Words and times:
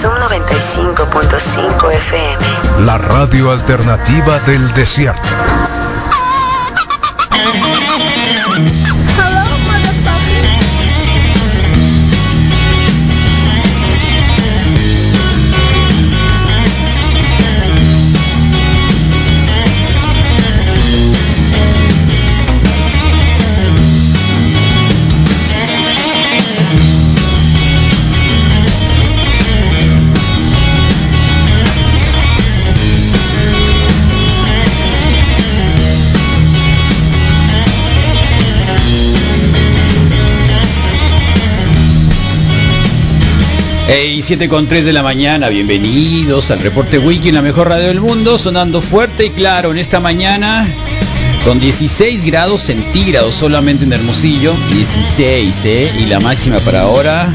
Zoom 0.00 0.14
95.5 0.14 1.92
FM. 1.92 2.84
La 2.84 2.98
radio 2.98 3.52
alternativa 3.52 4.40
del 4.40 4.72
desierto. 4.74 5.28
Hey, 44.24 44.38
7 44.38 44.48
con 44.48 44.66
3 44.66 44.86
de 44.86 44.92
la 44.94 45.02
mañana, 45.02 45.50
bienvenidos 45.50 46.50
al 46.50 46.60
reporte 46.60 46.98
Wiki 46.98 47.28
en 47.28 47.34
la 47.34 47.42
mejor 47.42 47.68
radio 47.68 47.88
del 47.88 48.00
mundo, 48.00 48.38
sonando 48.38 48.80
fuerte 48.80 49.26
y 49.26 49.30
claro 49.30 49.70
en 49.70 49.76
esta 49.76 50.00
mañana, 50.00 50.66
con 51.44 51.60
16 51.60 52.24
grados 52.24 52.62
centígrados 52.62 53.34
solamente 53.34 53.84
en 53.84 53.92
Hermosillo, 53.92 54.54
16, 54.72 55.64
¿eh? 55.66 55.92
Y 55.98 56.06
la 56.06 56.20
máxima 56.20 56.58
para 56.60 56.82
ahora 56.82 57.28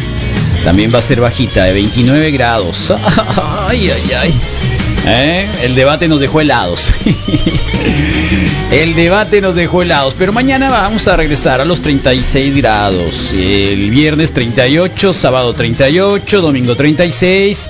también 0.64 0.92
va 0.92 0.98
a 0.98 1.04
ser 1.04 1.22
bajita, 1.22 1.66
de 1.66 1.74
29 1.74 2.32
grados. 2.32 2.92
¿Eh? 5.06 5.48
El 5.64 5.76
debate 5.76 6.08
nos 6.08 6.20
dejó 6.20 6.42
helados. 6.42 6.94
El 8.72 8.96
debate 8.96 9.42
nos 9.42 9.56
dejó 9.56 9.82
helados. 9.82 10.16
Pero 10.18 10.32
mañana 10.32 10.70
vamos 10.70 11.08
a 11.08 11.16
regresar 11.16 11.62
a 11.62 11.66
los 11.66 11.82
36 11.82 12.56
grados. 12.56 13.34
El 13.34 13.90
viernes 13.90 14.32
38, 14.32 15.14
sábado 15.14 15.54
38, 15.54 16.42
domingo 16.42 16.76
36. 16.76 17.70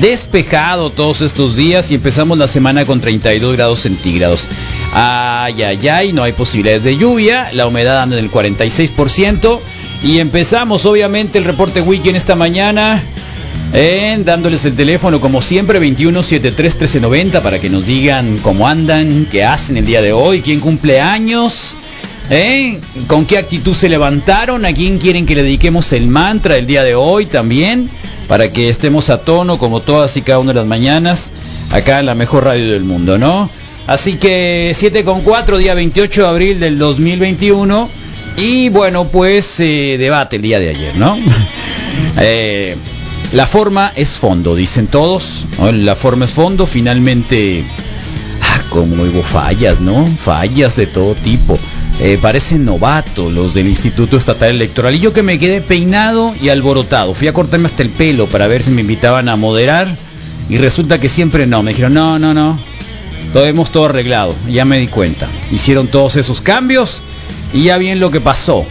Despejado 0.00 0.90
todos 0.90 1.20
estos 1.20 1.56
días 1.56 1.90
y 1.90 1.94
empezamos 1.94 2.38
la 2.38 2.48
semana 2.48 2.84
con 2.84 3.00
32 3.00 3.56
grados 3.56 3.80
centígrados. 3.80 4.46
Ay, 4.92 5.62
ay, 5.62 5.88
ay, 5.88 6.12
no 6.12 6.22
hay 6.22 6.32
posibilidades 6.32 6.84
de 6.84 6.96
lluvia. 6.96 7.50
La 7.52 7.66
humedad 7.66 8.02
anda 8.02 8.18
en 8.18 8.24
el 8.24 8.30
46%. 8.30 9.60
Y 10.02 10.18
empezamos 10.18 10.84
obviamente 10.84 11.38
el 11.38 11.44
reporte 11.44 11.80
en 11.80 12.16
esta 12.16 12.34
mañana. 12.34 13.02
Eh, 13.72 14.20
dándoles 14.24 14.64
el 14.66 14.76
teléfono 14.76 15.20
como 15.20 15.42
siempre 15.42 15.80
2173 15.80 16.74
1390 16.74 17.42
para 17.42 17.58
que 17.58 17.68
nos 17.68 17.84
digan 17.84 18.38
cómo 18.38 18.68
andan, 18.68 19.26
qué 19.30 19.44
hacen 19.44 19.76
el 19.76 19.84
día 19.84 20.00
de 20.00 20.12
hoy, 20.12 20.42
quién 20.42 20.60
cumple 20.60 21.00
años, 21.00 21.76
eh, 22.30 22.78
con 23.08 23.26
qué 23.26 23.36
actitud 23.36 23.74
se 23.74 23.88
levantaron, 23.88 24.64
a 24.64 24.72
quién 24.72 24.98
quieren 24.98 25.26
que 25.26 25.34
le 25.34 25.42
dediquemos 25.42 25.92
el 25.92 26.06
mantra 26.06 26.56
el 26.56 26.66
día 26.66 26.84
de 26.84 26.94
hoy 26.94 27.26
también, 27.26 27.90
para 28.28 28.52
que 28.52 28.68
estemos 28.68 29.10
a 29.10 29.22
tono 29.22 29.58
como 29.58 29.80
todas 29.80 30.16
y 30.16 30.22
cada 30.22 30.38
una 30.38 30.52
de 30.52 30.60
las 30.60 30.68
mañanas, 30.68 31.32
acá 31.72 31.98
en 31.98 32.06
la 32.06 32.14
mejor 32.14 32.44
radio 32.44 32.70
del 32.70 32.84
mundo, 32.84 33.18
¿no? 33.18 33.50
Así 33.86 34.14
que 34.14 34.72
7 34.74 35.04
con 35.04 35.22
4, 35.22 35.58
día 35.58 35.74
28 35.74 36.22
de 36.22 36.28
abril 36.28 36.60
del 36.60 36.78
2021. 36.78 37.90
Y 38.36 38.68
bueno, 38.70 39.06
pues 39.08 39.60
eh, 39.60 39.96
debate 39.98 40.36
el 40.36 40.42
día 40.42 40.58
de 40.58 40.70
ayer, 40.70 40.96
¿no? 40.96 41.18
eh, 42.18 42.76
la 43.34 43.48
forma 43.48 43.92
es 43.96 44.10
fondo, 44.10 44.54
dicen 44.54 44.86
todos. 44.86 45.44
La 45.72 45.96
forma 45.96 46.26
es 46.26 46.30
fondo, 46.30 46.66
finalmente... 46.66 47.64
Ah, 48.40 48.62
como 48.70 49.02
hubo 49.02 49.22
fallas, 49.22 49.80
¿no? 49.80 50.06
Fallas 50.06 50.76
de 50.76 50.86
todo 50.86 51.16
tipo. 51.16 51.58
Eh, 51.98 52.16
parecen 52.22 52.64
novatos 52.64 53.32
los 53.32 53.52
del 53.52 53.66
Instituto 53.66 54.16
Estatal 54.16 54.50
Electoral. 54.50 54.94
Y 54.94 55.00
yo 55.00 55.12
que 55.12 55.24
me 55.24 55.40
quedé 55.40 55.60
peinado 55.60 56.32
y 56.40 56.48
alborotado. 56.48 57.12
Fui 57.12 57.26
a 57.26 57.32
cortarme 57.32 57.66
hasta 57.66 57.82
el 57.82 57.90
pelo 57.90 58.28
para 58.28 58.46
ver 58.46 58.62
si 58.62 58.70
me 58.70 58.82
invitaban 58.82 59.28
a 59.28 59.34
moderar. 59.34 59.88
Y 60.48 60.58
resulta 60.58 61.00
que 61.00 61.08
siempre 61.08 61.44
no. 61.48 61.64
Me 61.64 61.72
dijeron, 61.72 61.94
no, 61.94 62.20
no, 62.20 62.34
no. 62.34 62.56
Todo 63.32 63.46
hemos 63.46 63.70
todo 63.72 63.86
arreglado. 63.86 64.32
Ya 64.48 64.64
me 64.64 64.78
di 64.78 64.86
cuenta. 64.86 65.26
Hicieron 65.50 65.88
todos 65.88 66.14
esos 66.14 66.40
cambios. 66.40 67.02
Y 67.52 67.64
ya 67.64 67.78
bien 67.78 67.98
lo 67.98 68.12
que 68.12 68.20
pasó. 68.20 68.64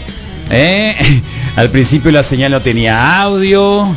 ¿eh? 0.51 0.95
Al 1.57 1.69
principio 1.69 2.11
la 2.11 2.23
señal 2.23 2.51
no 2.51 2.61
tenía 2.61 3.21
audio. 3.21 3.93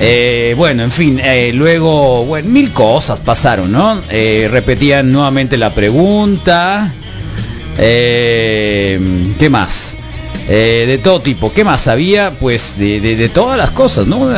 Eh, 0.00 0.54
bueno, 0.56 0.84
en 0.84 0.92
fin, 0.92 1.20
eh, 1.22 1.50
luego, 1.52 2.24
bueno, 2.24 2.48
mil 2.48 2.72
cosas 2.72 3.18
pasaron, 3.18 3.72
¿no? 3.72 4.00
Eh, 4.10 4.48
repetían 4.50 5.10
nuevamente 5.10 5.56
la 5.56 5.74
pregunta. 5.74 6.92
¿Qué 7.76 9.48
más? 9.50 9.96
De 10.48 10.98
todo 11.02 11.20
tipo. 11.20 11.52
¿Qué 11.52 11.62
más 11.62 11.86
había? 11.86 12.32
Pues 12.32 12.76
de, 12.76 13.30
todas 13.32 13.56
las 13.58 13.70
cosas, 13.70 14.06
¿no? 14.06 14.28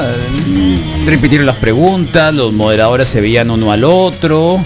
Repitieron 1.06 1.46
las 1.46 1.56
preguntas, 1.56 2.34
los 2.34 2.52
moderadores 2.52 3.08
se 3.08 3.20
veían 3.22 3.50
uno 3.50 3.72
al 3.72 3.84
otro, 3.84 4.62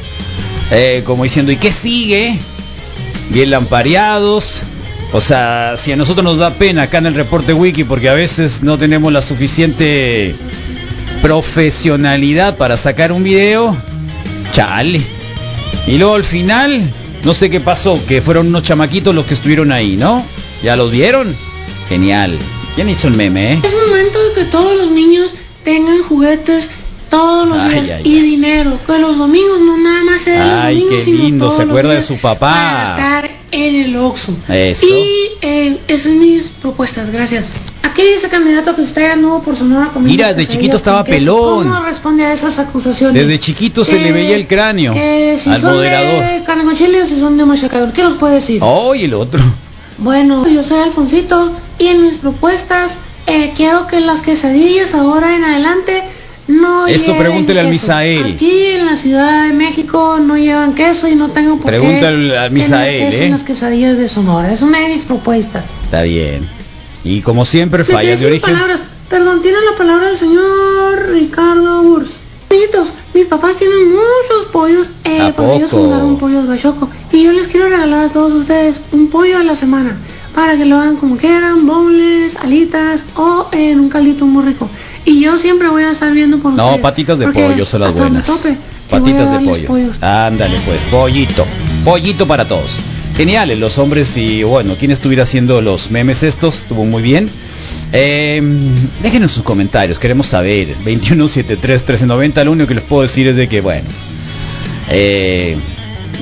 como 1.04 1.22
diciendo, 1.22 1.52
¿y 1.52 1.56
qué 1.56 1.70
sigue? 1.70 2.38
Bien 3.30 3.50
lampareados. 3.50 4.62
O 5.12 5.20
sea, 5.20 5.74
si 5.76 5.92
a 5.92 5.96
nosotros 5.96 6.24
nos 6.24 6.38
da 6.38 6.50
pena 6.50 6.82
acá 6.82 6.98
en 6.98 7.06
el 7.06 7.14
reporte 7.14 7.52
wiki 7.52 7.84
porque 7.84 8.08
a 8.08 8.14
veces 8.14 8.64
no 8.64 8.76
tenemos 8.76 9.12
la 9.12 9.22
suficiente 9.22 10.34
profesionalidad 11.24 12.58
para 12.58 12.76
sacar 12.76 13.10
un 13.10 13.24
video, 13.24 13.74
chale. 14.52 15.00
Y 15.86 15.96
luego 15.96 16.16
al 16.16 16.22
final, 16.22 16.82
no 17.24 17.32
sé 17.32 17.48
qué 17.48 17.60
pasó, 17.60 17.98
que 18.06 18.20
fueron 18.20 18.48
unos 18.48 18.62
chamaquitos 18.62 19.14
los 19.14 19.24
que 19.24 19.32
estuvieron 19.32 19.72
ahí, 19.72 19.96
¿no? 19.96 20.22
¿Ya 20.62 20.76
los 20.76 20.90
vieron? 20.90 21.34
Genial. 21.88 22.38
¿Quién 22.74 22.90
hizo 22.90 23.08
el 23.08 23.14
meme, 23.14 23.54
eh? 23.54 23.60
Es 23.64 23.72
momento 23.72 24.22
de 24.22 24.34
que 24.34 24.44
todos 24.50 24.76
los 24.76 24.90
niños 24.90 25.34
tengan 25.64 26.02
juguetes 26.02 26.68
todos 27.10 27.48
los 27.48 27.58
Ay, 27.58 27.70
días 27.80 27.90
ay, 27.90 28.02
y 28.04 28.14
ay. 28.16 28.22
dinero. 28.22 28.78
Que 28.86 28.98
los 28.98 29.16
domingos 29.18 29.60
no 29.60 29.76
nada 29.78 30.02
más 30.04 30.20
sean 30.22 30.48
los 30.48 30.64
domingos, 30.64 30.90
qué 30.90 31.02
sino 31.04 31.38
todos 31.38 31.56
se 31.56 31.62
los 31.62 31.70
acuerda 31.70 31.90
de 31.90 31.96
días 31.96 32.06
su 32.06 32.18
papá. 32.18 32.50
Para 32.52 32.84
estar 32.90 33.30
en 33.50 33.74
el 33.76 33.96
Oxxo. 33.96 34.32
Eso. 34.48 34.86
Y 34.86 35.06
eh, 35.42 35.78
esas 35.88 36.02
son 36.02 36.18
mis 36.20 36.48
propuestas, 36.48 37.10
gracias. 37.10 37.50
Aquí 37.82 38.02
dice 38.02 38.28
candidato 38.28 38.74
que 38.74 38.82
está 38.82 39.00
ya 39.02 39.16
nuevo 39.16 39.40
por 39.42 39.54
Sonora 39.54 39.86
comiendo 39.92 40.10
Mira, 40.10 40.28
de 40.28 40.42
quesadillas 40.42 40.52
chiquito 40.52 40.76
estaba 40.78 41.04
pelón. 41.04 41.68
¿Cómo 41.68 41.84
responde 41.84 42.24
a 42.24 42.32
esas 42.32 42.58
acusaciones? 42.58 43.14
Desde 43.14 43.38
chiquito 43.38 43.84
se 43.84 44.00
le 44.00 44.10
veía 44.10 44.34
el 44.34 44.48
cráneo 44.48 44.92
que 44.94 45.38
si 45.40 45.50
al 45.50 45.60
son 45.60 45.74
moderador. 45.76 46.24
de 46.24 46.42
carne 46.44 46.64
con 46.64 46.74
chile 46.74 47.02
o 47.02 47.06
si 47.06 47.16
son 47.20 47.36
de 47.36 47.44
machacador. 47.44 47.92
¿Qué 47.92 48.02
nos 48.02 48.14
puede 48.14 48.34
decir? 48.36 48.60
Oh, 48.64 48.94
y 48.96 49.04
el 49.04 49.14
otro. 49.14 49.40
Bueno, 49.98 50.48
yo 50.48 50.64
soy 50.64 50.80
Alfonsito 50.80 51.52
y 51.78 51.86
en 51.86 52.02
mis 52.02 52.14
propuestas 52.14 52.98
eh, 53.28 53.52
quiero 53.56 53.86
que 53.86 54.00
las 54.00 54.22
quesadillas 54.22 54.92
ahora 54.94 55.36
en 55.36 55.44
adelante 55.44 56.02
no 56.48 56.86
Eso 56.86 57.16
pregúntele 57.16 57.60
al 57.60 57.66
queso. 57.66 57.82
Misael. 57.82 58.34
Aquí 58.34 58.66
en 58.66 58.86
la 58.86 58.96
Ciudad 58.96 59.46
de 59.46 59.54
México 59.54 60.18
no 60.20 60.36
llevan 60.36 60.74
queso 60.74 61.08
y 61.08 61.14
no 61.14 61.28
tengo 61.30 61.56
por 61.56 61.66
Pregúntale 61.66 62.28
qué 62.30 62.38
al 62.38 62.50
Misael, 62.50 63.10
queso 63.10 63.22
¿eh? 63.22 63.24
en 63.26 63.30
las 63.32 63.44
quesadillas 63.44 63.96
de 63.96 64.08
Sonora. 64.08 64.52
Es 64.52 64.62
una 64.62 64.80
de 64.80 64.88
mis 64.88 65.04
propuestas. 65.04 65.64
Está 65.84 66.02
bien. 66.02 66.46
Y 67.02 67.22
como 67.22 67.44
siempre, 67.44 67.84
fallas 67.84 68.20
de 68.20 68.26
origen. 68.26 68.52
palabras. 68.52 68.80
Perdón, 69.08 69.42
tiene 69.42 69.58
la 69.70 69.76
palabra 69.76 70.10
el 70.10 70.18
señor 70.18 71.08
Ricardo 71.12 71.82
Burs. 71.82 72.10
Amiguitos, 72.50 72.88
mis 73.14 73.26
papás 73.26 73.56
tienen 73.56 73.90
muchos 73.90 74.46
pollos, 74.52 74.88
eh, 75.04 75.20
¿A 75.20 75.32
porque 75.32 75.56
ellos 75.56 75.70
fundaron 75.70 76.18
Pollos 76.18 76.46
Bachoco. 76.46 76.88
Y 77.12 77.24
yo 77.24 77.32
les 77.32 77.48
quiero 77.48 77.68
regalar 77.68 78.06
a 78.06 78.08
todos 78.08 78.32
ustedes 78.32 78.80
un 78.92 79.08
pollo 79.08 79.38
a 79.38 79.44
la 79.44 79.56
semana. 79.56 79.96
Para 80.34 80.56
que 80.56 80.64
lo 80.64 80.76
hagan 80.76 80.96
como 80.96 81.16
quieran, 81.16 81.66
boneless, 81.66 82.36
alitas 82.36 83.04
o 83.16 83.48
en 83.52 83.80
un 83.80 83.88
caldito 83.88 84.26
muy 84.26 84.44
rico. 84.44 84.68
Y 85.04 85.20
yo 85.20 85.38
siempre 85.38 85.68
voy 85.68 85.82
a 85.82 85.90
estar 85.92 86.12
viendo 86.12 86.38
por 86.38 86.52
No, 86.54 86.64
ustedes. 86.66 86.82
patitas 86.82 87.18
de 87.18 87.28
pollo 87.28 87.66
son 87.66 87.80
las 87.82 87.92
buenas. 87.94 88.26
tope, 88.26 88.56
Patitas 88.90 89.30
de 89.32 89.38
pollo. 89.46 89.66
pollos. 89.66 90.02
Ándale 90.02 90.56
pues, 90.64 90.80
pollito. 90.90 91.44
Pollito 91.84 92.26
para 92.26 92.46
todos. 92.46 92.78
Geniales 93.16 93.58
los 93.60 93.78
hombres 93.78 94.16
y 94.16 94.42
bueno, 94.42 94.74
quien 94.76 94.90
estuviera 94.90 95.22
haciendo 95.22 95.60
los 95.60 95.90
memes 95.90 96.22
estos, 96.22 96.60
estuvo 96.62 96.84
muy 96.84 97.00
bien. 97.02 97.28
Eh, 97.92 98.42
déjenos 99.02 99.30
sus 99.30 99.44
comentarios, 99.44 99.98
queremos 99.98 100.26
saber. 100.26 100.74
2173-1390, 100.84 102.44
lo 102.44 102.52
único 102.52 102.66
que 102.68 102.74
les 102.74 102.84
puedo 102.84 103.02
decir 103.02 103.28
es 103.28 103.36
de 103.36 103.48
que, 103.48 103.60
bueno, 103.60 103.86
eh, 104.90 105.56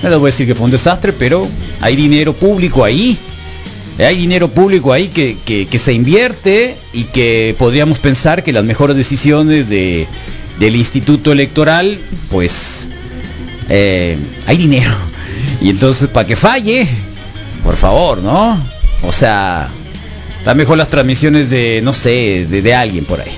no 0.02 0.10
les 0.10 0.18
voy 0.18 0.26
a 0.28 0.30
decir 0.32 0.46
que 0.46 0.54
fue 0.54 0.66
un 0.66 0.70
desastre, 0.70 1.12
pero 1.12 1.46
hay 1.80 1.96
dinero 1.96 2.32
público 2.34 2.84
ahí. 2.84 3.16
Hay 3.98 4.16
dinero 4.16 4.48
público 4.48 4.92
ahí 4.92 5.08
que, 5.08 5.36
que- 5.44 5.78
se 5.78 5.92
invierte 5.92 6.76
y 6.92 7.04
que 7.04 7.54
podríamos 7.58 7.98
pensar 7.98 8.42
que 8.42 8.52
las 8.52 8.64
mejores 8.64 8.96
decisiones 8.96 9.68
de, 9.68 10.06
del 10.58 10.76
Instituto 10.76 11.30
Electoral, 11.32 11.98
pues 12.30 12.88
eh, 13.68 14.16
hay 14.46 14.56
dinero. 14.56 14.94
Y 15.60 15.70
entonces, 15.70 16.08
para 16.08 16.26
que 16.26 16.36
falle, 16.36 16.88
por 17.62 17.76
favor, 17.76 18.18
¿no? 18.22 18.58
O 19.02 19.12
sea, 19.12 19.68
da 20.44 20.54
mejor 20.54 20.78
las 20.78 20.88
transmisiones 20.88 21.50
de, 21.50 21.80
no 21.82 21.92
sé, 21.92 22.46
de, 22.48 22.62
de 22.62 22.74
alguien 22.74 23.04
por 23.04 23.20
ahí. 23.20 23.30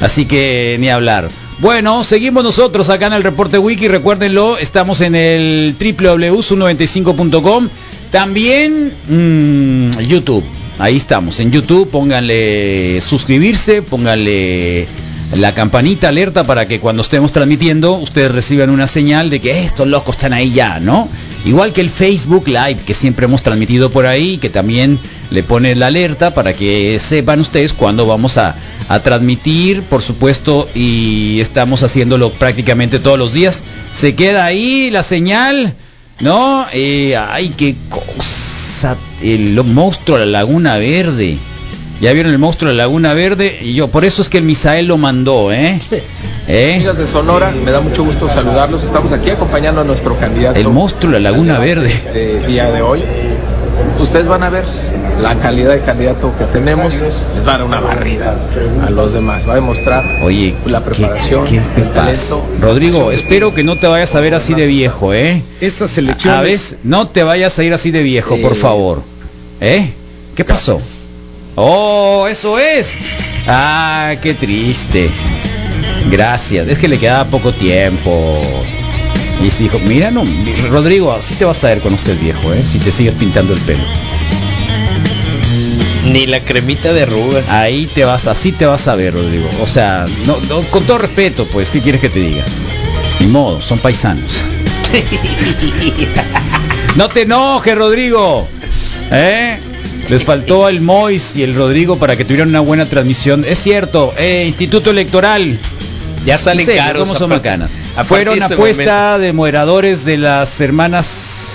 Así 0.00 0.24
que 0.26 0.76
ni 0.80 0.88
hablar. 0.90 1.28
Bueno, 1.58 2.02
seguimos 2.04 2.42
nosotros 2.42 2.88
acá 2.88 3.06
en 3.08 3.12
el 3.12 3.22
reporte 3.22 3.58
wiki, 3.58 3.86
recuérdenlo, 3.86 4.56
estamos 4.58 5.02
en 5.02 5.14
el 5.14 5.74
www.su95.com, 5.78 7.68
también 8.10 8.92
mm, 9.08 9.98
YouTube, 10.00 10.44
ahí 10.78 10.96
estamos, 10.96 11.40
en 11.40 11.50
YouTube, 11.52 11.88
pónganle 11.90 13.00
suscribirse, 13.00 13.82
pónganle 13.82 14.86
la 15.36 15.54
campanita 15.54 16.08
alerta 16.08 16.42
para 16.42 16.66
que 16.66 16.80
cuando 16.80 17.02
estemos 17.02 17.30
transmitiendo 17.30 17.94
ustedes 17.94 18.32
reciban 18.32 18.68
una 18.68 18.88
señal 18.88 19.30
de 19.30 19.40
que 19.40 19.52
"Eh, 19.52 19.64
estos 19.64 19.86
locos 19.86 20.16
están 20.16 20.32
ahí 20.32 20.50
ya, 20.52 20.80
¿no? 20.80 21.08
Igual 21.44 21.72
que 21.72 21.80
el 21.80 21.88
Facebook 21.88 22.48
Live 22.48 22.80
que 22.84 22.94
siempre 22.94 23.26
hemos 23.26 23.40
transmitido 23.42 23.90
por 23.90 24.06
ahí, 24.06 24.38
que 24.38 24.50
también 24.50 24.98
le 25.30 25.44
pone 25.44 25.76
la 25.76 25.86
alerta 25.86 26.34
para 26.34 26.52
que 26.52 26.98
sepan 26.98 27.38
ustedes 27.40 27.72
cuándo 27.72 28.06
vamos 28.06 28.38
a, 28.38 28.56
a 28.88 29.00
transmitir, 29.04 29.82
por 29.82 30.02
supuesto, 30.02 30.68
y 30.74 31.38
estamos 31.40 31.84
haciéndolo 31.84 32.30
prácticamente 32.32 32.98
todos 32.98 33.16
los 33.18 33.32
días. 33.32 33.62
Se 33.92 34.16
queda 34.16 34.44
ahí 34.44 34.90
la 34.90 35.04
señal, 35.04 35.74
¿no? 36.20 36.66
Eh, 36.72 37.16
ay, 37.16 37.50
qué 37.50 37.74
cosa, 37.88 38.96
el 39.22 39.62
monstruo 39.64 40.18
de 40.18 40.26
la 40.26 40.38
Laguna 40.40 40.78
Verde. 40.78 41.38
Ya 42.00 42.12
vieron 42.12 42.32
el 42.32 42.38
monstruo 42.38 42.70
de 42.70 42.76
la 42.76 42.84
Laguna 42.84 43.12
Verde 43.12 43.58
y 43.60 43.74
yo, 43.74 43.88
por 43.88 44.06
eso 44.06 44.22
es 44.22 44.30
que 44.30 44.38
el 44.38 44.44
Misael 44.44 44.86
lo 44.86 44.96
mandó, 44.96 45.52
¿eh? 45.52 45.78
¿Eh? 46.48 46.74
Amigas 46.76 46.98
de 46.98 47.06
Sonora, 47.06 47.52
me 47.64 47.70
da 47.70 47.80
mucho 47.80 48.04
gusto 48.04 48.28
saludarlos. 48.28 48.82
Estamos 48.82 49.12
aquí 49.12 49.30
acompañando 49.30 49.82
a 49.82 49.84
nuestro 49.84 50.18
candidato. 50.18 50.58
El 50.58 50.68
monstruo 50.68 51.12
de 51.12 51.20
la 51.20 51.30
Laguna 51.30 51.58
Verde. 51.58 51.92
De 52.12 52.46
día 52.46 52.70
de 52.70 52.82
hoy. 52.82 53.02
Ustedes 53.98 54.26
van 54.26 54.42
a 54.42 54.50
ver 54.50 54.64
la 55.22 55.34
calidad 55.36 55.72
de 55.72 55.80
candidato 55.80 56.32
que 56.38 56.44
tenemos. 56.46 56.92
Les 56.94 57.12
va 57.46 57.54
a 57.54 57.58
dar 57.58 57.64
una 57.64 57.80
barrida 57.80 58.36
a 58.86 58.90
los 58.90 59.12
demás. 59.12 59.46
Va 59.48 59.52
a 59.52 59.56
demostrar 59.56 60.04
Oye, 60.22 60.54
la 60.66 60.80
¿qué- 60.82 60.90
preparación, 60.90 61.44
qué, 61.44 61.60
qué 61.74 61.80
el 61.82 61.88
pasa? 61.88 62.02
talento. 62.30 62.46
Rodrigo, 62.60 63.10
espero 63.12 63.54
que 63.54 63.62
no 63.64 63.76
te 63.76 63.86
vayas 63.86 64.14
a 64.14 64.20
ver 64.20 64.34
así 64.34 64.54
de 64.54 64.66
viejo, 64.66 65.12
¿eh? 65.14 65.42
Estas 65.60 65.96
A 65.96 66.00
elecciones... 66.00 66.70
ver, 66.72 66.80
no 66.84 67.08
te 67.08 67.22
vayas 67.22 67.58
a 67.58 67.62
ir 67.64 67.72
así 67.74 67.90
de 67.90 68.02
viejo, 68.02 68.36
por 68.38 68.54
favor. 68.56 69.02
¿Eh? 69.60 69.90
¿Qué 70.34 70.44
pasó? 70.44 70.78
Oh, 71.56 72.26
eso 72.30 72.58
es. 72.58 72.94
Ah, 73.46 74.14
qué 74.22 74.34
triste. 74.34 75.10
Gracias. 76.10 76.68
Es 76.68 76.78
que 76.78 76.88
le 76.88 76.98
quedaba 76.98 77.24
poco 77.24 77.52
tiempo. 77.52 78.40
Y 79.44 79.50
se 79.50 79.62
dijo, 79.64 79.78
mira, 79.86 80.10
no, 80.10 80.22
Rodrigo, 80.70 81.12
así 81.12 81.34
te 81.34 81.44
vas 81.46 81.62
a 81.64 81.68
ver 81.68 81.80
cuando 81.80 81.98
estés 81.98 82.20
viejo, 82.20 82.52
¿eh? 82.52 82.62
Si 82.64 82.78
te 82.78 82.92
sigues 82.92 83.14
pintando 83.14 83.54
el 83.54 83.60
pelo. 83.60 83.82
Ni 86.06 86.26
la 86.26 86.40
cremita 86.40 86.92
de 86.92 87.02
arrugas. 87.02 87.50
Ahí 87.50 87.86
te 87.86 88.04
vas, 88.04 88.26
así 88.26 88.52
te 88.52 88.66
vas 88.66 88.88
a 88.88 88.94
ver, 88.94 89.14
Rodrigo. 89.14 89.48
O 89.62 89.66
sea, 89.66 90.06
no, 90.26 90.36
no, 90.48 90.62
con 90.70 90.84
todo 90.84 90.98
respeto, 90.98 91.46
pues, 91.46 91.70
¿qué 91.70 91.80
quieres 91.80 92.00
que 92.00 92.08
te 92.08 92.20
diga? 92.20 92.44
Ni 93.20 93.26
modo, 93.26 93.60
son 93.60 93.78
paisanos. 93.78 94.30
no 96.96 97.08
te 97.08 97.22
enojes, 97.22 97.76
Rodrigo. 97.76 98.48
¿Eh? 99.10 99.58
Les 100.08 100.24
faltó 100.24 100.68
el 100.68 100.80
Mois 100.80 101.36
y 101.36 101.42
el 101.42 101.54
Rodrigo 101.54 101.98
para 101.98 102.16
que 102.16 102.24
tuvieran 102.24 102.48
una 102.48 102.60
buena 102.60 102.86
transmisión. 102.86 103.44
Es 103.46 103.58
cierto, 103.58 104.14
eh, 104.16 104.44
Instituto 104.46 104.90
Electoral. 104.90 105.58
Ya 106.24 106.36
salen 106.36 106.66
serio, 106.66 106.82
caros. 106.82 107.04
¿Cómo 107.04 107.14
a 107.14 107.18
son 107.18 107.30
bacanas? 107.30 107.70
Fueron 108.04 108.38
este 108.38 108.54
apuesta 108.54 109.18
de 109.18 109.32
moderadores 109.32 110.04
de 110.04 110.16
las 110.16 110.60
hermanas. 110.60 111.49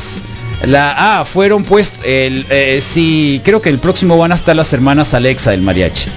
La 0.64 1.20
ah, 1.20 1.26
fueron 1.26 1.64
puestos. 1.64 2.02
El, 2.04 2.46
eh, 2.50 2.80
sí, 2.82 3.42
creo 3.44 3.62
que 3.62 3.70
el 3.70 3.80
próximo 3.80 4.18
van 4.18 4.32
a 4.32 4.36
estar 4.36 4.56
las 4.56 4.72
hermanas 4.74 5.14
Alexa 5.14 5.52
del 5.52 5.62
mariachi. 5.62 6.08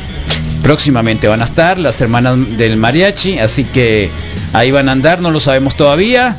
Próximamente 0.62 1.28
van 1.28 1.40
a 1.40 1.44
estar 1.44 1.78
las 1.78 2.00
hermanas 2.00 2.36
del 2.56 2.76
mariachi, 2.76 3.38
así 3.38 3.64
que 3.64 4.10
ahí 4.52 4.70
van 4.70 4.88
a 4.88 4.92
andar, 4.92 5.20
no 5.20 5.30
lo 5.30 5.40
sabemos 5.40 5.76
todavía. 5.76 6.36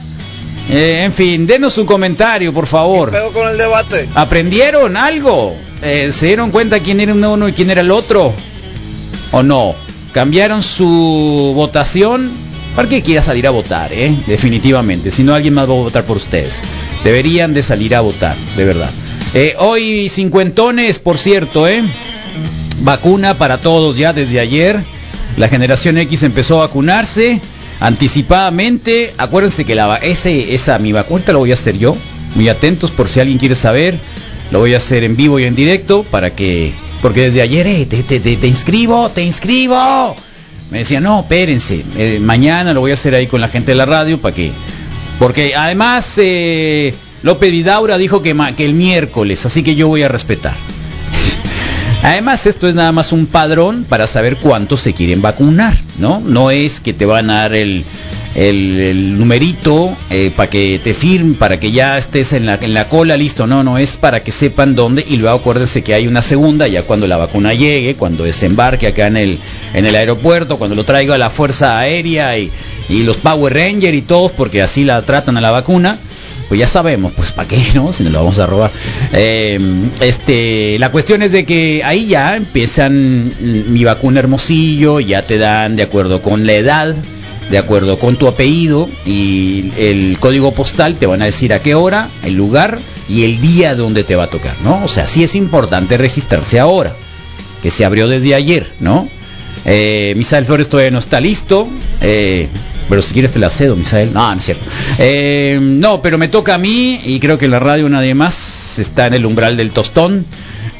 Eh, 0.70 1.04
en 1.04 1.12
fin, 1.12 1.48
denos 1.48 1.78
un 1.78 1.86
comentario, 1.86 2.54
por 2.54 2.68
favor. 2.68 3.10
Pero 3.12 3.32
con 3.32 3.50
el 3.50 3.58
debate. 3.58 4.08
¿Aprendieron 4.14 4.98
algo? 4.98 5.56
Eh, 5.82 6.12
¿Se 6.12 6.28
dieron 6.28 6.52
cuenta 6.52 6.80
quién 6.80 7.00
era 7.00 7.14
uno 7.14 7.48
y 7.48 7.54
quién 7.54 7.72
era 7.72 7.82
el 7.82 7.92
otro? 7.92 8.34
¿O 9.32 9.42
no? 9.42 9.76
¿Cambiaron 10.14 10.62
su 10.62 11.54
votación? 11.56 12.30
¿Para 12.76 12.88
qué 12.88 13.02
quiera 13.02 13.22
salir 13.22 13.48
a 13.48 13.50
votar, 13.50 13.92
eh? 13.94 14.16
Definitivamente. 14.28 15.12
Si 15.12 15.24
no, 15.24 15.34
alguien 15.34 15.54
más 15.54 15.68
va 15.68 15.74
a 15.74 15.78
votar 15.78 16.04
por 16.04 16.18
ustedes. 16.18 16.62
Deberían 17.04 17.54
de 17.54 17.64
salir 17.64 17.96
a 17.96 18.02
votar, 18.02 18.36
de 18.58 18.66
verdad. 18.66 18.90
Eh, 19.34 19.56
hoy 19.60 20.10
cincuentones, 20.10 21.00
por 21.00 21.18
cierto, 21.18 21.68
¿eh? 21.68 21.82
Vacuna 22.82 23.36
para 23.36 23.60
todos 23.60 23.98
ya 23.98 24.14
desde 24.14 24.40
ayer. 24.40 24.80
La 25.38 25.48
generación 25.48 25.98
X 25.98 26.24
empezó 26.24 26.62
a 26.62 26.68
vacunarse 26.68 27.40
anticipadamente. 27.80 29.14
Acuérdense 29.18 29.66
que 29.66 29.76
la 29.76 29.98
esa 29.98 30.80
mi 30.80 30.92
vacuna 30.92 31.24
la 31.28 31.36
voy 31.38 31.52
a 31.52 31.54
hacer 31.54 31.78
yo. 31.78 31.96
Muy 32.36 32.50
atentos 32.50 32.92
por 32.92 33.08
si 33.08 33.20
alguien 33.20 33.38
quiere 33.38 33.56
saber. 33.56 33.98
Lo 34.52 34.60
voy 34.60 34.74
a 34.74 34.78
hacer 34.78 35.04
en 35.04 35.16
vivo 35.16 35.40
y 35.40 35.44
en 35.46 35.56
directo 35.56 36.04
para 36.04 36.32
que 36.32 36.72
porque 37.02 37.22
desde 37.22 37.42
ayer 37.42 37.66
eh, 37.68 37.86
te, 37.86 38.04
te, 38.04 38.20
te- 38.20 38.36
te 38.36 38.48
inscribo, 38.48 39.10
te 39.10 39.24
inscribo. 39.24 40.16
Me 40.72 40.80
decía, 40.80 41.00
"No, 41.00 41.22
espérense, 41.22 41.84
eh, 41.98 42.20
mañana 42.22 42.74
lo 42.74 42.82
voy 42.82 42.92
a 42.92 42.96
hacer 42.96 43.16
ahí 43.16 43.28
con 43.28 43.42
la 43.42 43.48
gente 43.48 43.72
de 43.72 43.76
la 43.76 43.86
radio 43.86 44.18
para 44.20 44.36
que 44.36 44.52
porque 45.20 45.54
además 45.56 46.14
eh, 46.18 46.94
López 47.22 47.52
Vidaura 47.52 47.98
dijo 47.98 48.22
que, 48.22 48.32
el 48.32 48.74
miércoles, 48.74 49.46
así 49.46 49.62
que 49.62 49.76
yo 49.76 49.90
voy 49.90 50.02
a 50.02 50.08
respetar. 50.08 50.56
Además, 52.02 52.46
esto 52.46 52.70
es 52.70 52.76
nada 52.76 52.94
más 52.94 53.12
un 53.12 53.26
padrón 53.26 53.86
para 53.88 54.08
saber 54.08 54.38
cuántos 54.38 54.80
se 54.80 54.94
quieren 54.94 55.22
vacunar, 55.22 55.76
¿no? 55.98 56.22
No 56.22 56.50
es 56.50 56.80
que 56.80 56.94
te 56.94 57.06
van 57.06 57.30
a 57.30 57.42
dar 57.42 57.54
el, 57.54 57.84
el, 58.36 59.18
numerito 59.18 59.98
para 60.38 60.50
que 60.50 60.80
te 60.82 60.94
firmen, 60.94 61.36
para 61.36 61.60
que 61.60 61.72
ya 61.72 61.98
estés 61.98 62.32
en 62.32 62.46
la, 62.46 62.58
en 62.62 62.74
la 62.74 62.88
cola, 62.88 63.18
listo. 63.18 63.48
No, 63.48 63.66
no, 63.66 63.78
es 63.78 63.98
para 63.98 64.24
que 64.24 64.32
sepan 64.32 64.76
dónde 64.76 65.06
y 65.10 65.18
luego 65.18 65.38
acuérdense 65.38 65.84
que 65.84 65.94
hay 65.94 66.08
una 66.08 66.22
segunda, 66.22 66.70
ya 66.70 66.84
cuando 66.84 67.06
la 67.06 67.18
vacuna 67.18 67.54
llegue, 67.54 67.96
cuando 67.96 68.24
desembarque 68.24 68.88
acá 68.88 69.08
en 69.08 69.18
el, 69.18 69.40
en 69.74 69.86
el 69.86 69.94
aeropuerto, 69.96 70.58
cuando 70.58 70.78
lo 70.78 70.86
traiga 70.86 71.18
la 71.18 71.30
Fuerza 71.30 71.80
Aérea 71.80 72.38
y, 72.38 72.50
y 72.90 73.04
los 73.04 73.18
Power 73.18 73.54
Rangers 73.54 73.96
y 73.98 74.02
todos, 74.02 74.32
porque 74.32 74.62
así 74.62 74.84
la 74.84 75.02
tratan 75.02 75.38
a 75.38 75.42
la 75.42 75.52
vacuna 75.52 75.98
pues 76.50 76.60
ya 76.60 76.68
sabemos, 76.68 77.14
pues 77.16 77.32
para 77.32 77.48
qué, 77.48 77.64
¿no? 77.76 77.94
Si 77.94 78.04
nos 78.04 78.12
lo 78.12 78.20
vamos 78.20 78.40
a 78.40 78.48
robar. 78.48 78.72
Eh, 79.14 79.60
este, 80.02 80.78
la 80.80 80.92
cuestión 80.92 81.22
es 81.22 81.32
de 81.32 81.46
que 81.46 81.84
ahí 81.86 82.08
ya 82.08 82.36
empiezan 82.36 83.32
mi 83.40 83.84
vacuna 83.84 84.20
hermosillo, 84.20 85.00
ya 85.00 85.22
te 85.22 85.38
dan 85.38 85.76
de 85.76 85.84
acuerdo 85.84 86.24
con 86.24 86.48
la 86.48 86.54
edad, 86.54 86.96
de 87.52 87.58
acuerdo 87.58 88.00
con 88.00 88.16
tu 88.16 88.28
apellido 88.28 88.90
y 89.06 89.72
el 89.78 90.18
código 90.20 90.52
postal, 90.52 90.96
te 90.96 91.06
van 91.06 91.22
a 91.22 91.26
decir 91.26 91.54
a 91.54 91.60
qué 91.60 91.76
hora, 91.76 92.10
el 92.24 92.34
lugar 92.34 92.80
y 93.08 93.26
el 93.26 93.40
día 93.42 93.76
donde 93.76 94.04
te 94.04 94.16
va 94.16 94.24
a 94.24 94.28
tocar, 94.28 94.56
¿no? 94.64 94.84
O 94.84 94.88
sea, 94.88 95.06
sí 95.08 95.24
es 95.24 95.36
importante 95.36 95.98
registrarse 95.98 96.60
ahora, 96.60 96.94
que 97.62 97.70
se 97.70 97.86
abrió 97.86 98.08
desde 98.08 98.34
ayer, 98.34 98.72
¿no? 98.80 99.08
Eh, 99.66 100.14
Misael 100.18 100.46
Flores 100.46 100.68
todavía 100.68 100.92
no 100.92 101.00
está 101.00 101.20
listo. 101.20 101.68
eh, 102.02 102.48
pero 102.90 103.02
si 103.02 103.14
quieres 103.14 103.32
te 103.32 103.40
la 103.40 103.50
cedo, 103.50 103.76
Misael. 103.76 104.12
No, 104.14 104.32
no 104.34 104.38
es 104.40 104.44
cierto. 104.46 104.66
Eh, 104.98 105.60
no, 105.62 106.02
pero 106.02 106.18
me 106.18 106.28
toca 106.28 106.56
a 106.56 106.58
mí 106.58 107.00
y 107.06 107.20
creo 107.20 107.38
que 107.38 107.48
la 107.48 107.60
radio 107.60 107.88
nadie 107.90 108.16
más 108.16 108.80
está 108.80 109.08
en 109.08 109.14
el 109.14 109.26
umbral 109.26 109.56
del 109.56 109.72
tostón. 109.72 110.26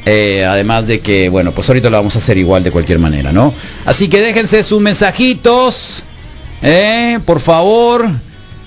Eh, 0.06 0.44
además 0.46 0.88
de 0.88 1.02
que, 1.02 1.30
bueno, 1.30 1.52
pues 1.52 1.68
ahorita 1.70 1.90
lo 1.90 1.98
vamos 1.98 2.16
a 2.16 2.20
hacer 2.20 2.38
igual 2.38 2.64
de 2.64 2.72
cualquier 2.72 3.00
manera, 3.00 3.32
¿no? 3.32 3.54
Así 3.86 4.08
que 4.08 4.22
déjense 4.22 4.64
sus 4.64 4.82
mensajitos. 4.82 6.04
eh, 6.62 7.20
por 7.26 7.40
favor. 7.40 8.08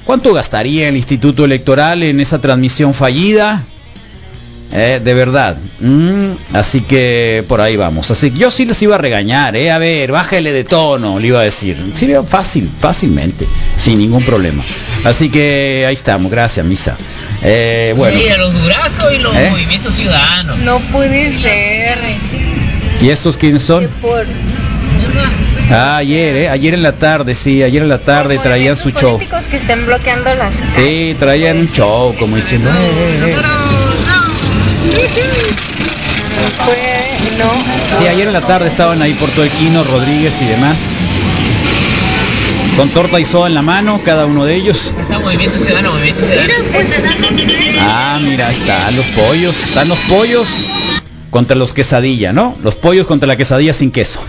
¿Cuánto 0.05 0.33
gastaría 0.33 0.89
el 0.89 0.97
Instituto 0.97 1.45
Electoral 1.45 2.03
en 2.03 2.19
esa 2.21 2.41
transmisión 2.41 2.93
fallida? 2.93 3.63
Eh, 4.75 5.01
de 5.05 5.15
verdad. 5.15 5.57
Mm, 5.81 6.33
así 6.55 6.81
que 6.81 7.45
por 7.47 7.61
ahí 7.61 7.77
vamos. 7.77 8.11
Así 8.11 8.31
que 8.31 8.39
yo 8.39 8.51
sí 8.51 8.65
les 8.65 8.81
iba 8.83 8.95
a 8.95 8.99
regañar, 8.99 9.55
eh. 9.55 9.71
A 9.71 9.79
ver, 9.79 10.11
bájale 10.13 10.53
de 10.53 10.65
tono, 10.65 11.19
le 11.21 11.27
iba 11.29 11.41
a 11.41 11.43
decir. 11.43 11.77
Sería 11.95 12.23
fácil, 12.23 12.71
fácilmente, 12.81 13.47
sin 13.79 13.99
ningún 13.99 14.23
problema. 14.25 14.65
Así 15.05 15.29
que 15.29 15.85
ahí 15.87 15.95
estamos, 15.95 16.31
gracias, 16.31 16.65
Misa. 16.65 16.97
Eh, 17.43 17.93
bueno. 17.97 18.17
Mira, 18.19 18.39
los 18.39 18.55
durazos 18.63 19.13
y 19.15 19.19
los 19.19 19.35
¿Eh? 19.37 19.49
movimientos 19.51 19.95
ciudadanos. 19.95 20.59
No 20.61 20.79
puede 20.91 21.33
ser. 21.33 21.99
¿Y 23.01 23.11
estos 23.11 23.37
quiénes 23.37 23.63
son? 23.63 23.89
por 24.01 24.25
Ah, 25.71 25.97
ayer, 25.99 26.37
¿eh? 26.37 26.49
Ayer 26.49 26.75
en 26.75 26.83
la 26.83 26.93
tarde, 26.93 27.35
sí, 27.35 27.63
ayer 27.63 27.83
en 27.83 27.89
la 27.89 27.99
tarde 27.99 28.39
traían 28.39 28.77
su 28.77 28.91
show. 28.91 29.13
políticos 29.13 29.45
que 29.49 29.57
estén 29.57 29.87
bloqueando 29.87 30.35
las 30.35 30.55
Sí, 30.75 31.17
traían 31.19 31.59
un 31.59 31.73
show 31.73 32.15
como 32.19 32.37
diciendo... 32.37 32.69
"Eh, 32.71 33.31
eh, 33.31 33.35
eh". 34.85 35.09
Fue, 36.65 37.39
no. 37.39 37.51
Sí, 37.99 38.07
ayer 38.07 38.27
en 38.27 38.33
la 38.33 38.41
tarde 38.41 38.69
estaban 38.69 39.03
ahí 39.03 39.15
por 39.15 39.31
todo 39.31 39.45
el 39.45 39.51
Quino, 39.51 39.85
Rodríguez 39.85 40.35
y 40.41 40.45
demás. 40.47 40.79
Con 42.77 42.89
torta 42.89 43.21
y 43.21 43.25
soda 43.25 43.49
en 43.49 43.55
la 43.55 43.63
mano, 43.63 44.01
cada 44.05 44.25
uno 44.27 44.45
de 44.45 44.55
ellos. 44.55 44.93
Mira, 45.09 45.19
pues, 45.21 46.87
Ah, 47.81 48.19
mira, 48.23 48.51
están 48.51 48.97
los 48.97 49.05
pollos. 49.07 49.55
Están 49.69 49.89
los 49.89 49.99
pollos 50.01 50.49
contra 51.31 51.57
los 51.57 51.73
quesadilla, 51.73 52.33
¿no? 52.33 52.57
Los 52.63 52.75
pollos 52.75 53.07
contra 53.07 53.27
la 53.27 53.37
quesadilla 53.37 53.75
sin 53.75 53.91
queso. 53.91 54.21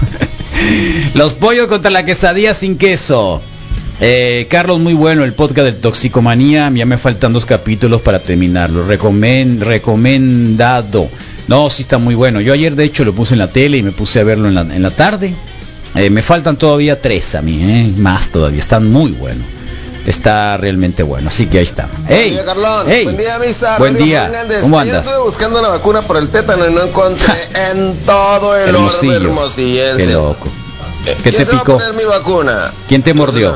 los 1.14 1.34
pollos 1.34 1.68
contra 1.68 1.90
la 1.90 2.06
quesadilla 2.06 2.54
sin 2.54 2.78
queso. 2.78 3.42
Eh, 4.02 4.48
Carlos, 4.50 4.80
muy 4.80 4.94
bueno 4.94 5.24
el 5.24 5.34
podcast 5.34 5.66
de 5.66 5.72
Toxicomanía. 5.74 6.70
Ya 6.74 6.86
me 6.86 6.98
faltan 6.98 7.32
dos 7.34 7.46
capítulos 7.46 8.02
para 8.02 8.20
terminarlo. 8.20 8.86
Recomen- 8.88 9.60
recomendado. 9.60 11.08
No, 11.48 11.70
sí 11.70 11.84
está 11.84 11.98
muy 11.98 12.16
bueno. 12.16 12.42
Yo 12.42 12.54
ayer 12.54 12.76
de 12.76 12.84
hecho 12.86 13.06
lo 13.06 13.14
puse 13.14 13.34
en 13.36 13.40
la 13.40 13.48
tele 13.52 13.78
y 13.78 13.84
me 13.84 13.92
puse 13.92 14.20
a 14.20 14.24
verlo 14.24 14.48
en 14.48 14.56
la, 14.56 14.62
en 14.62 14.82
la 14.82 14.92
tarde. 14.92 15.34
Eh, 15.96 16.10
me 16.10 16.22
faltan 16.22 16.56
todavía 16.58 17.00
tres 17.02 17.36
a 17.36 17.42
mí, 17.42 17.60
¿eh? 17.62 17.94
más 17.98 18.30
todavía. 18.30 18.60
Están 18.60 18.92
muy 18.92 19.12
buenos. 19.12 19.46
Está 20.08 20.58
realmente 20.58 21.02
bueno. 21.04 21.30
Así 21.30 21.46
que 21.46 21.60
ahí 21.60 21.64
está. 21.64 21.88
¡Ey! 22.10 22.32
Buen 22.32 22.34
día, 22.34 22.46
Carlón. 22.46 22.86
Buen 23.04 23.18
día, 23.18 23.40
Misa. 23.40 23.78
Buen 23.78 23.94
Rodrigo 23.94 24.06
día. 24.10 24.24
Fernández. 24.24 24.62
¿Cómo 24.64 24.80
Ayer 24.80 24.96
andas? 24.96 25.08
Estuve 25.08 25.24
buscando 25.26 25.60
una 25.60 25.70
vacuna 25.70 26.02
por 26.02 26.18
el 26.18 26.28
tétano 26.30 26.70
y 26.70 26.74
no 26.74 26.82
encontré 26.82 27.34
en 27.72 27.96
todo 28.06 28.58
el 28.58 28.70
Hermosillo. 28.70 29.14
orbe 29.16 29.26
hermosillense. 29.28 30.06
Qué 30.08 30.12
loco. 30.14 30.48
¿Qué 31.04 31.16
¿quién 31.16 31.36
te 31.36 31.46
picó? 31.46 31.78
poner 31.78 31.94
mi 31.94 32.06
vacuna? 32.06 32.72
¿Quién 32.88 33.04
te 33.04 33.14
mordió? 33.14 33.54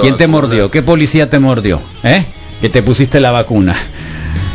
¿Quién 0.00 0.16
te 0.16 0.26
mordió? 0.26 0.70
¿Qué 0.70 0.82
policía 0.82 1.30
te 1.30 1.38
mordió? 1.38 1.80
¿Eh? 2.02 2.24
Que 2.60 2.68
te 2.68 2.82
pusiste 2.82 3.20
la 3.20 3.30
vacuna. 3.30 3.76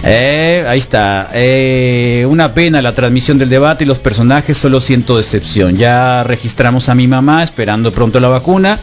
Eh, 0.03 0.65
ahí 0.67 0.77
está. 0.77 1.29
Eh, 1.33 2.25
una 2.29 2.53
pena 2.53 2.81
la 2.81 2.93
transmisión 2.93 3.37
del 3.37 3.49
debate 3.49 3.83
y 3.83 3.87
los 3.87 3.99
personajes, 3.99 4.57
solo 4.57 4.81
siento 4.81 5.17
decepción. 5.17 5.77
Ya 5.77 6.23
registramos 6.23 6.89
a 6.89 6.95
mi 6.95 7.07
mamá 7.07 7.43
esperando 7.43 7.91
pronto 7.91 8.19
la 8.19 8.27
vacuna. 8.27 8.79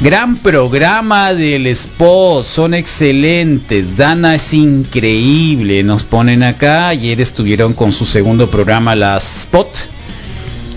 Gran 0.00 0.36
programa 0.36 1.32
del 1.32 1.66
spot, 1.68 2.44
son 2.44 2.74
excelentes. 2.74 3.96
Dana 3.96 4.34
es 4.34 4.52
increíble, 4.52 5.84
nos 5.84 6.02
ponen 6.02 6.42
acá. 6.42 6.88
Ayer 6.88 7.20
estuvieron 7.20 7.72
con 7.72 7.92
su 7.92 8.04
segundo 8.04 8.50
programa, 8.50 8.96
las 8.96 9.42
Spot. 9.42 9.68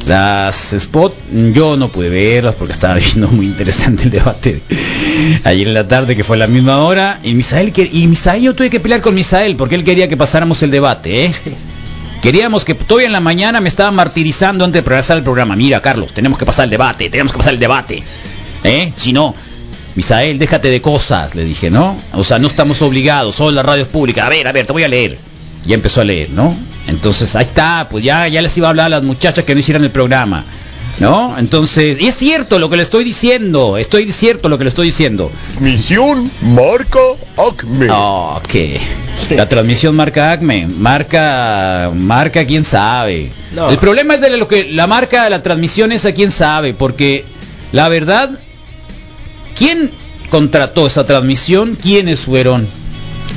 Las 0.06 0.74
Spot, 0.74 1.16
yo 1.54 1.78
no 1.78 1.90
pude 1.90 2.10
verlas 2.10 2.56
porque 2.56 2.74
estaba 2.74 2.94
viendo 2.96 3.28
muy 3.28 3.48
interesante 3.48 4.04
el 4.04 4.12
debate 4.12 4.62
ayer 5.44 5.68
en 5.68 5.74
la 5.74 5.88
tarde 5.88 6.16
que 6.16 6.24
fue 6.24 6.36
a 6.36 6.40
la 6.40 6.48
misma 6.48 6.78
hora. 6.78 7.20
Y 7.24 7.34
Misael, 7.34 7.74
y 7.76 8.08
Misael 8.08 8.44
yo 8.44 8.54
tuve 8.54 8.70
que 8.70 8.80
pelear 8.80 9.02
con 9.02 9.16
Misael 9.16 9.56
porque 9.56 9.76
él 9.76 9.84
quería 9.84 10.08
que 10.08 10.18
pasáramos 10.18 10.62
el 10.64 10.72
debate, 10.72 11.26
¿eh? 11.26 11.32
Queríamos 12.22 12.66
que 12.66 12.74
todavía 12.74 13.08
en 13.08 13.14
la 13.14 13.20
mañana 13.20 13.62
me 13.62 13.70
estaba 13.70 13.92
martirizando 13.92 14.66
antes 14.66 14.84
de 14.84 14.90
empezar 14.90 15.18
el 15.18 15.24
programa. 15.24 15.56
Mira, 15.56 15.82
Carlos, 15.82 16.12
tenemos 16.12 16.40
que 16.40 16.46
pasar 16.46 16.66
el 16.66 16.72
debate, 16.72 17.10
tenemos 17.10 17.32
que 17.32 17.38
pasar 17.38 17.54
el 17.54 17.60
debate. 17.60 18.04
¿Eh? 18.64 18.92
Si 18.96 19.14
no, 19.14 19.36
Misael, 19.94 20.40
déjate 20.40 20.70
de 20.70 20.82
cosas, 20.82 21.36
le 21.36 21.46
dije, 21.46 21.70
¿no? 21.70 21.96
O 22.14 22.24
sea, 22.24 22.40
no 22.40 22.48
estamos 22.48 22.82
obligados, 22.82 23.36
solo 23.36 23.52
la 23.52 23.64
radio 23.64 23.84
es 23.84 23.88
pública. 23.88 24.26
A 24.26 24.30
ver, 24.30 24.48
a 24.48 24.52
ver, 24.52 24.66
te 24.66 24.74
voy 24.74 24.84
a 24.84 24.88
leer. 24.88 25.18
Ya 25.66 25.76
empezó 25.76 26.02
a 26.02 26.04
leer, 26.04 26.32
¿no? 26.32 26.56
Entonces, 26.88 27.36
ahí 27.36 27.46
está, 27.46 27.88
pues 27.90 28.04
ya, 28.04 28.28
ya 28.28 28.42
les 28.42 28.56
iba 28.58 28.68
a 28.68 28.70
hablar 28.70 28.88
a 28.88 28.90
las 28.90 29.04
muchachas 29.04 29.44
que 29.44 29.54
no 29.54 29.60
hicieran 29.60 29.84
el 29.84 29.92
programa. 29.92 30.46
¿No? 31.00 31.38
Entonces, 31.38 31.98
y 32.00 32.08
es 32.08 32.16
cierto 32.16 32.58
lo 32.58 32.70
que 32.70 32.78
le 32.78 32.84
estoy 32.84 33.04
diciendo, 33.04 33.78
estoy 33.78 34.10
cierto 34.14 34.48
lo 34.48 34.58
que 34.58 34.64
le 34.64 34.70
estoy 34.70 34.88
diciendo. 34.88 35.30
Misión 35.60 36.32
marca 36.42 37.00
Acme. 37.36 37.88
Oh, 37.92 38.42
que 38.48 38.80
la 39.32 39.50
transmisión 39.50 39.94
marca 39.94 40.32
Acme, 40.32 40.68
marca 40.68 41.92
marca 41.94 42.46
quién 42.46 42.64
sabe. 42.64 43.30
No. 43.54 43.70
El 43.72 43.78
problema 43.78 44.16
es 44.16 44.22
de 44.22 44.38
lo 44.38 44.48
que 44.48 44.72
la 44.72 44.88
marca 44.88 45.26
de 45.26 45.32
la 45.32 45.44
transmisión 45.44 45.92
es 45.92 46.06
a 46.06 46.14
quién 46.14 46.32
sabe, 46.32 46.74
porque 46.74 47.26
la 47.74 47.90
verdad 47.90 48.30
¿quién 49.58 49.92
contrató 50.30 50.88
esa 50.88 51.06
transmisión? 51.06 51.76
¿Quiénes 51.76 52.22
fueron 52.22 52.68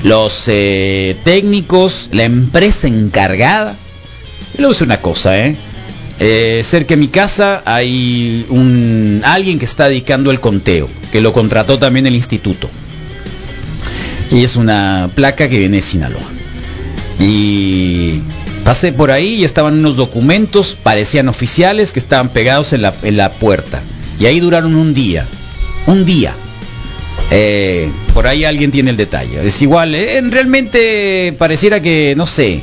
los 0.05 0.45
eh, 0.47 1.17
técnicos, 1.25 2.09
la 2.13 2.25
empresa 2.25 2.89
encargada? 2.89 3.77
Y 4.55 4.59
luego 4.59 4.73
es 4.73 4.81
una 4.81 5.01
cosa, 5.01 5.39
¿eh? 5.39 5.57
Eh, 6.21 6.63
cerca 6.65 6.95
de 6.95 6.97
mi 6.97 7.07
casa 7.07 7.63
hay 7.65 8.45
un 8.49 9.23
alguien 9.25 9.59
que 9.61 9.65
está 9.65 9.89
dedicando 9.89 10.33
el 10.33 10.41
conteo, 10.41 10.89
que 11.13 11.21
lo 11.21 11.33
contrató 11.33 11.79
también 11.79 12.07
el 12.07 12.17
instituto. 12.17 12.69
Y 14.31 14.45
es 14.45 14.57
una 14.57 15.11
placa 15.15 15.49
que 15.49 15.59
viene 15.59 15.77
de 15.77 15.83
Sinaloa. 15.83 16.29
Y 17.21 18.21
pasé 18.65 18.93
por 18.93 19.11
ahí 19.11 19.37
y 19.37 19.45
estaban 19.45 19.79
unos 19.79 19.97
documentos, 19.97 20.77
parecían 20.83 21.29
oficiales, 21.29 21.93
que 21.93 21.99
estaban 21.99 22.29
pegados 22.29 22.73
en 22.73 22.83
la 23.17 23.31
puerta. 23.33 23.81
Y 24.19 24.27
ahí 24.27 24.41
duraron 24.41 24.75
un 24.75 24.95
día. 24.95 25.25
Un 25.87 26.05
día. 26.05 26.35
Eh, 27.31 27.91
por 28.15 28.27
ahí 28.27 28.45
alguien 28.45 28.71
tiene 28.71 28.91
el 28.91 28.97
detalle. 28.97 29.47
Es 29.47 29.61
igual, 29.61 29.95
eh, 29.95 30.21
realmente 30.23 31.35
pareciera 31.39 31.81
que, 31.81 32.15
no 32.17 32.27
sé, 32.27 32.63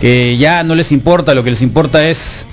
que 0.00 0.36
ya 0.38 0.62
no 0.64 0.74
les 0.74 0.92
importa, 0.92 1.34
lo 1.34 1.44
que 1.44 1.50
les 1.50 1.62
importa 1.62 2.08
es, 2.08 2.46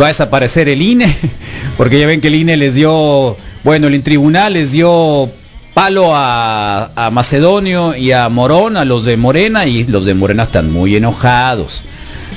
va 0.00 0.06
a 0.06 0.08
desaparecer 0.08 0.68
el 0.68 0.82
INE, 0.82 1.14
porque 1.76 1.98
ya 1.98 2.06
ven 2.06 2.20
que 2.20 2.28
el 2.28 2.34
INE 2.34 2.56
les 2.56 2.74
dio, 2.74 3.36
bueno, 3.62 3.86
el 3.86 4.02
tribunal 4.02 4.54
les 4.54 4.72
dio 4.72 5.28
palo 5.74 6.14
a, 6.14 6.90
a 6.94 7.10
Macedonio 7.10 7.96
y 7.96 8.12
a 8.12 8.28
Morón, 8.28 8.76
a 8.76 8.84
los 8.84 9.04
de 9.04 9.16
Morena, 9.16 9.66
y 9.66 9.84
los 9.84 10.04
de 10.04 10.14
Morena 10.14 10.44
están 10.44 10.72
muy 10.72 10.96
enojados. 10.96 11.82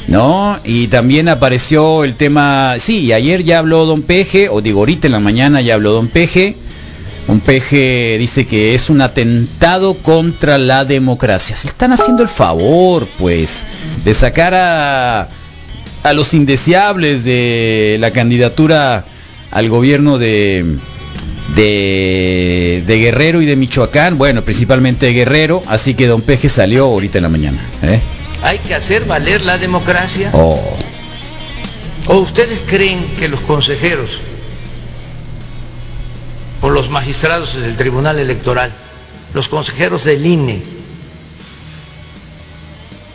¿No? 0.08 0.58
Y 0.64 0.88
también 0.88 1.28
apareció 1.28 2.06
el 2.06 2.16
tema, 2.16 2.76
sí, 2.80 3.12
ayer 3.12 3.44
ya 3.44 3.60
habló 3.60 3.86
Don 3.86 4.04
Peje, 4.04 4.48
o 4.48 4.62
digo 4.62 4.80
ahorita 4.80 5.08
en 5.08 5.12
la 5.12 5.20
mañana 5.20 5.60
ya 5.60 5.74
habló 5.74 5.92
Don 5.92 6.08
Peje, 6.08 6.56
un 7.28 7.42
peje 7.42 8.18
dice 8.18 8.48
que 8.48 8.74
es 8.74 8.90
un 8.90 9.02
atentado 9.02 9.96
contra 9.96 10.58
la 10.58 10.86
democracia. 10.86 11.56
Se 11.56 11.68
están 11.68 11.92
haciendo 11.92 12.24
el 12.24 12.30
favor, 12.30 13.08
pues, 13.20 13.64
de 14.06 14.14
sacar 14.14 14.54
a, 14.54 15.28
a 16.04 16.14
los 16.14 16.34
indeseables 16.34 17.26
de 17.26 17.98
la 18.00 18.12
candidatura 18.12 19.04
al 19.52 19.70
gobierno 19.70 20.18
de, 20.18 20.78
de, 21.56 22.84
de 22.88 22.98
Guerrero 23.00 23.42
y 23.42 23.46
de 23.46 23.56
Michoacán. 23.58 24.18
Bueno, 24.18 24.44
principalmente 24.44 25.08
de 25.08 25.14
Guerrero. 25.14 25.62
Así 25.68 25.96
que 25.96 26.08
don 26.08 26.22
Peje 26.22 26.48
salió 26.48 26.86
ahorita 26.86 27.18
en 27.18 27.24
la 27.24 27.30
mañana. 27.30 27.60
¿eh? 27.84 28.00
Hay 28.44 28.60
que 28.60 28.74
hacer 28.74 29.06
valer 29.06 29.44
la 29.44 29.58
democracia. 29.58 30.30
Oh, 30.34 30.62
¿O 32.08 32.20
ustedes 32.20 32.60
creen 32.68 33.06
que 33.20 33.28
los 33.28 33.42
consejeros 33.42 34.20
o 36.62 36.70
los 36.70 36.90
magistrados 36.90 37.56
del 37.56 37.78
Tribunal 37.78 38.20
Electoral, 38.20 38.72
los 39.34 39.48
consejeros 39.48 40.04
del 40.04 40.26
INE 40.26 40.64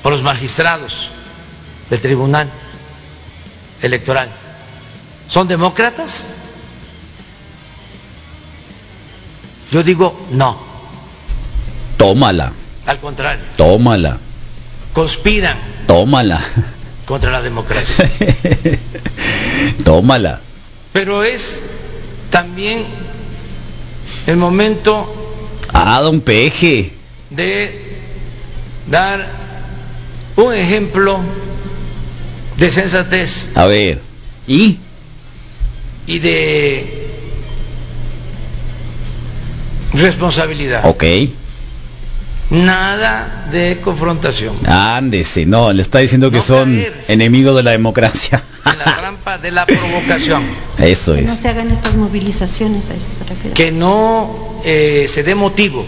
o 0.03 0.11
los 0.11 0.23
magistrados 0.23 1.09
del 1.91 2.01
Tribunal 2.01 2.49
Electoral 3.81 4.29
son 5.29 5.49
demócratas? 5.49 6.23
Yo 9.71 9.83
digo 9.83 10.27
no, 10.33 10.59
tómala, 11.97 12.53
al 12.87 12.99
contrario, 12.99 13.45
tómala, 13.57 14.19
conspiran 14.93 15.57
tómala, 15.87 16.41
contra 17.07 17.31
la 17.31 17.43
democracia. 17.43 18.11
tómala. 19.85 20.41
Pero 20.93 21.25
es 21.25 21.63
también 22.31 22.85
el 24.27 24.37
momento 24.37 25.07
Ah, 25.73 26.01
don 26.03 26.21
Peje. 26.21 26.93
de 27.31 27.81
dar 28.89 29.27
un 30.37 30.53
ejemplo 30.55 31.21
de 32.59 32.71
sensatez 32.71 33.49
A 33.55 33.67
ver. 33.67 34.01
¿Y? 34.47 34.79
y 36.07 36.19
de 36.19 37.09
responsabilidad. 39.95 40.83
Ok. 40.85 41.05
Nada 42.53 43.49
de 43.51 43.81
confrontación. 43.83 44.55
Ándese, 44.67 45.47
no, 45.47 45.73
le 45.73 45.81
está 45.81 46.01
diciendo 46.01 46.31
que 46.31 46.37
No 46.37 46.43
son 46.43 46.85
enemigos 47.09 47.57
de 47.57 47.63
la 47.63 47.71
democracia. 47.73 48.45
En 48.65 48.79
la 48.79 48.85
trampa 48.97 49.39
de 49.39 49.51
la 49.51 49.67
provocación. 49.67 50.41
Eso 50.79 51.15
Que 51.15 51.23
no 51.23 51.33
es. 51.33 51.39
se 51.41 51.49
hagan 51.49 51.71
estas 51.73 51.97
movilizaciones, 51.97 52.89
a 52.91 52.95
eso 52.95 53.09
se 53.19 53.25
refiere. 53.25 53.55
Que 53.55 53.73
no 53.73 54.61
eh, 54.65 55.07
se 55.09 55.25
dé 55.25 55.35
motivo 55.35 55.85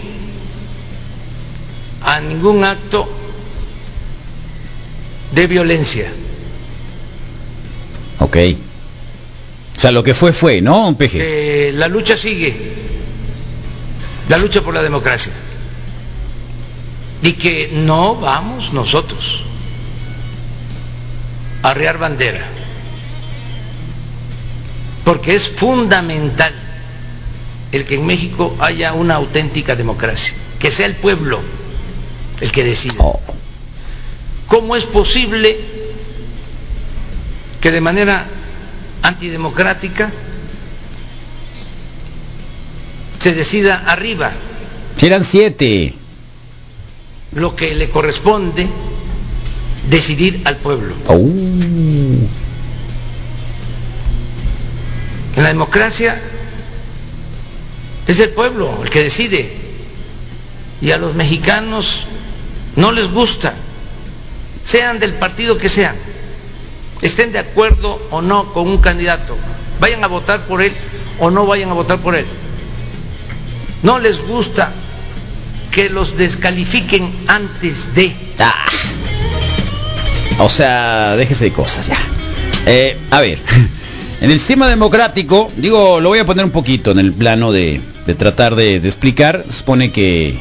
a 2.03 2.19
ningún 2.19 2.63
acto 2.65 3.07
de 5.33 5.47
violencia. 5.47 6.05
Ok. 8.19 8.37
O 9.77 9.79
sea, 9.79 9.91
lo 9.91 10.03
que 10.03 10.13
fue 10.13 10.33
fue, 10.33 10.61
¿no, 10.61 10.95
Peje? 10.97 11.17
que 11.17 11.71
la 11.75 11.87
lucha 11.87 12.17
sigue, 12.17 12.55
la 14.29 14.37
lucha 14.37 14.61
por 14.61 14.73
la 14.73 14.81
democracia, 14.83 15.31
y 17.25 17.33
que 17.33 17.69
no 17.73 18.15
vamos 18.15 18.71
nosotros 18.71 19.41
a 21.63 21.71
arriar 21.71 21.97
bandera, 21.97 22.45
porque 25.03 25.33
es 25.33 25.49
fundamental 25.49 26.53
el 27.71 27.83
que 27.85 27.95
en 27.95 28.05
México 28.05 28.55
haya 28.59 28.93
una 28.93 29.15
auténtica 29.15 29.75
democracia, 29.75 30.35
que 30.59 30.71
sea 30.71 30.85
el 30.85 30.93
pueblo 30.93 31.41
el 32.41 32.51
que 32.51 32.63
decida. 32.63 32.93
Oh. 32.99 33.19
¿Cómo 34.45 34.75
es 34.75 34.83
posible 34.83 35.57
que 37.59 37.71
de 37.71 37.81
manera 37.81 38.27
antidemocrática 39.01 40.11
se 43.17 43.33
decida 43.33 43.83
arriba 43.87 44.31
Si 44.97 45.07
eran 45.07 45.23
siete. 45.23 45.95
Lo 47.33 47.55
que 47.55 47.75
le 47.75 47.89
corresponde 47.89 48.67
decidir 49.89 50.41
al 50.45 50.57
pueblo? 50.57 50.95
Oh. 51.07 51.17
En 55.35 55.43
la 55.43 55.49
democracia 55.49 56.21
es 58.07 58.19
el 58.19 58.29
pueblo 58.29 58.79
el 58.83 58.89
que 58.89 59.03
decide 59.03 59.51
y 60.81 60.91
a 60.91 60.97
los 60.97 61.15
mexicanos 61.15 62.05
no 62.75 62.91
les 62.91 63.11
gusta, 63.11 63.53
sean 64.63 64.99
del 64.99 65.13
partido 65.13 65.57
que 65.57 65.69
sean, 65.69 65.95
estén 67.01 67.31
de 67.31 67.39
acuerdo 67.39 68.01
o 68.11 68.21
no 68.21 68.53
con 68.53 68.67
un 68.67 68.77
candidato, 68.77 69.37
vayan 69.79 70.03
a 70.03 70.07
votar 70.07 70.45
por 70.45 70.61
él 70.61 70.73
o 71.19 71.31
no 71.31 71.45
vayan 71.45 71.69
a 71.69 71.73
votar 71.73 71.99
por 71.99 72.15
él. 72.15 72.25
No 73.83 73.99
les 73.99 74.19
gusta 74.19 74.73
que 75.75 75.89
los 75.89 76.17
descalifiquen 76.17 77.11
antes 77.27 77.93
de... 77.93 78.13
Ah. 78.39 78.65
O 80.39 80.47
sea, 80.49 81.17
déjese 81.17 81.45
de 81.45 81.51
cosas 81.51 81.87
ya. 81.87 81.97
Eh, 82.65 82.97
a 83.11 83.19
ver, 83.19 83.39
en 84.21 84.31
el 84.31 84.39
sistema 84.39 84.69
democrático, 84.69 85.51
digo, 85.57 85.99
lo 85.99 86.09
voy 86.09 86.19
a 86.19 86.25
poner 86.25 86.45
un 86.45 86.51
poquito 86.51 86.91
en 86.91 86.99
el 86.99 87.11
plano 87.11 87.51
de, 87.51 87.81
de 88.07 88.15
tratar 88.15 88.55
de, 88.55 88.77
explicar. 88.77 89.43
Supone 89.49 89.91
que 89.91 90.37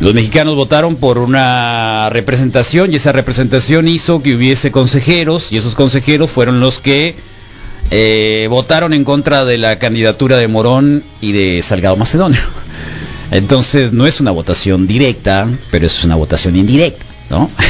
los 0.00 0.12
mexicanos 0.12 0.54
votaron 0.54 0.96
por 0.96 1.16
una 1.16 2.10
representación 2.10 2.92
y 2.92 2.96
esa 2.96 3.12
representación 3.12 3.88
hizo 3.88 4.22
que 4.22 4.34
hubiese 4.34 4.70
consejeros 4.70 5.50
y 5.50 5.56
esos 5.56 5.74
consejeros 5.74 6.30
fueron 6.30 6.60
los 6.60 6.78
que 6.78 7.14
eh, 7.90 8.48
votaron 8.50 8.92
en 8.92 9.04
contra 9.04 9.46
de 9.46 9.56
la 9.56 9.78
candidatura 9.78 10.36
de 10.36 10.46
Morón 10.46 11.02
y 11.22 11.32
de 11.32 11.62
Salgado 11.62 11.96
Macedonio. 11.96 12.40
Entonces 13.34 13.92
no 13.92 14.06
es 14.06 14.20
una 14.20 14.30
votación 14.30 14.86
directa, 14.86 15.48
pero 15.72 15.86
es 15.86 16.04
una 16.04 16.14
votación 16.14 16.54
indirecta, 16.54 17.04
¿no? 17.30 17.50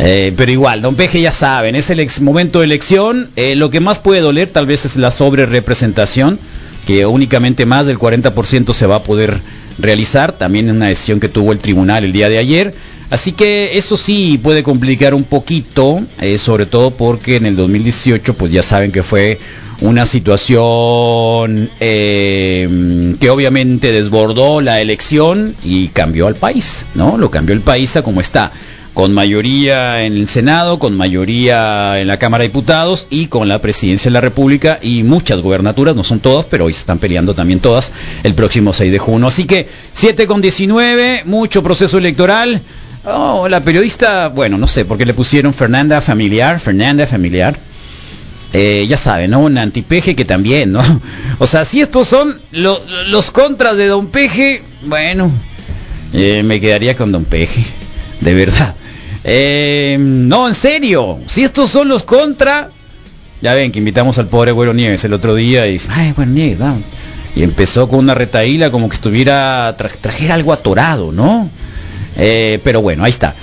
Eh, 0.00 0.32
pero 0.36 0.50
igual, 0.50 0.82
don 0.82 0.96
Peje 0.96 1.20
ya 1.20 1.30
saben, 1.30 1.76
es 1.76 1.88
el 1.88 2.04
momento 2.20 2.58
de 2.58 2.64
elección, 2.64 3.30
eh, 3.36 3.54
lo 3.54 3.70
que 3.70 3.78
más 3.78 4.00
puede 4.00 4.20
doler 4.20 4.48
tal 4.48 4.66
vez 4.66 4.84
es 4.84 4.96
la 4.96 5.12
sobre 5.12 5.46
representación, 5.46 6.40
que 6.84 7.06
únicamente 7.06 7.64
más 7.64 7.86
del 7.86 7.96
40% 7.96 8.72
se 8.72 8.86
va 8.86 8.96
a 8.96 9.02
poder 9.04 9.38
realizar, 9.78 10.32
también 10.32 10.68
en 10.68 10.76
una 10.76 10.88
decisión 10.88 11.20
que 11.20 11.28
tuvo 11.28 11.52
el 11.52 11.60
tribunal 11.60 12.02
el 12.02 12.12
día 12.12 12.28
de 12.28 12.38
ayer. 12.38 12.74
Así 13.10 13.30
que 13.30 13.78
eso 13.78 13.96
sí 13.96 14.36
puede 14.42 14.64
complicar 14.64 15.14
un 15.14 15.22
poquito, 15.22 16.02
eh, 16.20 16.36
sobre 16.38 16.66
todo 16.66 16.90
porque 16.90 17.36
en 17.36 17.46
el 17.46 17.54
2018 17.54 18.34
pues 18.34 18.50
ya 18.50 18.64
saben 18.64 18.90
que 18.90 19.04
fue 19.04 19.38
una 19.80 20.06
situación 20.06 21.70
eh, 21.80 23.14
que 23.20 23.30
obviamente 23.30 23.92
desbordó 23.92 24.60
la 24.60 24.80
elección 24.80 25.54
y 25.64 25.88
cambió 25.88 26.26
al 26.26 26.36
país, 26.36 26.86
¿no? 26.94 27.18
Lo 27.18 27.30
cambió 27.30 27.54
el 27.54 27.60
país 27.60 27.96
a 27.96 28.02
como 28.02 28.20
está, 28.20 28.52
con 28.94 29.12
mayoría 29.12 30.04
en 30.04 30.14
el 30.14 30.28
Senado, 30.28 30.78
con 30.78 30.96
mayoría 30.96 32.00
en 32.00 32.06
la 32.06 32.18
Cámara 32.18 32.42
de 32.42 32.48
Diputados 32.48 33.08
y 33.10 33.26
con 33.26 33.48
la 33.48 33.60
presidencia 33.60 34.08
de 34.08 34.12
la 34.12 34.20
República 34.20 34.78
y 34.80 35.02
muchas 35.02 35.40
gubernaturas, 35.40 35.96
no 35.96 36.04
son 36.04 36.20
todas, 36.20 36.46
pero 36.46 36.66
hoy 36.66 36.72
se 36.72 36.80
están 36.80 36.98
peleando 36.98 37.34
también 37.34 37.58
todas 37.58 37.90
el 38.22 38.34
próximo 38.34 38.72
6 38.72 38.92
de 38.92 38.98
junio. 38.98 39.26
Así 39.26 39.44
que 39.44 39.68
7 39.92 40.26
con 40.26 40.40
19, 40.40 41.22
mucho 41.26 41.62
proceso 41.62 41.98
electoral. 41.98 42.62
Oh, 43.04 43.48
la 43.48 43.60
periodista, 43.60 44.28
bueno, 44.28 44.56
no 44.56 44.66
sé 44.66 44.84
por 44.84 44.96
qué 44.96 45.04
le 45.04 45.12
pusieron 45.12 45.52
Fernanda 45.52 46.00
Familiar, 46.00 46.60
Fernanda 46.60 47.06
Familiar. 47.06 47.56
Eh, 48.56 48.86
ya 48.88 48.96
saben, 48.96 49.32
¿no? 49.32 49.40
Un 49.40 49.58
antipeje 49.58 50.14
que 50.14 50.24
también, 50.24 50.70
¿no? 50.72 50.80
O 51.40 51.46
sea, 51.48 51.64
si 51.64 51.80
estos 51.80 52.06
son 52.06 52.38
lo- 52.52 52.80
los 53.08 53.30
contras 53.32 53.76
de 53.76 53.88
Don 53.88 54.06
Peje, 54.06 54.62
bueno, 54.86 55.30
eh, 56.12 56.42
me 56.44 56.60
quedaría 56.60 56.96
con 56.96 57.10
Don 57.10 57.24
Peje, 57.24 57.64
de 58.20 58.34
verdad. 58.34 58.74
Eh, 59.24 59.96
no, 59.98 60.46
en 60.46 60.54
serio, 60.54 61.18
si 61.26 61.42
estos 61.42 61.68
son 61.70 61.88
los 61.88 62.04
contra, 62.04 62.70
ya 63.42 63.54
ven 63.54 63.72
que 63.72 63.80
invitamos 63.80 64.18
al 64.18 64.28
pobre 64.28 64.52
Güero 64.52 64.72
Nieves 64.72 65.02
el 65.04 65.14
otro 65.14 65.34
día 65.34 65.66
y 65.66 65.72
dice, 65.72 65.88
ay, 65.90 66.14
Nieves. 66.26 66.60
Y 67.34 67.42
empezó 67.42 67.88
con 67.88 67.98
una 67.98 68.14
retaíla 68.14 68.70
como 68.70 68.88
que 68.88 68.94
estuviera, 68.94 69.76
tra- 69.76 69.90
trajera 70.00 70.34
algo 70.34 70.52
atorado, 70.52 71.10
¿no? 71.10 71.50
Pero 72.16 72.80
bueno, 72.80 73.02
ahí 73.02 73.10
está. 73.10 73.34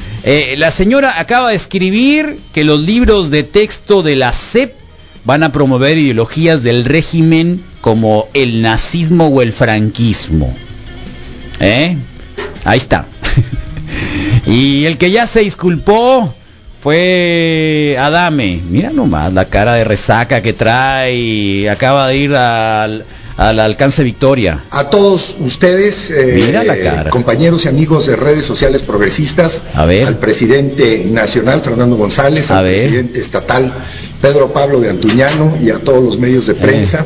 La 0.55 0.71
señora 0.71 1.19
acaba 1.19 1.49
de 1.49 1.55
escribir 1.57 2.37
que 2.53 2.63
los 2.63 2.79
libros 2.79 3.29
de 3.29 3.43
texto 3.43 4.01
de 4.01 4.15
la 4.15 4.31
CEP 4.31 4.75
van 5.25 5.43
a 5.43 5.51
promover 5.51 5.97
ideologías 5.97 6.63
del 6.63 6.85
régimen 6.85 7.61
como 7.81 8.27
el 8.33 8.61
nazismo 8.61 9.27
o 9.27 9.41
el 9.41 9.53
franquismo. 9.53 10.55
¿Eh? 11.59 11.95
Ahí 12.63 12.77
está. 12.77 13.05
y 14.47 14.85
el 14.85 14.97
que 14.97 15.11
ya 15.11 15.27
se 15.27 15.41
disculpó 15.41 16.33
fue 16.81 17.95
Adame. 17.99 18.61
Mira 18.69 18.91
nomás 18.91 19.31
la 19.33 19.45
cara 19.45 19.75
de 19.75 19.83
resaca 19.83 20.41
que 20.41 20.53
trae. 20.53 21.69
Acaba 21.69 22.07
de 22.07 22.17
ir 22.17 22.33
al, 22.35 23.05
al 23.37 23.59
alcance 23.59 24.03
Victoria. 24.03 24.63
A 24.71 24.89
todos 24.89 25.35
ustedes, 25.39 26.11
eh, 26.11 26.51
cara. 26.83 27.09
compañeros 27.11 27.65
y 27.65 27.67
amigos 27.67 28.07
de 28.07 28.15
redes 28.15 28.45
sociales 28.45 28.81
progresistas, 28.81 29.61
A 29.75 29.85
ver. 29.85 30.07
al 30.07 30.17
presidente 30.17 31.05
nacional 31.07 31.61
Fernando 31.61 31.95
González, 31.95 32.49
A 32.49 32.59
al 32.59 32.65
ver. 32.65 32.79
presidente 32.79 33.19
estatal 33.19 33.71
Pedro 34.21 34.51
Pablo 34.53 34.79
de 34.79 34.89
Antuñano 34.89 35.57
y 35.61 35.69
a 35.69 35.79
todos 35.79 36.03
los 36.03 36.19
medios 36.19 36.45
de 36.47 36.55
prensa, 36.55 37.05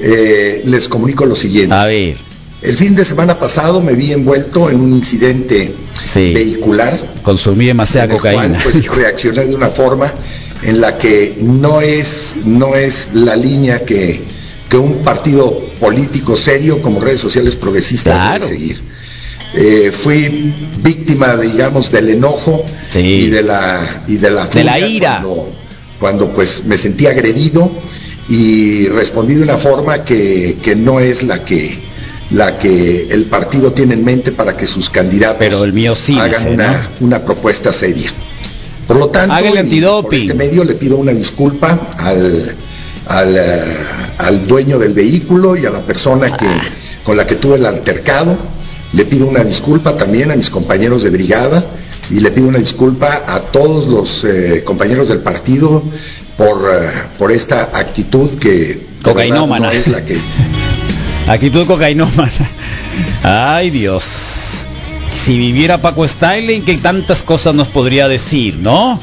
eh, 0.00 0.62
les 0.64 0.88
comunico 0.88 1.26
lo 1.26 1.36
siguiente. 1.36 1.74
A 1.74 1.84
ver. 1.86 2.16
El 2.62 2.76
fin 2.76 2.94
de 2.96 3.04
semana 3.04 3.38
pasado 3.38 3.80
me 3.82 3.92
vi 3.92 4.12
envuelto 4.12 4.70
en 4.70 4.80
un 4.80 4.92
incidente 4.94 5.74
Sí. 6.06 6.32
vehicular 6.32 6.98
Consumí 7.22 7.66
demasiada 7.66 8.14
el 8.14 8.20
cual, 8.20 8.34
cocaína. 8.34 8.60
pues 8.62 8.86
reaccioné 8.96 9.44
de 9.46 9.54
una 9.54 9.68
forma 9.68 10.12
en 10.62 10.80
la 10.80 10.96
que 10.96 11.36
no 11.42 11.80
es, 11.82 12.32
no 12.44 12.74
es 12.74 13.10
la 13.12 13.36
línea 13.36 13.84
que, 13.84 14.22
que 14.70 14.76
un 14.78 14.98
partido 15.02 15.52
político 15.78 16.36
serio 16.36 16.80
como 16.80 16.98
redes 17.00 17.20
sociales 17.20 17.54
progresistas 17.56 18.14
Claro. 18.14 18.44
debe 18.46 18.58
seguir. 18.58 18.80
Eh, 19.54 19.92
fui 19.92 20.52
víctima, 20.82 21.36
digamos, 21.36 21.90
del 21.92 22.08
enojo 22.10 22.64
Sí. 22.90 23.00
y 23.00 23.26
de 23.30 23.42
la 23.42 24.02
y 24.08 24.16
de 24.16 24.30
la, 24.30 24.46
De 24.46 24.64
la 24.64 24.72
furia 24.72 24.88
ira. 24.88 25.20
Cuando, 25.22 25.48
cuando, 26.00 26.28
pues 26.28 26.64
me 26.66 26.76
sentí 26.78 27.06
agredido 27.06 27.70
y 28.28 28.88
respondí 28.88 29.34
de 29.34 29.42
una 29.42 29.56
forma 29.56 30.04
que, 30.04 30.58
que 30.62 30.74
no 30.76 31.00
es 31.00 31.22
la 31.22 31.44
que 31.44 31.78
la 32.30 32.58
que 32.58 33.06
el 33.10 33.24
partido 33.26 33.72
tiene 33.72 33.94
en 33.94 34.04
mente 34.04 34.32
para 34.32 34.56
que 34.56 34.66
sus 34.66 34.90
candidatos 34.90 35.36
Pero 35.38 35.62
el 35.62 35.72
mío 35.72 35.94
sí, 35.94 36.18
hagan 36.18 36.30
dice, 36.42 36.50
una, 36.54 36.72
¿no? 36.72 37.06
una 37.06 37.24
propuesta 37.24 37.72
seria. 37.72 38.10
Por 38.86 38.96
lo 38.96 39.08
tanto, 39.08 39.34
por 40.02 40.14
este 40.14 40.34
medio 40.34 40.64
le 40.64 40.74
pido 40.74 40.96
una 40.96 41.12
disculpa 41.12 41.88
al, 41.98 42.54
al, 43.06 43.36
eh, 43.36 43.60
al 44.18 44.46
dueño 44.46 44.78
del 44.78 44.92
vehículo 44.92 45.56
y 45.56 45.66
a 45.66 45.70
la 45.70 45.80
persona 45.80 46.26
que, 46.28 46.46
Ah. 46.46 46.62
con 47.04 47.16
la 47.16 47.26
que 47.26 47.36
tuve 47.36 47.56
el 47.56 47.66
altercado. 47.66 48.36
Le 48.92 49.04
pido 49.04 49.26
una 49.26 49.44
disculpa 49.44 49.96
también 49.96 50.30
a 50.30 50.36
mis 50.36 50.50
compañeros 50.50 51.02
de 51.02 51.10
brigada 51.10 51.64
y 52.10 52.20
le 52.20 52.30
pido 52.30 52.48
una 52.48 52.58
disculpa 52.58 53.24
a 53.26 53.40
todos 53.40 53.88
los 53.88 54.24
eh, 54.24 54.62
compañeros 54.64 55.08
del 55.08 55.18
partido 55.18 55.82
por, 56.36 56.70
eh, 56.72 56.88
por 57.18 57.32
esta 57.32 57.70
actitud 57.72 58.38
que 58.38 58.86
Cocainómana. 59.02 59.68
no 59.68 59.72
es 59.72 59.88
la 59.88 60.04
que 60.04 60.18
Actitud 61.26 61.66
cocainómana. 61.66 62.30
Ay 63.24 63.70
Dios. 63.70 64.64
Si 65.14 65.36
viviera 65.36 65.78
Paco 65.78 66.06
Styling, 66.06 66.64
que 66.64 66.76
tantas 66.76 67.24
cosas 67.24 67.52
nos 67.52 67.66
podría 67.66 68.06
decir, 68.06 68.54
¿no? 68.60 69.00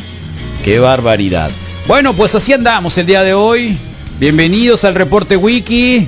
Qué 0.64 0.80
barbaridad. 0.80 1.52
Bueno, 1.86 2.14
pues 2.14 2.34
así 2.36 2.54
andamos 2.54 2.98
el 2.98 3.08
día 3.08 3.24
de 3.24 3.34
hoy. 3.34 3.78
Bienvenidos 4.20 4.86
al 4.86 4.96
reporte 4.96 5.36
wiki. 5.36 6.08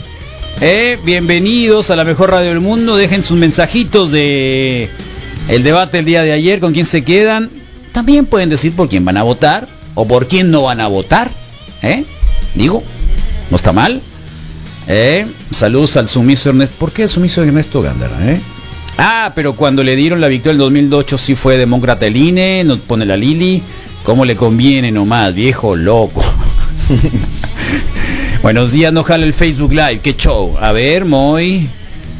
¿eh? 0.61 0.97
Bienvenidos 1.03 1.89
a 1.89 1.97
la 1.97 2.05
mejor 2.05 2.31
radio 2.31 2.47
del 2.49 2.61
mundo. 2.61 2.95
Dejen 2.95 3.21
sus 3.21 3.37
mensajitos 3.37 4.09
de 4.09 4.89
el 5.47 5.63
debate 5.63 5.99
el 5.99 6.05
día 6.05 6.23
de 6.23 6.31
ayer, 6.31 6.59
con 6.59 6.73
quién 6.73 6.85
se 6.85 7.03
quedan. 7.03 7.49
También 7.91 8.25
pueden 8.25 8.49
decir 8.49 8.75
por 8.75 8.89
quién 8.89 9.05
van 9.05 9.17
a 9.17 9.23
votar 9.23 9.67
o 9.93 10.07
por 10.07 10.27
quién 10.27 10.51
no 10.51 10.63
van 10.63 10.81
a 10.81 10.87
votar. 10.87 11.31
¿eh? 11.81 12.03
Digo, 12.55 12.83
no 13.49 13.55
está 13.55 13.71
mal. 13.71 14.01
¿Eh? 14.87 15.25
Saludos 15.51 15.97
al 15.97 16.09
sumiso 16.09 16.49
Ernesto. 16.49 16.75
¿Por 16.77 16.91
qué 16.91 17.03
el 17.03 17.09
sumiso 17.09 17.41
Ernesto 17.41 17.81
Gándara? 17.81 18.31
¿eh? 18.31 18.41
Ah, 18.97 19.31
pero 19.35 19.55
cuando 19.55 19.83
le 19.83 19.95
dieron 19.95 20.21
la 20.21 20.27
victoria 20.27 20.53
el 20.53 20.57
2008 20.59 21.17
sí 21.17 21.35
fue 21.35 21.57
demócrata 21.57 22.05
el 22.05 22.15
INE, 22.15 22.63
nos 22.63 22.79
pone 22.79 23.05
la 23.05 23.17
Lili. 23.17 23.61
¿Cómo 24.03 24.23
le 24.23 24.35
conviene 24.35 24.91
nomás, 24.91 25.33
viejo 25.33 25.75
loco? 25.75 26.23
Buenos 28.43 28.71
días, 28.71 28.93
no 28.93 29.03
jala 29.03 29.25
el 29.25 29.33
Facebook 29.33 29.71
Live, 29.71 29.99
qué 30.03 30.15
show. 30.15 30.55
A 30.59 30.71
ver, 30.71 31.05
Moy. 31.05 31.67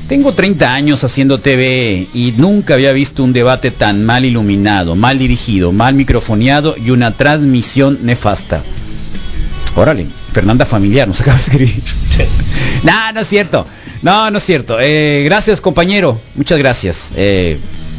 Tengo 0.07 0.33
30 0.33 0.71
años 0.73 1.03
haciendo 1.03 1.39
TV 1.39 2.07
y 2.13 2.33
nunca 2.37 2.75
había 2.75 2.91
visto 2.91 3.23
un 3.23 3.33
debate 3.33 3.71
tan 3.71 4.05
mal 4.05 4.23
iluminado, 4.23 4.95
mal 4.95 5.17
dirigido, 5.17 5.71
mal 5.71 5.95
microfoneado 5.95 6.75
y 6.77 6.91
una 6.91 7.09
transmisión 7.11 7.97
nefasta. 8.03 8.61
Órale, 9.75 10.05
Fernanda 10.31 10.63
Familiar 10.65 11.07
nos 11.07 11.21
acaba 11.21 11.37
de 11.37 11.41
escribir. 11.43 11.81
no, 12.83 13.11
no 13.13 13.19
es 13.21 13.27
cierto. 13.27 13.65
No, 14.03 14.29
no 14.29 14.37
es 14.37 14.43
cierto. 14.43 14.77
Eh, 14.79 15.23
gracias, 15.25 15.59
compañero. 15.59 16.19
Muchas 16.35 16.59
gracias. 16.59 17.11
Eh, 17.15 17.57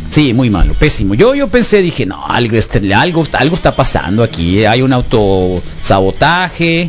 sí, 0.08 0.32
muy 0.32 0.48
malo, 0.48 0.74
pésimo. 0.74 1.14
Yo, 1.14 1.34
yo 1.34 1.48
pensé, 1.48 1.82
dije, 1.82 2.06
no, 2.06 2.24
algo, 2.24 2.56
este, 2.56 2.94
algo, 2.94 3.24
algo 3.32 3.56
está 3.56 3.74
pasando 3.74 4.22
aquí. 4.22 4.60
eh. 4.60 4.68
Hay 4.68 4.82
un 4.82 4.92
autosabotaje. 4.92 6.88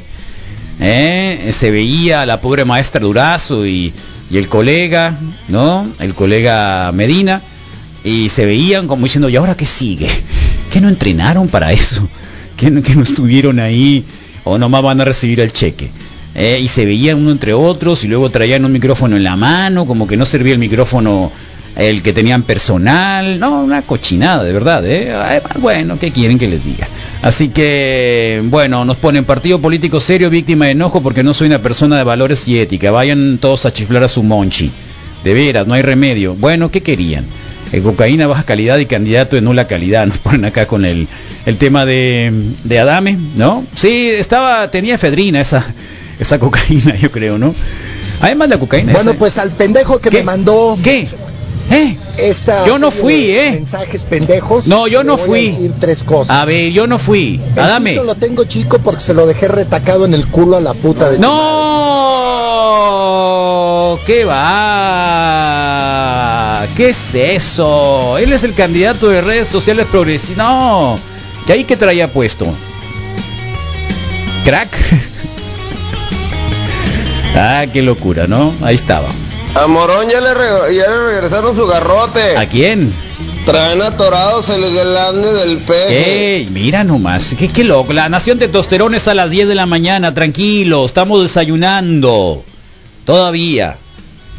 Eh, 0.79 1.49
se 1.51 1.71
veía 1.71 2.21
a 2.21 2.25
la 2.27 2.39
pobre 2.39 2.63
maestra 2.65 3.01
Durazo 3.01 3.65
y, 3.65 3.91
y 4.29 4.37
el 4.37 4.49
colega, 4.49 5.17
¿no? 5.47 5.87
El 5.99 6.13
colega 6.13 6.91
Medina. 6.91 7.41
Y 8.03 8.29
se 8.29 8.45
veían 8.45 8.87
como 8.87 9.03
diciendo, 9.03 9.29
¿y 9.29 9.35
ahora 9.35 9.55
qué 9.55 9.65
sigue? 9.65 10.09
¿Qué 10.71 10.79
no 10.81 10.89
entrenaron 10.89 11.47
para 11.47 11.71
eso? 11.71 12.07
¿Qué 12.55 12.71
no, 12.71 12.81
que 12.81 12.95
no 12.95 13.03
estuvieron 13.03 13.59
ahí? 13.59 14.05
¿O 14.43 14.57
nomás 14.57 14.83
van 14.83 15.01
a 15.01 15.05
recibir 15.05 15.39
el 15.39 15.51
cheque? 15.51 15.89
Eh, 16.35 16.59
y 16.61 16.67
se 16.67 16.85
veían 16.85 17.17
uno 17.17 17.31
entre 17.31 17.53
otros 17.53 18.03
y 18.03 18.07
luego 18.07 18.29
traían 18.29 18.63
un 18.63 18.71
micrófono 18.71 19.17
en 19.17 19.23
la 19.23 19.35
mano, 19.35 19.85
como 19.85 20.07
que 20.07 20.17
no 20.17 20.25
servía 20.25 20.53
el 20.53 20.59
micrófono 20.59 21.31
el 21.77 22.01
que 22.01 22.11
tenían 22.11 22.43
personal, 22.43 23.39
no, 23.39 23.61
una 23.63 23.83
cochinada, 23.83 24.43
de 24.43 24.51
verdad, 24.51 24.85
¿eh? 24.85 25.13
Ay, 25.13 25.39
bueno, 25.59 25.97
¿qué 25.99 26.11
quieren 26.11 26.39
que 26.39 26.47
les 26.47 26.65
diga? 26.65 26.87
Así 27.21 27.49
que, 27.49 28.41
bueno, 28.45 28.83
nos 28.83 28.97
ponen 28.97 29.25
partido 29.25 29.59
político 29.59 29.99
serio, 29.99 30.29
víctima 30.29 30.65
de 30.65 30.71
enojo 30.71 31.01
porque 31.01 31.23
no 31.23 31.33
soy 31.33 31.47
una 31.47 31.59
persona 31.59 31.97
de 31.97 32.03
valores 32.03 32.47
y 32.47 32.59
ética, 32.59 32.89
vayan 32.91 33.37
todos 33.39 33.65
a 33.65 33.73
chiflar 33.73 34.03
a 34.03 34.07
su 34.07 34.23
monchi, 34.23 34.71
de 35.23 35.33
veras, 35.33 35.67
no 35.67 35.73
hay 35.75 35.81
remedio, 35.83 36.33
bueno, 36.35 36.71
¿qué 36.71 36.81
querían? 36.81 37.25
Eh, 37.73 37.81
cocaína 37.81 38.27
baja 38.27 38.43
calidad 38.43 38.77
y 38.77 38.85
candidato 38.85 39.35
de 39.35 39.41
nula 39.41 39.67
calidad, 39.67 40.05
nos 40.07 40.17
ponen 40.19 40.45
acá 40.45 40.65
con 40.67 40.83
el, 40.85 41.07
el 41.45 41.57
tema 41.57 41.85
de, 41.85 42.31
de 42.63 42.79
Adame, 42.79 43.17
¿no? 43.35 43.63
Sí, 43.75 44.09
estaba, 44.09 44.71
tenía 44.71 44.95
efedrina 44.95 45.41
esa, 45.41 45.65
esa 46.19 46.39
cocaína, 46.39 46.95
yo 47.01 47.11
creo, 47.11 47.37
¿no? 47.37 47.53
Además 48.21 48.49
la 48.49 48.57
cocaína. 48.57 48.93
Bueno, 48.93 49.11
esa- 49.11 49.19
pues 49.19 49.37
al 49.37 49.51
pendejo 49.51 49.99
que 49.99 50.09
me 50.09 50.23
mandó. 50.23 50.75
¿Qué? 50.83 51.07
¿Eh? 51.69 51.97
Esta 52.17 52.65
Yo 52.65 52.79
no 52.79 52.91
fui, 52.91 53.31
¿eh? 53.31 53.51
Mensajes 53.51 54.03
pendejos. 54.03 54.67
No, 54.67 54.87
yo 54.87 55.03
no 55.03 55.17
voy 55.17 55.23
a 55.23 55.27
fui. 55.27 55.49
decir 55.49 55.73
tres 55.79 56.03
cosas. 56.03 56.35
A 56.35 56.45
ver, 56.45 56.71
yo 56.71 56.87
no 56.87 56.97
fui. 56.97 57.41
Adame. 57.57 57.91
pito 57.91 58.03
lo 58.03 58.15
tengo 58.15 58.45
chico 58.45 58.79
porque 58.79 59.01
se 59.01 59.13
lo 59.13 59.27
dejé 59.27 59.47
retacado 59.49 60.05
en 60.05 60.13
el 60.13 60.27
culo 60.27 60.55
a 60.57 60.61
la 60.61 60.73
puta 60.73 61.09
de. 61.09 61.19
¡No! 61.19 61.37
¿Qué 64.05 64.23
va? 64.25 65.47
¿Qué 66.75 66.89
es 66.89 67.15
eso? 67.15 68.17
Él 68.17 68.33
es 68.33 68.43
el 68.43 68.53
candidato 68.53 69.09
de 69.09 69.21
redes 69.21 69.47
sociales 69.47 69.85
progresistas. 69.91 70.37
No. 70.37 70.97
¿Y 71.47 71.51
ahí 71.51 71.63
qué 71.65 71.75
traía 71.75 72.07
puesto? 72.07 72.45
¿Crack? 74.45 74.69
ah, 77.35 77.65
qué 77.71 77.81
locura, 77.81 78.27
¿no? 78.27 78.53
Ahí 78.61 78.75
estaba. 78.75 79.07
A 79.55 79.67
Morón 79.67 80.07
ya 80.09 80.21
le, 80.21 80.29
ya 80.75 80.87
le 80.89 81.07
regresaron 81.13 81.55
su 81.55 81.65
garrote. 81.65 82.37
¿A 82.37 82.47
quién? 82.47 82.93
Traen 83.45 83.81
atorados 83.81 84.49
el 84.49 84.61
glande 84.71 85.33
del 85.33 85.57
peje. 85.59 86.35
¡Ey! 86.37 86.47
Mira 86.51 86.83
nomás, 86.83 87.33
qué, 87.37 87.47
qué 87.49 87.63
loco. 87.63 87.93
La 87.93 88.07
nación 88.09 88.37
de 88.37 88.49
tosterones 88.49 89.07
a 89.07 89.13
las 89.15 89.29
10 89.31 89.47
de 89.47 89.55
la 89.55 89.65
mañana, 89.65 90.13
tranquilo, 90.13 90.85
estamos 90.85 91.23
desayunando. 91.23 92.43
Todavía. 93.05 93.77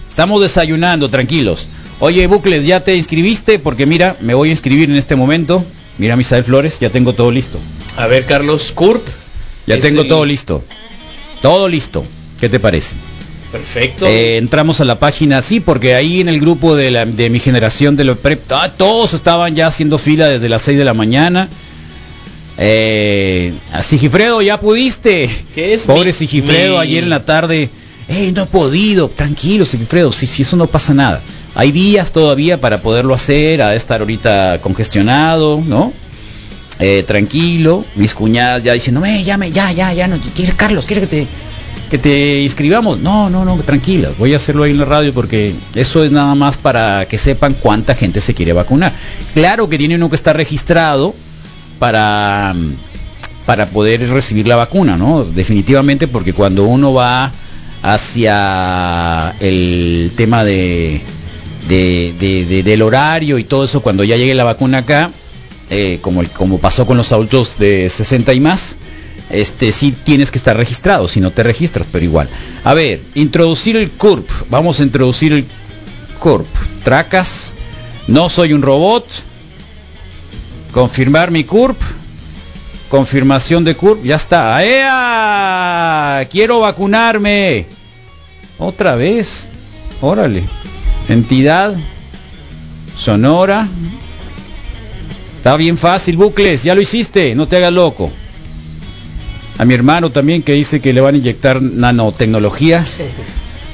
Estamos 0.09 0.40
desayunando, 0.42 1.09
tranquilos. 1.09 1.66
Oye, 2.01 2.27
Bucles, 2.29 2.64
¿ya 2.66 2.85
te 2.85 2.94
inscribiste? 2.94 3.59
Porque 3.59 3.87
mira, 3.87 4.14
me 4.21 4.35
voy 4.35 4.49
a 4.51 4.53
inscribir 4.53 4.88
en 4.90 4.97
este 4.97 5.16
momento. 5.16 5.64
Mira, 5.97 6.14
Misael 6.16 6.44
Flores, 6.44 6.79
ya 6.79 6.90
tengo 6.90 7.12
todo 7.12 7.31
listo. 7.33 7.59
A 7.97 8.07
ver, 8.07 8.25
Carlos 8.27 8.71
Kurt. 8.73 9.03
Ya 9.66 9.81
tengo 9.81 10.03
el- 10.03 10.09
todo 10.09 10.25
listo. 10.25 10.62
Todo 11.42 11.66
listo. 11.68 12.05
¿Qué 12.40 12.49
te 12.49 12.61
parece? 12.61 12.94
Perfecto. 13.52 14.06
Eh, 14.06 14.37
entramos 14.37 14.80
a 14.80 14.84
la 14.84 14.98
página, 14.98 15.42
sí, 15.42 15.58
porque 15.61 15.94
ahí 15.94 16.20
en 16.20 16.28
el 16.28 16.38
grupo 16.40 16.76
de, 16.76 16.90
la- 16.90 17.06
de 17.06 17.30
mi 17.30 17.40
generación 17.40 17.96
de 17.96 18.04
los 18.04 18.18
prep, 18.18 18.40
ah, 18.52 18.70
todos 18.76 19.14
estaban 19.14 19.54
ya 19.56 19.66
haciendo 19.68 19.98
fila 19.98 20.26
desde 20.28 20.48
las 20.48 20.62
6 20.62 20.76
de 20.78 20.84
la 20.84 20.92
mañana. 20.94 21.48
Eh, 22.58 23.52
a 23.72 23.82
Sigifredo, 23.82 24.42
ya 24.42 24.61
pudiste. 24.61 25.30
¿Qué 25.54 25.74
es 25.74 25.82
Pobre 25.87 26.06
mi- 26.06 26.12
Sigifredo, 26.12 26.74
mi- 26.76 26.82
ayer 26.82 27.04
en 27.04 27.11
la 27.11 27.24
tarde. 27.24 27.70
Eh, 28.08 28.32
no 28.34 28.42
he 28.42 28.46
podido. 28.46 29.08
Tranquilo, 29.08 29.64
Sigifredo, 29.64 30.12
si, 30.12 30.26
si 30.26 30.42
eso 30.42 30.56
no 30.56 30.66
pasa 30.66 30.92
nada. 30.94 31.20
Hay 31.54 31.72
días 31.72 32.12
todavía 32.12 32.61
para 32.61 32.78
poderlo 32.78 33.14
hacer, 33.14 33.62
a 33.62 33.74
estar 33.74 34.00
ahorita 34.00 34.58
congestionado, 34.62 35.62
¿no? 35.66 35.92
Eh, 36.80 37.04
tranquilo. 37.06 37.84
Mis 37.96 38.14
cuñadas 38.14 38.62
ya 38.62 38.72
dicen, 38.72 38.94
no, 38.94 39.04
eh, 39.06 39.22
ya, 39.24 39.37
me, 39.37 39.50
ya, 39.52 39.72
ya, 39.72 39.92
ya, 39.92 40.06
no, 40.08 40.18
quiere 40.34 40.52
Carlos, 40.52 40.84
quiere 40.87 41.02
que 41.02 41.06
te, 41.06 41.26
que 41.90 41.98
te 41.98 42.40
inscribamos. 42.42 42.98
No, 43.01 43.31
no, 43.31 43.44
no, 43.44 43.57
tranquila, 43.59 44.11
voy 44.18 44.33
a 44.35 44.37
hacerlo 44.37 44.62
ahí 44.64 44.70
en 44.72 44.79
la 44.79 44.85
radio 44.85 45.12
porque 45.14 45.55
eso 45.74 46.05
es 46.05 46.11
nada 46.12 46.35
más 46.35 46.57
para 46.59 47.07
que 47.07 47.18
sepan 47.18 47.55
cuánta 47.55 47.94
gente 47.94 48.20
se 48.20 48.35
quiere 48.35 48.53
vacunar. 48.53 48.92
Claro 49.35 49.68
que 49.68 49.79
tiene 49.79 49.94
uno 49.96 50.09
que 50.11 50.16
estar 50.16 50.37
registrado 50.37 51.14
para, 51.79 52.55
para 53.46 53.66
poder 53.66 54.09
recibir 54.11 54.46
la 54.46 54.57
vacuna, 54.57 54.96
¿no? 54.96 55.24
Definitivamente 55.24 56.09
porque 56.09 56.33
cuando 56.33 56.64
uno 56.64 56.92
va 56.92 57.33
hacia 57.83 59.35
el 59.40 60.12
tema 60.16 60.44
de, 60.44 61.01
de- 61.68 62.12
de- 62.18 62.44
de- 62.44 62.62
del 62.62 62.83
horario 62.83 63.38
y 63.38 63.44
todo 63.44 63.64
eso, 63.64 63.81
cuando 63.81 64.05
ya 64.05 64.16
llegue 64.16 64.35
la 64.35 64.44
vacuna 64.44 64.79
acá, 64.79 65.11
eh, 65.70 65.98
como, 66.01 66.22
como 66.35 66.59
pasó 66.59 66.87
con 66.87 66.96
los 66.96 67.12
adultos 67.12 67.57
de 67.59 67.88
60 67.90 68.35
y 68.35 68.40
más, 68.40 68.77
este 69.31 69.73
sí 69.73 69.93
tienes 69.93 70.31
que 70.31 70.38
estar 70.38 70.57
registrado, 70.57 71.07
si 71.09 71.21
no 71.21 71.31
te 71.31 71.43
registras, 71.43 71.87
pero 71.91 72.05
igual. 72.05 72.29
A 72.64 72.75
ver, 72.75 73.01
introducir 73.14 73.77
el 73.77 73.91
CURP. 73.91 74.29
Vamos 74.49 74.81
a 74.81 74.83
introducir 74.83 75.33
el 75.33 75.47
CURP. 76.19 76.47
Tracas. 76.83 77.53
No 78.07 78.31
soy 78.31 78.55
un 78.55 78.62
robot. 78.62 79.07
Confirmar 80.73 81.31
mi 81.31 81.45
CURP. 81.45 81.79
Confirmación 82.88 83.64
de 83.64 83.75
CURP. 83.75 84.03
Ya 84.03 84.17
está. 84.17 84.64
¡Ea! 84.64 86.27
Quiero 86.31 86.61
vacunarme. 86.61 87.67
Otra 88.59 88.97
vez. 88.97 89.47
Órale. 90.01 90.45
Entidad. 91.09 91.75
Sonora. 92.97 93.69
Está 95.37 95.57
bien 95.57 95.77
fácil, 95.77 96.17
bucles. 96.17 96.62
Ya 96.64 96.75
lo 96.75 96.81
hiciste. 96.81 97.35
No 97.35 97.47
te 97.47 97.59
hagas 97.59 97.73
loco. 97.75 98.11
A 99.59 99.64
mi 99.64 99.75
hermano 99.75 100.11
también 100.11 100.42
que 100.42 100.53
dice 100.53 100.81
que 100.81 100.92
le 100.92 101.01
van 101.01 101.14
a 101.14 101.18
inyectar 101.18 101.61
nanotecnología. 101.61 102.85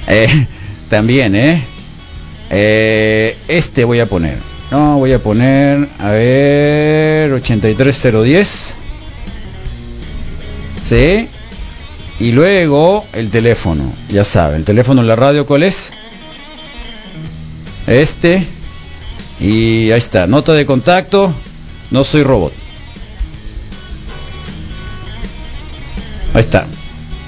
Eh, 0.07 0.47
también, 0.91 1.35
¿eh? 1.35 1.65
Eh, 2.51 3.35
Este 3.49 3.85
voy 3.85 4.01
a 4.01 4.07
poner. 4.07 4.37
No, 4.71 4.99
voy 4.99 5.13
a 5.13 5.19
poner, 5.19 5.89
a 5.99 6.11
ver, 6.11 7.33
83010. 7.33 8.75
¿Sí? 10.83 11.27
Y 12.21 12.33
luego 12.33 13.07
el 13.15 13.31
teléfono. 13.31 13.91
Ya 14.11 14.25
sabe, 14.25 14.57
el 14.57 14.65
teléfono 14.65 15.01
en 15.01 15.09
la 15.09 15.17
radio, 15.17 15.47
¿cuál 15.47 15.63
es? 15.63 15.91
Este. 17.87 18.47
Y 19.41 19.91
ahí 19.91 19.99
está, 19.99 20.27
nota 20.27 20.53
de 20.53 20.67
contacto. 20.67 21.33
No 21.91 22.05
soy 22.05 22.23
robot. 22.25 22.53
Ahí 26.35 26.41
está. 26.41 26.67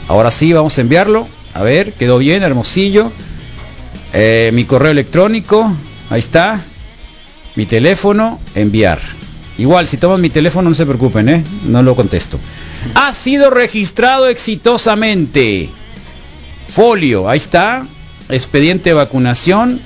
Ahora 0.09 0.33
sí, 0.33 0.53
vamos 0.53 0.77
a 0.77 0.81
enviarlo. 0.81 1.29
A 1.55 1.63
ver, 1.63 1.93
quedó 1.93 2.19
bien, 2.19 2.43
hermosillo. 2.43 3.13
Eh, 4.13 4.51
mi 4.53 4.65
correo 4.65 4.91
electrónico, 4.91 5.73
ahí 6.11 6.19
está. 6.19 6.61
Mi 7.55 7.67
teléfono, 7.67 8.41
enviar. 8.57 9.01
Igual, 9.59 9.87
si 9.87 9.97
toman 9.97 10.21
mi 10.21 10.29
teléfono, 10.29 10.69
no 10.69 10.75
se 10.75 10.85
preocupen, 10.85 11.29
¿eh? 11.29 11.45
No 11.67 11.83
lo 11.83 11.95
contesto. 11.95 12.39
Ha 12.95 13.13
sido 13.13 13.49
registrado 13.49 14.29
exitosamente. 14.29 15.71
Folio, 16.69 17.29
ahí 17.29 17.39
está. 17.39 17.87
Expediente 18.29 18.91
de 18.91 18.95
vacunación. 18.95 19.81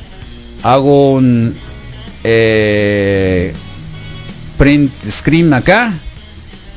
Hago 0.63 1.13
un 1.13 1.55
eh, 2.25 3.53
print 4.57 4.91
screen 5.11 5.53
acá. 5.53 5.93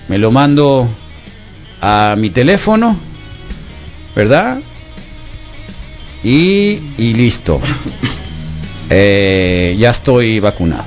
Me 0.09 0.17
lo 0.17 0.29
mando 0.29 0.89
a 1.85 2.15
mi 2.17 2.29
teléfono, 2.29 2.97
¿verdad? 4.15 4.59
Y, 6.23 6.79
y 6.97 7.13
listo. 7.13 7.59
Eh, 8.89 9.75
ya 9.77 9.89
estoy 9.89 10.39
vacunado. 10.39 10.85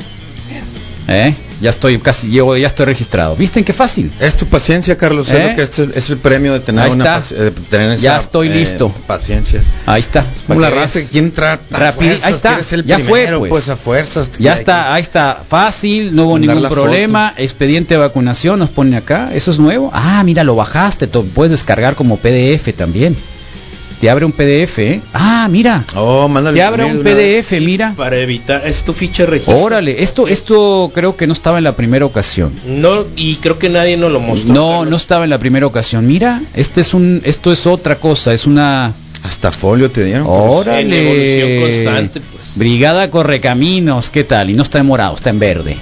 ¿Eh? 1.09 1.35
Ya 1.61 1.71
estoy 1.71 1.99
casi, 1.99 2.29
llevo, 2.29 2.57
ya 2.57 2.67
estoy 2.67 2.87
registrado. 2.87 3.35
¿Visten 3.37 3.65
qué 3.65 3.73
fácil? 3.73 4.13
Es 4.21 4.37
tu 4.37 4.47
paciencia, 4.47 4.97
Carlos. 4.99 5.31
¿Eh? 5.31 5.37
Es, 5.37 5.49
lo 5.51 5.57
que 5.57 5.63
es, 5.63 5.79
el, 5.79 5.91
es 5.95 6.11
el 6.11 6.19
premio 6.19 6.53
de 6.53 6.61
tener 6.61 6.85
Ahí 6.85 6.93
una 6.93 7.19
está. 7.19 7.35
de 7.35 7.51
tener 7.51 7.91
esa, 7.93 8.03
Ya 8.03 8.19
estoy 8.19 8.49
eh, 8.49 8.55
listo. 8.55 8.91
paciencia. 9.07 9.63
Ahí 9.87 10.01
está. 10.01 10.27
Como 10.47 10.61
la 10.61 10.69
raza 10.71 11.01
que 11.01 11.07
quiere 11.07 11.29
entrar 11.29 11.59
fuerzas, 11.95 12.25
ahí 12.25 12.33
está, 12.33 12.59
el 12.73 12.85
ya 12.85 12.99
fue, 12.99 13.21
primero, 13.21 13.39
pues. 13.39 13.51
pues. 13.51 13.69
a 13.71 13.77
fuerzas. 13.77 14.31
Ya 14.39 14.53
que- 14.55 14.61
está, 14.61 14.93
ahí 14.95 15.03
está, 15.03 15.43
fácil, 15.49 16.15
no 16.15 16.27
hubo 16.27 16.39
ningún 16.39 16.69
problema, 16.69 17.33
expediente 17.37 17.95
de 17.95 18.01
vacunación 18.01 18.59
nos 18.59 18.71
pone 18.71 18.97
acá, 18.97 19.31
eso 19.35 19.51
es 19.51 19.59
nuevo. 19.59 19.91
Ah, 19.95 20.23
mira, 20.25 20.45
lo 20.45 20.57
bajaste, 20.57 21.07
puedes 21.09 21.51
descargar 21.51 21.95
como 21.95 22.19
PDF 22.19 22.73
también. 22.77 23.17
Te 24.01 24.11
abre 24.11 24.27
un 24.27 24.33
PDF, 24.33 24.79
¿eh? 24.79 25.01
Ah, 25.15 25.49
mira. 25.51 25.85
Oh, 25.95 26.29
mándale 26.29 26.57
Te 26.57 26.63
abre 26.63 26.85
un. 26.85 27.03
PDF, 27.03 27.53
mira. 27.63 27.95
Para 27.97 28.19
evitar, 28.19 28.67
es 28.67 28.83
tu 28.85 28.93
ficha 28.93 29.23
de 29.23 29.31
registro. 29.31 29.57
Órale, 29.57 30.03
esto 30.03 30.29
esto 30.29 30.91
creo 30.95 31.17
que 31.17 31.27
no 31.27 31.33
estaba 31.33 31.59
en 31.59 31.65
la 31.65 31.77
primera 31.77 32.05
ocasión. 32.05 32.53
No, 32.67 33.05
y 33.17 33.37
creo 33.37 33.59
que 33.59 33.71
nadie 33.71 33.97
nos 33.97 34.13
lo 34.13 34.21
mostró. 34.21 34.53
No, 34.53 34.85
no 34.85 34.97
estaba 34.97 35.25
en 35.25 35.31
la 35.31 35.39
primera 35.39 35.67
ocasión. 35.67 36.07
Mira, 36.07 36.43
este 36.55 36.83
es 36.83 36.93
un 36.93 37.23
esto 37.25 37.53
es 37.53 37.67
otra 37.67 37.97
cosa, 37.97 38.35
es 38.35 38.47
una 38.47 38.93
Hasta 39.23 39.51
folio 39.51 39.91
te 39.91 40.05
dieron. 40.05 40.27
Órale. 40.29 40.81
En 40.83 40.93
evolución 40.93 41.61
constante, 41.63 42.21
pues. 42.21 42.57
Brigada 42.57 43.11
Correcaminos, 43.11 44.11
¿qué 44.11 44.25
tal? 44.25 44.51
Y 44.51 44.55
no 44.55 44.63
está 44.63 44.79
en 44.79 44.87
morado, 44.87 45.15
está 45.15 45.31
en 45.31 45.39
verde. 45.39 45.77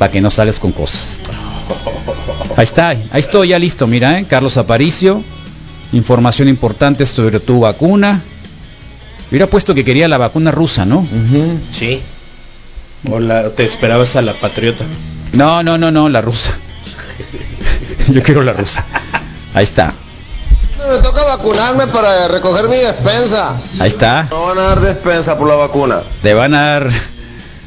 Para 0.00 0.10
que 0.10 0.20
no 0.20 0.30
sales 0.30 0.58
con 0.58 0.72
cosas. 0.72 1.20
Ahí 2.56 2.64
está, 2.64 2.88
ahí 2.88 3.00
estoy 3.16 3.48
ya 3.48 3.58
listo, 3.58 3.86
mira, 3.86 4.18
¿eh? 4.18 4.24
Carlos 4.26 4.56
Aparicio. 4.56 5.22
Información 5.92 6.48
importante 6.48 7.06
sobre 7.06 7.40
tu 7.40 7.60
vacuna. 7.60 8.22
Hubiera 9.30 9.46
puesto 9.46 9.74
que 9.74 9.84
quería 9.84 10.08
la 10.08 10.18
vacuna 10.18 10.50
rusa, 10.50 10.84
¿no? 10.84 11.06
Sí. 11.72 12.00
O 13.10 13.18
la, 13.20 13.50
te 13.50 13.64
esperabas 13.64 14.16
a 14.16 14.22
la 14.22 14.34
patriota. 14.34 14.84
No, 15.32 15.62
no, 15.62 15.78
no, 15.78 15.90
no, 15.90 16.08
la 16.08 16.20
rusa. 16.20 16.52
Yo 18.12 18.22
quiero 18.22 18.42
la 18.42 18.52
rusa. 18.52 18.84
Ahí 19.54 19.64
está, 19.64 19.92
Me 20.78 20.98
toca 21.02 21.24
vacunarme 21.24 21.86
para 21.86 22.28
recoger 22.28 22.68
mi 22.68 22.76
despensa. 22.76 23.58
ahí 23.78 23.88
está. 23.88 24.28
No 24.30 24.42
van 24.46 24.58
a 24.58 24.62
dar 24.62 24.80
despensa 24.80 25.38
por 25.38 25.48
la 25.48 25.54
vacuna. 25.54 26.02
Te 26.22 26.34
van 26.34 26.54
a 26.54 26.62
dar... 26.66 26.90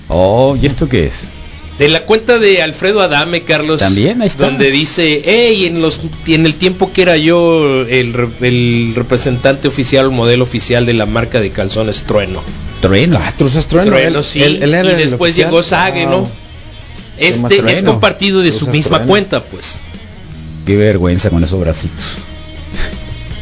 Oh, 0.07 0.55
¿y 0.59 0.65
esto 0.65 0.87
qué 0.87 1.07
es? 1.07 1.25
De 1.79 1.87
la 1.87 2.01
cuenta 2.01 2.37
de 2.39 2.61
Alfredo 2.61 3.01
Adame, 3.01 3.43
Carlos. 3.43 3.79
También, 3.79 4.21
ahí 4.21 4.27
está. 4.27 4.45
Donde 4.45 4.69
dice, 4.69 5.21
hey, 5.23 5.65
en 5.65 5.81
los 5.81 5.99
en 6.27 6.45
el 6.45 6.55
tiempo 6.55 6.91
que 6.93 7.01
era 7.03 7.15
yo 7.17 7.85
el, 7.87 8.13
el 8.41 8.91
representante 8.95 9.67
oficial, 9.69 10.05
el 10.05 10.11
modelo 10.11 10.43
oficial 10.43 10.85
de 10.85 10.93
la 10.93 11.05
marca 11.05 11.39
de 11.39 11.51
calzones 11.51 12.03
Trueno. 12.03 12.43
Trueno. 12.81 13.17
Ah, 13.21 13.33
Trueno. 13.37 13.91
Trueno, 13.91 14.19
él- 14.19 14.23
sí. 14.25 14.43
él- 14.43 14.61
él 14.61 14.73
era 14.73 14.91
y 14.91 14.95
después 14.95 15.31
oficial. 15.31 15.49
llegó 15.49 15.63
Sage, 15.63 16.05
Wow. 16.05 16.11
¿no? 16.11 16.29
Este 17.17 17.71
es 17.71 17.83
compartido 17.83 18.41
de 18.41 18.51
su 18.51 18.67
misma 18.67 18.97
Trueno. 18.97 19.09
cuenta, 19.09 19.43
pues. 19.43 19.81
Qué 20.65 20.75
vergüenza 20.75 21.29
con 21.29 21.43
esos 21.43 21.59
bracitos. 21.59 22.03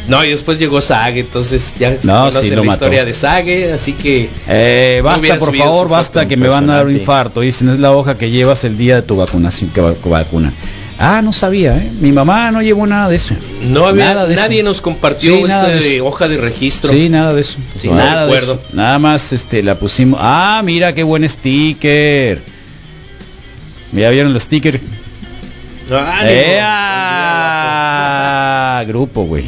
No, 0.08 0.24
y 0.24 0.30
después 0.30 0.58
llegó 0.58 0.80
Sage, 0.80 1.20
entonces 1.20 1.74
ya 1.78 2.00
se 2.00 2.08
No, 2.08 2.20
conoce 2.30 2.44
sí, 2.44 2.50
la 2.56 2.64
mató. 2.64 2.72
historia 2.86 3.04
de 3.06 3.14
Sage, 3.14 3.74
así 3.74 3.92
que 3.94 4.30
Eh, 4.48 5.02
basta, 5.04 5.38
por 5.38 5.56
favor, 5.56 5.90
basta 5.90 6.28
que 6.28 6.38
me 6.38 6.48
van 6.48 6.70
a 6.70 6.76
dar 6.78 6.86
un 6.86 6.94
infarto. 6.94 7.42
Dicen, 7.42 7.70
es 7.70 7.80
la 7.80 7.92
hoja 7.92 8.18
que 8.18 8.30
llevas 8.32 8.64
el 8.64 8.78
día 8.78 8.96
de 8.96 9.02
tu 9.02 9.18
vacunación, 9.18 9.70
que 9.72 9.82
va- 9.82 9.94
que 9.96 10.08
vacuna. 10.10 10.54
Ah, 11.00 11.22
no 11.22 11.32
sabía, 11.32 11.76
¿eh? 11.78 11.92
Mi 12.02 12.12
mamá 12.12 12.50
no 12.52 12.62
llevó 12.64 12.88
nada 12.88 13.08
de 13.10 13.18
eso. 13.18 13.36
no 13.64 13.86
había 13.86 14.06
Nada 14.06 14.26
de 14.28 14.34
eso. 14.34 14.42
nadie 14.44 14.64
nos 14.64 14.82
compartió 14.82 15.36
Sí, 15.38 15.44
nada 15.44 15.68
esa 15.76 15.84
de 15.84 15.96
eso. 15.98 16.06
hoja 16.08 16.28
de 16.28 16.38
registro. 16.38 16.92
Sí, 16.92 17.08
nada 17.10 17.34
de 17.36 17.42
eso. 17.42 17.58
Sí, 17.80 17.88
nada 17.90 18.12
no 18.12 18.20
de 18.28 18.34
recuerdo. 18.34 18.54
eso. 18.54 18.62
Nada 18.76 18.98
más 18.98 19.32
este 19.34 19.62
la 19.62 19.76
pusimos. 19.76 20.20
Ah, 20.24 20.62
mira 20.66 20.96
qué 20.96 21.04
buen 21.04 21.28
sticker. 21.30 22.42
¿Ya 23.92 24.10
vieron 24.10 24.32
el 24.34 24.42
sticker? 24.42 24.80
¡Eh, 26.24 26.60
ah! 27.50 28.84
grupo, 28.88 29.24
güey. 29.26 29.44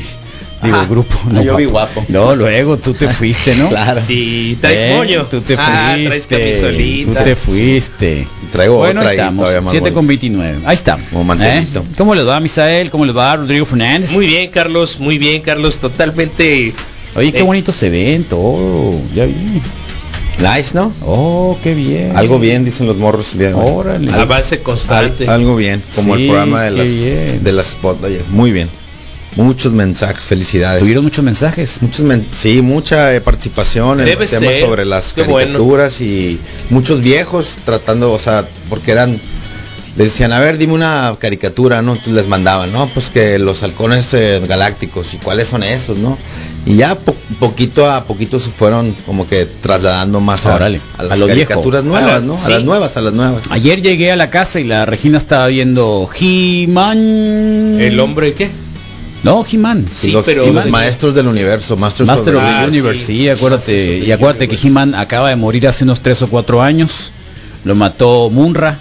Digo, 0.62 0.76
Ajá. 0.76 0.86
grupo. 0.88 1.16
Ah, 1.34 1.42
yo 1.42 1.56
vi 1.56 1.66
guapo. 1.66 2.04
No, 2.10 2.36
luego 2.36 2.78
tú 2.78 2.94
te 2.94 3.08
fuiste, 3.08 3.56
¿no? 3.56 3.70
Claro. 3.70 4.02
Sí, 4.06 4.58
traes 4.60 4.82
Eh, 4.82 4.94
moño. 4.96 5.24
Tú 5.32 5.40
te 5.42 5.56
Ah, 5.58 5.96
traes 6.04 6.28
fuiste. 6.28 7.04
tú 7.06 7.14
te 7.14 7.36
fuiste. 7.36 8.28
Traigo 8.52 8.76
bueno, 8.78 9.00
otra 9.00 9.12
ahí 9.12 9.18
estamos. 9.18 9.44
todavía 9.46 9.62
más 9.62 9.72
7 9.72 9.94
con 9.94 10.06
29. 10.08 10.60
Ahí 10.66 10.74
estamos. 10.74 11.08
Como 11.12 11.24
mantelito. 11.24 11.86
¿Cómo 11.98 12.14
les 12.14 12.28
va, 12.28 12.40
Misael? 12.42 12.90
¿Cómo 12.90 13.06
les 13.06 13.16
va, 13.16 13.38
Rodrigo 13.38 13.66
Fernández? 13.66 14.12
Muy 14.12 14.28
bien, 14.28 14.50
Carlos, 14.52 15.00
muy 15.00 15.18
bien, 15.18 15.42
Carlos, 15.42 15.80
totalmente. 15.80 16.74
Oye, 17.16 17.32
qué 17.32 17.40
Eh. 17.40 17.44
bonito 17.44 17.72
se 17.72 17.90
ven 17.90 18.24
todo. 18.26 18.94
Ya 19.16 19.26
vi. 19.26 19.34
Nice, 20.40 20.72
¿no? 20.74 20.94
Oh, 21.06 21.58
qué 21.64 21.74
bien. 21.74 22.16
Algo 22.16 22.40
bien, 22.40 22.64
dicen 22.64 22.88
los 22.88 22.98
morros 22.98 23.34
el 23.34 23.40
día 23.40 23.48
de 23.50 23.54
hoy. 23.56 23.72
Órale. 23.74 24.12
Avance 24.14 24.60
constante. 24.60 25.26
Al- 25.26 25.36
algo 25.36 25.56
bien, 25.58 25.82
como 25.96 26.16
Sí, 26.16 26.22
el 26.24 26.28
programa 26.30 26.64
de 26.64 26.72
las 26.72 26.88
bien. 26.88 27.44
de 27.44 27.52
las 27.52 27.70
spot 27.70 28.00
de 28.02 28.08
ayer. 28.08 28.22
Muy 28.30 28.52
bien. 28.52 28.70
Muchos 29.36 29.72
mensajes, 29.74 30.26
felicidades. 30.26 30.82
Tuvieron 30.82 31.04
muchos 31.04 31.24
mensajes. 31.24 31.82
Muchos 31.82 32.02
men- 32.06 32.26
sí, 32.32 32.62
mucha 32.62 33.14
eh, 33.16 33.22
participación 33.22 34.02
en 34.02 34.20
los 34.20 34.30
temas 34.30 34.58
sobre 34.58 34.86
las 34.86 35.14
Qué 35.14 35.24
bueno. 35.24 35.54
caricaturas 35.54 36.02
y 36.02 36.40
muchos 36.70 37.00
viejos 37.02 37.58
tratando, 37.64 38.12
o 38.12 38.20
sea, 38.20 38.44
porque 38.70 38.92
eran 38.92 39.20
les 39.98 40.08
decían, 40.12 40.32
a 40.32 40.40
ver, 40.40 40.58
dime 40.58 40.74
una 40.74 41.14
caricatura, 41.20 41.82
¿no? 41.82 41.92
Entonces 41.92 42.14
les 42.14 42.28
mandaban, 42.28 42.72
¿no? 42.72 42.88
Pues 42.88 43.10
que 43.10 43.38
los 43.38 43.64
halcones 43.64 44.14
eh, 44.14 44.42
galácticos 44.48 45.14
y 45.14 45.18
cuáles 45.18 45.48
son 45.50 45.62
esos, 45.64 45.98
¿no? 45.98 46.18
Y 46.66 46.76
ya 46.78 46.96
po- 46.96 47.16
poquito 47.40 47.90
a 47.90 48.06
poquito 48.06 48.40
se 48.40 48.50
fueron 48.50 48.96
como 49.06 49.28
que 49.28 49.46
trasladando 49.46 50.22
más 50.22 50.46
a, 50.46 50.56
Órale, 50.56 50.80
a 50.98 51.04
las 51.04 51.20
a 51.20 51.26
viejo. 51.26 51.28
caricaturas 51.50 51.84
A 51.84 51.88
nuevas, 51.88 52.08
las- 52.12 52.24
¿no? 52.24 52.38
sí. 52.38 52.46
A 52.46 52.50
las 52.50 52.64
nuevas, 52.64 52.96
a 52.98 53.02
las 53.02 53.14
nuevas. 53.14 53.44
Ayer 53.50 53.82
llegué 53.82 54.12
a 54.12 54.16
la 54.16 54.30
casa 54.30 54.60
y 54.60 54.64
la 54.64 54.86
Regina 54.86 55.18
estaba 55.18 55.48
viendo 55.48 56.10
He-Man. 56.18 57.78
¿El 57.82 58.00
hombre 58.00 58.34
qué? 58.34 58.50
No, 59.24 59.46
He-Man. 59.50 59.86
Sí, 59.94 60.12
los, 60.12 60.26
pero- 60.26 60.48
y 60.48 60.52
los 60.52 60.66
maestros 60.68 61.14
del 61.14 61.28
universo, 61.28 61.76
Masters 61.76 62.08
Master 62.08 62.36
of 62.36 62.42
of 62.44 62.48
the 62.50 62.56
Ah, 62.56 62.66
Universe, 62.70 63.06
sí. 63.06 63.18
sí, 63.20 63.30
acuérdate. 63.30 63.98
Y 64.00 64.12
acuérdate 64.12 64.48
que. 64.48 64.56
He-Man 64.56 64.96
acaba 64.96 65.30
de 65.30 65.36
morir 65.36 65.68
hace 65.68 65.84
unos 65.84 66.00
3 66.02 66.22
o 66.22 66.28
4 66.28 66.62
años. 66.62 67.12
Lo 67.66 67.76
mató 67.76 68.30
Munra. 68.30 68.80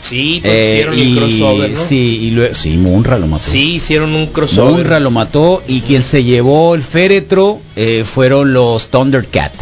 Sí, 0.00 0.40
Eh, 0.44 0.68
hicieron 0.70 0.98
y, 0.98 1.02
el 1.02 1.16
crossover, 1.18 1.70
¿no? 1.70 1.76
Sí. 1.76 1.84
Sí, 1.88 2.18
y 2.26 2.30
luego, 2.30 2.54
sí, 2.54 2.70
Munra 2.76 3.18
lo 3.18 3.26
mató. 3.26 3.54
hicieron 3.56 4.14
un 4.14 4.26
crossover. 4.28 4.72
Munra 4.74 5.00
lo 5.00 5.10
mató 5.10 5.62
y 5.66 5.80
quien 5.80 6.02
se 6.04 6.22
llevó 6.24 6.74
el 6.76 6.82
féretro 6.82 7.60
eh, 7.76 8.04
fueron 8.06 8.52
los 8.52 8.88
Thundercat. 8.88 9.52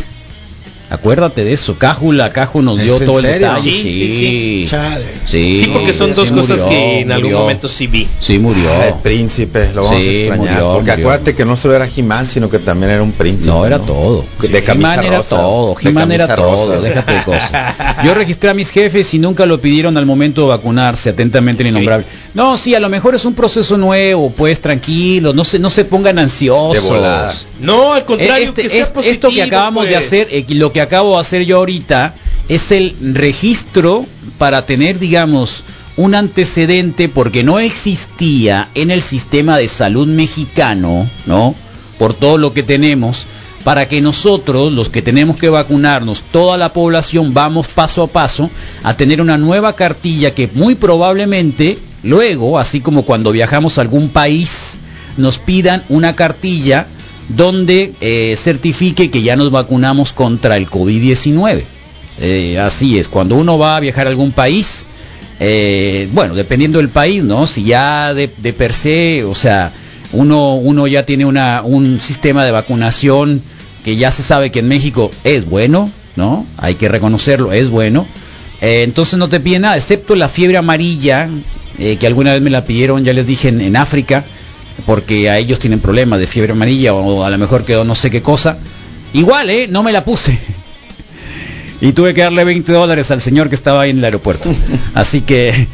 Acuérdate 0.97 1.45
de 1.45 1.53
eso, 1.53 1.77
Cájula, 1.79 2.33
Caju 2.33 2.63
nos 2.63 2.79
¿Es 2.79 2.85
dio 2.85 2.99
todo 3.01 3.19
el 3.21 3.27
detalle. 3.27 3.73
Sí, 3.73 3.83
Sí, 3.83 3.93
sí, 3.93 4.11
sí. 4.11 4.65
Chale. 4.69 5.05
sí, 5.27 5.61
Sí, 5.63 5.71
porque 5.73 5.93
son 5.93 6.11
sí 6.11 6.17
dos 6.17 6.33
cosas 6.33 6.63
murió, 6.65 6.69
que 6.79 7.01
en 7.01 7.13
algún 7.13 7.33
momento 7.33 7.69
sí 7.69 7.87
vi. 7.87 8.07
Sí 8.21 8.39
murió. 8.39 8.69
Ah, 8.81 8.89
el 8.89 8.95
príncipe, 8.95 9.71
lo 9.75 9.85
vamos 9.85 10.03
Sí, 10.03 10.09
a 10.09 10.13
extrañar. 10.13 10.39
murió, 10.39 10.73
porque 10.75 10.91
murió. 10.93 11.07
acuérdate 11.07 11.35
que 11.35 11.45
no 11.45 11.57
solo 11.57 11.75
era 11.77 11.89
He-Man, 11.95 12.29
sino 12.29 12.49
que 12.51 12.59
también 12.59 12.91
era 12.93 13.03
un 13.03 13.13
príncipe. 13.13 13.47
No, 13.47 13.65
era 13.67 13.79
todo. 13.79 14.25
De 14.41 14.63
camisa 14.65 14.95
He-Man 14.95 15.05
era 15.07 15.19
rosa, 15.19 15.37
todo. 15.37 15.75
de 15.81 15.89
He-Man 15.89 16.13
era 16.13 16.27
camisa 16.27 16.43
todo. 16.49 16.67
rosa. 16.67 16.81
Déjate 16.83 17.13
de 17.13 17.23
cosas. 17.25 17.53
Yo 18.05 18.15
registré 18.15 18.51
a 18.51 18.55
mis 18.55 18.71
jefes 18.71 19.13
y 19.15 19.19
nunca 19.19 19.47
lo 19.47 19.61
pidieron 19.61 19.97
al 19.97 20.07
momento 20.07 20.43
de 20.43 20.49
vacunarse. 20.49 21.11
Atentamente 21.11 21.63
el 21.63 21.69
innombrable. 21.69 22.07
No, 22.35 22.57
sí, 22.57 22.75
a 22.75 22.81
lo 22.81 22.89
mejor 22.89 23.15
es 23.15 23.25
un 23.25 23.35
proceso 23.35 23.77
nuevo. 23.77 24.31
Pues 24.31 24.61
tranquilos, 24.61 25.35
no 25.35 25.45
se, 25.45 25.59
no 25.59 25.71
se 25.71 25.85
pongan 25.85 26.19
ansiosos. 26.19 27.47
No, 27.61 27.93
al 27.95 28.05
contrario, 28.05 28.45
Este- 28.47 28.63
que 28.63 28.69
sea 28.71 28.83
este- 28.83 29.11
esto 29.11 29.29
que 29.31 29.43
acabamos 29.43 29.85
de 29.87 29.93
pues. 29.95 30.07
hacer, 30.07 30.29
eh, 30.31 30.45
lo 30.51 30.73
que 30.73 30.81
acabo 30.87 31.15
de 31.15 31.21
hacer 31.21 31.45
yo 31.45 31.59
ahorita, 31.59 32.15
es 32.49 32.73
el 32.73 32.97
registro 33.15 34.05
para 34.39 34.65
tener, 34.67 34.99
digamos, 34.99 35.65
un 35.97 36.15
antecedente 36.15 37.09
porque 37.09 37.43
no 37.43 37.59
existía 37.59 38.69
en 38.75 38.91
el 38.91 39.03
sistema 39.03 39.59
de 39.59 39.69
salud 39.69 40.07
mexicano, 40.07 41.09
¿no? 41.27 41.55
Por 41.99 42.15
todo 42.15 42.39
lo 42.39 42.53
que 42.53 42.63
tenemos, 42.63 43.27
para 43.65 43.89
que 43.89 44.01
nosotros, 44.01 44.73
los 44.73 44.91
que 44.91 45.03
tenemos 45.03 45.37
que 45.39 45.49
vacunarnos, 45.49 46.23
toda 46.31 46.57
la 46.59 46.73
población, 46.73 47.35
vamos 47.35 47.69
paso 47.69 48.03
a 48.03 48.07
paso 48.07 48.51
a 48.83 48.97
tener 48.97 49.21
una 49.21 49.39
nueva 49.39 49.75
cartilla 49.75 50.35
que 50.35 50.49
muy 50.55 50.75
probablemente 50.75 51.79
luego, 52.03 52.59
así 52.59 52.81
como 52.81 53.03
cuando 53.03 53.33
viajamos 53.33 53.79
a 53.79 53.81
algún 53.81 54.11
país, 54.11 54.79
nos 55.17 55.39
pidan 55.39 55.83
una 55.89 56.15
cartilla 56.15 56.87
donde 57.29 57.93
eh, 58.01 58.37
certifique 58.37 59.11
que 59.11 59.23
ya 59.23 59.37
nos 59.37 59.51
vacunamos 59.51 60.13
contra 60.13 60.57
el 60.57 60.69
COVID-19. 60.69 61.63
Eh, 62.19 62.59
así 62.59 62.99
es, 62.99 63.09
cuando 63.09 63.35
uno 63.35 63.59
va 63.59 63.77
a 63.77 63.81
viajar 63.81 64.07
a 64.07 64.11
algún 64.11 64.33
país, 64.33 64.87
eh, 65.41 66.09
bueno, 66.13 66.35
dependiendo 66.35 66.79
del 66.79 66.89
país, 66.89 67.25
¿no? 67.25 67.47
Si 67.47 67.65
ya 67.65 68.15
de, 68.15 68.29
per 68.29 68.73
se, 68.73 69.25
o 69.25 69.35
sea, 69.35 69.73
uno, 70.13 70.55
uno 70.55 70.87
ya 70.87 71.05
tiene 71.05 71.27
una, 71.27 71.63
un 71.63 72.01
sistema 72.01 72.45
de 72.45 72.53
vacunación 72.53 73.43
que 73.85 73.97
ya 73.97 74.11
se 74.11 74.23
sabe 74.23 74.51
que 74.51 74.61
en 74.61 74.69
México 74.69 75.11
es 75.25 75.45
bueno, 75.45 75.91
¿no? 76.17 76.47
Hay 76.57 76.75
que 76.77 76.89
reconocerlo, 76.89 77.53
es 77.53 77.71
bueno. 77.71 78.07
Entonces 78.63 79.19
no 79.19 79.29
te 79.29 79.39
pide 79.39 79.59
nada, 79.59 79.77
excepto 79.77 80.17
la 80.17 80.31
fiebre 80.31 80.57
amarilla, 80.57 81.29
que 81.77 82.07
alguna 82.07 82.33
vez 82.33 82.41
me 82.41 82.49
la 82.49 82.65
pidieron, 82.65 83.05
ya 83.05 83.13
les 83.13 83.27
dije, 83.27 83.49
en, 83.49 83.61
en 83.61 83.77
África, 83.77 84.25
porque 84.87 85.29
a 85.29 85.39
ellos 85.39 85.59
tienen 85.59 85.81
problemas 85.81 86.19
de 86.21 86.27
fiebre 86.27 86.53
amarilla 86.53 86.95
o 86.95 87.25
a 87.25 87.31
lo 87.31 87.39
mejor 87.39 87.65
quedó 87.65 87.85
no 87.85 87.95
sé 87.95 88.11
qué 88.11 88.23
cosa. 88.23 88.57
Igual, 89.13 89.51
¿eh? 89.51 89.67
No 89.69 89.83
me 89.83 89.93
la 89.93 90.05
puse. 90.05 90.39
Y 91.81 91.93
tuve 91.93 92.15
que 92.15 92.23
darle 92.23 92.43
20 92.45 92.73
dólares 92.73 93.11
al 93.11 93.21
señor 93.21 93.49
que 93.51 93.55
estaba 93.55 93.83
ahí 93.83 93.91
en 93.91 93.99
el 93.99 94.05
aeropuerto. 94.05 94.51
Así 94.95 95.21
que, 95.21 95.67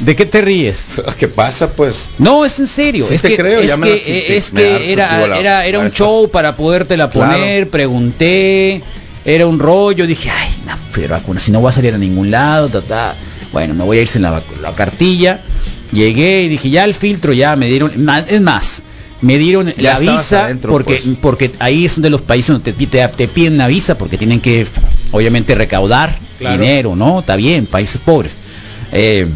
¿de 0.00 0.14
qué 0.14 0.24
te 0.24 0.40
ríes? 0.40 1.00
¿Qué 1.18 1.26
pasa, 1.26 1.70
pues? 1.72 2.10
No, 2.18 2.44
es 2.44 2.60
en 2.60 2.68
serio. 2.68 3.04
Sí 3.08 3.14
es 3.14 3.22
te 3.22 3.30
que, 3.30 3.36
creo, 3.36 3.60
es 3.60 3.68
ya 3.70 3.76
me 3.76 3.88
la 3.88 3.94
que, 3.96 4.00
sentí, 4.02 4.18
eh, 4.32 4.36
es 4.36 4.50
que 4.50 4.92
era, 4.92 5.08
sentido 5.08 5.26
la- 5.28 5.38
era, 5.40 5.66
era 5.66 5.78
la 5.78 5.84
un 5.84 5.90
show 5.90 6.30
para 6.30 6.56
podértela 6.56 7.10
Claro. 7.10 7.32
poner, 7.32 7.68
pregunté, 7.70 8.82
era 9.24 9.46
un 9.48 9.58
rollo, 9.58 10.06
dije, 10.06 10.30
ay, 10.30 10.50
no, 10.64 10.74
pero 10.94 11.14
vacuna, 11.14 11.40
si 11.40 11.50
no 11.50 11.60
voy 11.60 11.70
a 11.70 11.72
salir 11.72 11.92
a 11.92 11.98
ningún 11.98 12.30
lado, 12.30 12.68
ta, 12.68 12.80
ta. 12.80 13.14
bueno, 13.52 13.74
me 13.74 13.82
voy 13.82 13.98
a 13.98 14.02
irse 14.02 14.18
en 14.18 14.22
la, 14.22 14.40
la 14.62 14.72
cartilla, 14.76 15.40
llegué 15.92 16.42
y 16.44 16.48
dije, 16.48 16.70
ya 16.70 16.84
el 16.84 16.94
filtro, 16.94 17.32
ya 17.32 17.56
me 17.56 17.68
dieron, 17.68 17.92
es 18.28 18.40
más, 18.40 18.82
me 19.20 19.36
dieron 19.38 19.72
Ya 19.76 19.94
la 19.94 20.00
visa, 20.00 20.44
adentro, 20.44 20.70
porque, 20.70 21.00
pues. 21.02 21.16
porque 21.20 21.50
ahí 21.58 21.84
es 21.84 22.00
de 22.00 22.10
los 22.10 22.20
países 22.22 22.52
donde 22.52 22.72
te, 22.72 22.86
te, 22.86 23.06
te 23.08 23.28
piden 23.28 23.54
una 23.54 23.66
visa, 23.66 23.96
porque 23.98 24.16
tienen 24.18 24.40
que, 24.40 24.66
obviamente, 25.12 25.54
recaudar 25.54 26.16
Claro. 26.38 26.56
dinero, 26.62 26.94
¿no? 26.96 27.18
Está 27.20 27.34
bien, 27.34 27.66
países 27.66 28.00
pobres. 28.00 28.32
Eh, 28.92 29.26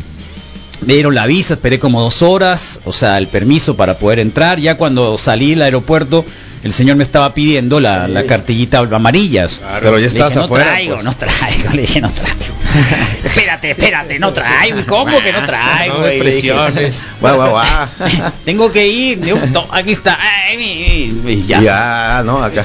me 0.86 0.94
dieron 0.94 1.14
la 1.16 1.26
visa, 1.26 1.54
esperé 1.54 1.78
como 1.80 2.00
dos 2.00 2.22
horas, 2.22 2.78
o 2.84 2.92
sea, 2.92 3.18
el 3.18 3.26
permiso 3.26 3.76
para 3.76 3.98
poder 3.98 4.20
entrar. 4.20 4.60
Ya 4.60 4.76
cuando 4.76 5.18
salí 5.18 5.50
del 5.50 5.62
aeropuerto, 5.62 6.24
el 6.62 6.72
señor 6.72 6.96
me 6.96 7.02
estaba 7.02 7.34
pidiendo 7.34 7.80
la, 7.80 8.06
la 8.08 8.24
cartillita 8.24 8.78
amarilla. 8.78 9.46
Pero 9.80 9.96
ya 9.98 10.02
Le 10.02 10.06
estabas 10.06 10.34
dije, 10.34 10.44
afuera, 10.44 10.64
No 10.66 10.70
traigo, 10.72 10.94
pues. 10.94 11.04
no 11.04 11.14
traigo, 11.14 11.70
le 11.74 11.82
dije, 11.82 12.00
no 12.00 12.10
traigo. 12.12 12.54
espérate, 13.24 13.70
espérate, 13.72 14.18
no 14.18 14.32
traigo. 14.32 14.78
¿Y 14.80 14.82
¿Cómo 14.84 15.20
que 15.20 15.32
no 15.32 15.44
traigo? 15.44 15.98
No 15.98 16.02
presiones. 16.02 17.08
Guau, 17.20 17.36
guau, 17.36 17.50
guau. 17.50 17.66
Tengo 18.44 18.70
que 18.70 18.86
ir. 18.86 19.20
Yo, 19.20 19.36
to- 19.52 19.68
Aquí 19.72 19.92
está. 19.92 20.18
Ay, 20.20 20.56
mi- 20.56 21.12
mi- 21.24 21.46
ya. 21.46 21.60
Ya, 21.60 22.22
no, 22.24 22.42
acá. 22.42 22.64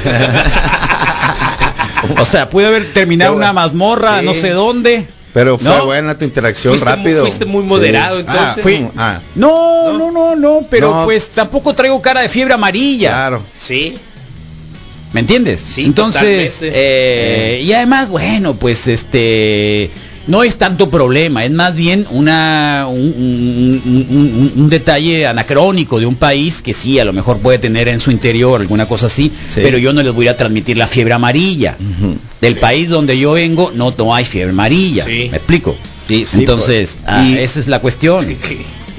O 2.19 2.25
sea, 2.25 2.49
pude 2.49 2.67
haber 2.67 2.85
terminado 2.93 3.33
una 3.35 3.53
mazmorra, 3.53 4.19
Sí. 4.19 4.25
no 4.25 4.33
sé 4.33 4.49
dónde. 4.51 5.07
Pero 5.37 5.59
fue 5.59 5.69
¿No? 5.69 5.85
buena 5.85 6.17
tu 6.17 6.25
interacción 6.25 6.71
Fuiste 6.73 6.89
rápido. 6.89 7.21
fuiste 7.21 7.45
muy 7.45 7.63
moderado, 7.63 8.21
entonces. 8.21 8.43
Ah, 8.57 8.59
fui- 8.59 8.87
ah, 8.97 9.19
No, 9.35 9.95
no, 9.95 10.09
no, 10.09 10.35
no, 10.35 10.65
pero 10.67 10.91
No. 10.91 11.05
pues 11.05 11.29
tampoco 11.29 11.75
traigo 11.75 12.01
cara 12.01 12.21
de 12.21 12.29
fiebre 12.29 12.55
amarilla. 12.55 13.09
claro. 13.11 13.43
Sí. 13.55 13.93
¿Me 15.13 15.19
entiendes? 15.19 15.61
Sí, 15.61 15.85
Entonces, 15.85 16.59
eh, 16.63 17.61
y 17.63 17.71
además, 17.71 18.09
bueno, 18.09 18.55
pues 18.55 18.87
este 18.87 19.91
no 20.27 20.43
es 20.43 20.57
tanto 20.57 20.89
problema, 20.89 21.43
es 21.45 21.51
más 21.51 21.75
bien 21.75 22.05
una 22.11 22.85
un, 22.89 22.99
un- 22.99 23.81
un- 23.85 24.17
un- 24.17 24.51
un 24.63 24.69
detalle 24.69 25.25
anacrónico 25.27 25.99
de 25.99 26.05
un 26.05 26.15
país 26.15 26.61
que 26.61 26.73
sí, 26.73 26.99
a 26.99 27.05
lo 27.05 27.13
mejor 27.13 27.37
puede 27.39 27.59
tener 27.59 27.87
en 27.87 27.99
su 27.99 28.11
interior 28.11 28.59
alguna 28.61 28.85
cosa 28.87 29.05
así, 29.07 29.31
Sí. 29.47 29.61
pero 29.63 29.77
yo 29.77 29.93
no 29.93 30.03
les 30.03 30.13
voy 30.13 30.27
a 30.27 30.35
transmitir 30.37 30.77
la 30.77 30.87
fiebre 30.87 31.13
amarilla. 31.13 31.75
Del 32.41 32.57
país 32.57 32.89
donde 32.89 33.17
yo 33.17 33.31
vengo 33.33 33.71
no, 33.73 33.93
no 33.97 34.13
hay 34.13 34.25
fiebre 34.25 34.51
amarilla. 34.51 35.05
Sí. 35.05 35.27
¿Me 35.31 35.37
explico? 35.37 35.75
Entonces, 36.09 36.99
pues, 37.03 37.13
ah, 37.13 37.23
y- 37.23 37.37
esa 37.37 37.59
es 37.59 37.67
la 37.67 37.79
cuestión. 37.79 38.25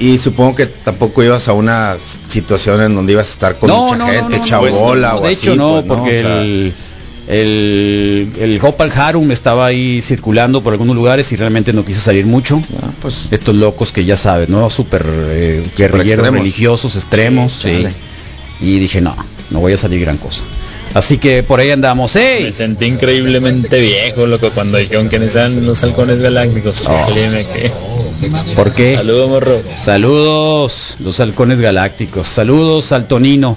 Y 0.00 0.18
supongo 0.18 0.54
que 0.54 0.66
tampoco 0.66 1.24
ibas 1.24 1.48
a 1.48 1.54
una 1.54 1.96
situación 2.28 2.80
en 2.82 2.94
donde 2.94 3.12
ibas 3.14 3.28
a 3.28 3.32
estar 3.32 3.58
con 3.58 3.68
mucha 3.70 4.06
gente, 4.12 4.40
chabola 4.40 5.16
o 5.16 5.22
de 5.22 5.32
así. 5.32 5.46
hecho 5.48 5.56
no, 5.56 5.82
pues, 5.84 5.84
porque 5.86 6.18
O 6.18 6.22
sea, 6.22 6.40
el 6.42 6.72
el 7.28 8.32
el 8.40 8.58
Gopal 8.58 8.90
Harum 8.94 9.30
estaba 9.30 9.66
ahí 9.66 10.00
circulando 10.02 10.62
por 10.62 10.72
algunos 10.72 10.96
lugares 10.96 11.30
y 11.32 11.36
realmente 11.36 11.72
no 11.72 11.84
quise 11.84 12.00
salir 12.00 12.26
mucho. 12.26 12.60
ah, 12.82 12.90
pues, 13.02 13.28
Estos 13.30 13.54
locos 13.54 13.92
que 13.92 14.04
ya 14.04 14.16
sabes, 14.16 14.48
¿no? 14.48 14.68
Super 14.70 15.04
eh, 15.06 15.62
guerrilleros 15.76 16.24
extremos. 16.24 16.40
religiosos 16.40 16.96
extremos, 16.96 17.52
Sí, 17.52 17.58
sí. 17.60 17.82
chale. 17.82 17.92
Y 18.60 18.78
dije, 18.80 19.00
no, 19.00 19.14
no 19.50 19.60
voy 19.60 19.74
a 19.74 19.76
salir 19.76 20.00
gran 20.00 20.16
cosa. 20.16 20.40
Así 20.94 21.18
que 21.18 21.42
por 21.42 21.60
ahí 21.60 21.70
andamos, 21.70 22.16
¡ey! 22.16 22.44
Me 22.44 22.52
sentí 22.52 22.86
increíblemente 22.86 23.78
viejo, 23.78 24.26
loco, 24.26 24.50
cuando 24.54 24.78
dijeron 24.78 25.08
que 25.10 25.16
eran 25.16 25.66
los 25.66 25.82
halcones 25.84 26.18
galácticos. 26.18 26.82
Oh. 26.88 27.06
Que- 27.12 27.70
¿Por 28.56 28.72
qué? 28.72 28.96
Saludos, 28.96 29.28
morro. 29.28 29.60
Saludos, 29.80 30.96
los 30.98 31.20
halcones 31.20 31.60
galácticos. 31.60 32.26
Saludos 32.26 32.90
al 32.92 33.06
Tonino. 33.06 33.56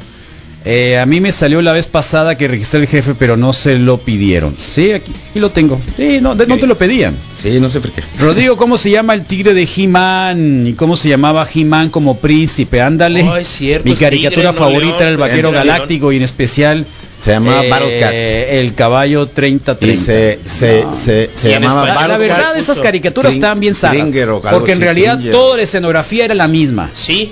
Eh, 0.63 0.99
a 0.99 1.07
mí 1.07 1.19
me 1.21 1.31
salió 1.31 1.59
la 1.63 1.71
vez 1.71 1.87
pasada 1.87 2.37
que 2.37 2.47
registré 2.47 2.81
el 2.81 2.87
jefe, 2.87 3.15
pero 3.17 3.35
no 3.35 3.51
se 3.51 3.79
lo 3.79 3.97
pidieron. 3.97 4.55
Sí, 4.55 4.91
aquí, 4.91 5.11
aquí 5.31 5.39
lo 5.39 5.49
tengo. 5.49 5.81
Sí, 5.97 6.19
no, 6.21 6.35
de- 6.35 6.45
no 6.45 6.57
te 6.59 6.67
lo 6.67 6.77
pedían. 6.77 7.15
sí, 7.41 7.59
no 7.59 7.67
sé 7.69 7.79
por 7.79 7.91
qué. 7.91 8.03
Rodrigo, 8.19 8.57
¿cómo 8.57 8.77
se 8.77 8.91
llama 8.91 9.15
el 9.15 9.25
tigre 9.25 9.55
de 9.55 9.67
He-Man? 9.75 10.67
¿Y 10.67 10.73
cómo 10.73 10.95
se 10.97 11.09
llamaba 11.09 11.47
He-Man 11.51 11.89
como 11.89 12.17
príncipe? 12.17 12.79
Ándale. 12.79 13.23
Oh, 13.23 13.35
es 13.37 13.47
cierto, 13.47 13.89
Mi 13.89 13.95
caricatura 13.95 14.51
tigre, 14.51 14.57
favorita 14.65 14.97
era 14.99 15.09
el 15.09 15.17
vaquero 15.17 15.51
galáctico 15.51 16.11
y 16.11 16.17
en 16.17 16.23
especial 16.23 16.85
Se 17.19 17.31
llamaba 17.31 17.65
eh, 17.65 17.69
Battlecat. 17.69 18.13
el 18.13 18.73
caballo 18.75 19.25
30 19.27 19.77
Y 19.81 19.97
se, 19.97 20.39
se, 20.45 20.83
No. 20.83 20.95
se, 20.95 21.29
se 21.35 21.49
Y 21.49 21.51
llamaba 21.53 21.81
español, 21.87 22.07
La 22.07 22.17
Battlecat. 22.17 22.37
verdad, 22.37 22.57
esas 22.57 22.79
caricaturas 22.79 23.33
estaban 23.33 23.59
bien 23.59 23.73
sanas. 23.73 24.11
Porque 24.51 24.73
en 24.73 24.79
realidad 24.79 25.15
Kringer. 25.15 25.31
toda 25.31 25.57
la 25.57 25.63
escenografía 25.63 26.25
era 26.25 26.35
la 26.35 26.47
misma. 26.47 26.91
Sí. 26.93 27.31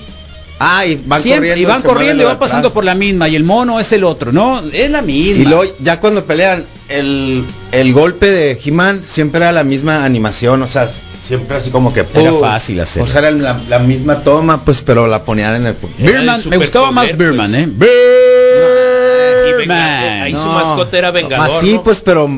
Ah, 0.61 0.85
y 0.85 0.95
van 1.05 1.21
Siempre, 1.23 1.49
corriendo. 1.51 1.61
y 1.61 1.65
van 1.73 1.81
corriendo 1.81 2.23
y 2.23 2.25
van 2.25 2.35
atrás. 2.35 2.49
pasando 2.49 2.73
por 2.73 2.83
la 2.83 2.93
misma 2.93 3.29
y 3.29 3.35
el 3.37 3.45
mono 3.45 3.79
es 3.79 3.91
el 3.93 4.03
otro, 4.03 4.31
¿no? 4.33 4.61
Es 4.73 4.89
la 4.91 5.01
misma. 5.01 5.41
Y 5.41 5.45
luego, 5.45 5.63
ya 5.79 5.99
cuando 6.01 6.25
pelean, 6.25 6.65
el, 6.89 7.45
el 7.71 7.93
golpe 7.93 8.25
de 8.29 8.59
He-Man 8.63 9.01
siempre 9.05 9.39
era 9.41 9.51
la 9.53 9.63
misma 9.63 10.03
animación, 10.03 10.61
o 10.61 10.67
sea, 10.67 10.89
siempre 11.25 11.55
así 11.57 11.69
como 11.69 11.93
que... 11.93 12.01
Era 12.13 12.31
¡pum! 12.31 12.41
fácil 12.41 12.79
hacerlo. 12.81 13.05
O 13.05 13.07
sea, 13.07 13.19
era 13.21 13.31
la, 13.31 13.57
la 13.69 13.79
misma 13.79 14.19
toma, 14.21 14.65
pues, 14.65 14.81
pero 14.81 15.07
la 15.07 15.23
ponían 15.23 15.55
en 15.55 15.65
el... 15.67 15.75
Era 15.99 16.19
Birman, 16.19 16.41
el 16.41 16.49
me 16.49 16.57
gustaba 16.57 16.91
más 16.91 17.17
Birman, 17.17 17.51
pues. 17.77 17.89
¿eh? 17.89 19.49
Y 19.49 19.53
Birman. 19.59 20.21
ahí 20.23 20.35
su 20.35 20.45
mascota 20.45 20.97
era 20.97 21.11
Vengador. 21.11 21.49
Así, 21.57 21.73
¿no? 21.75 21.83
pues, 21.83 22.01
pero 22.01 22.29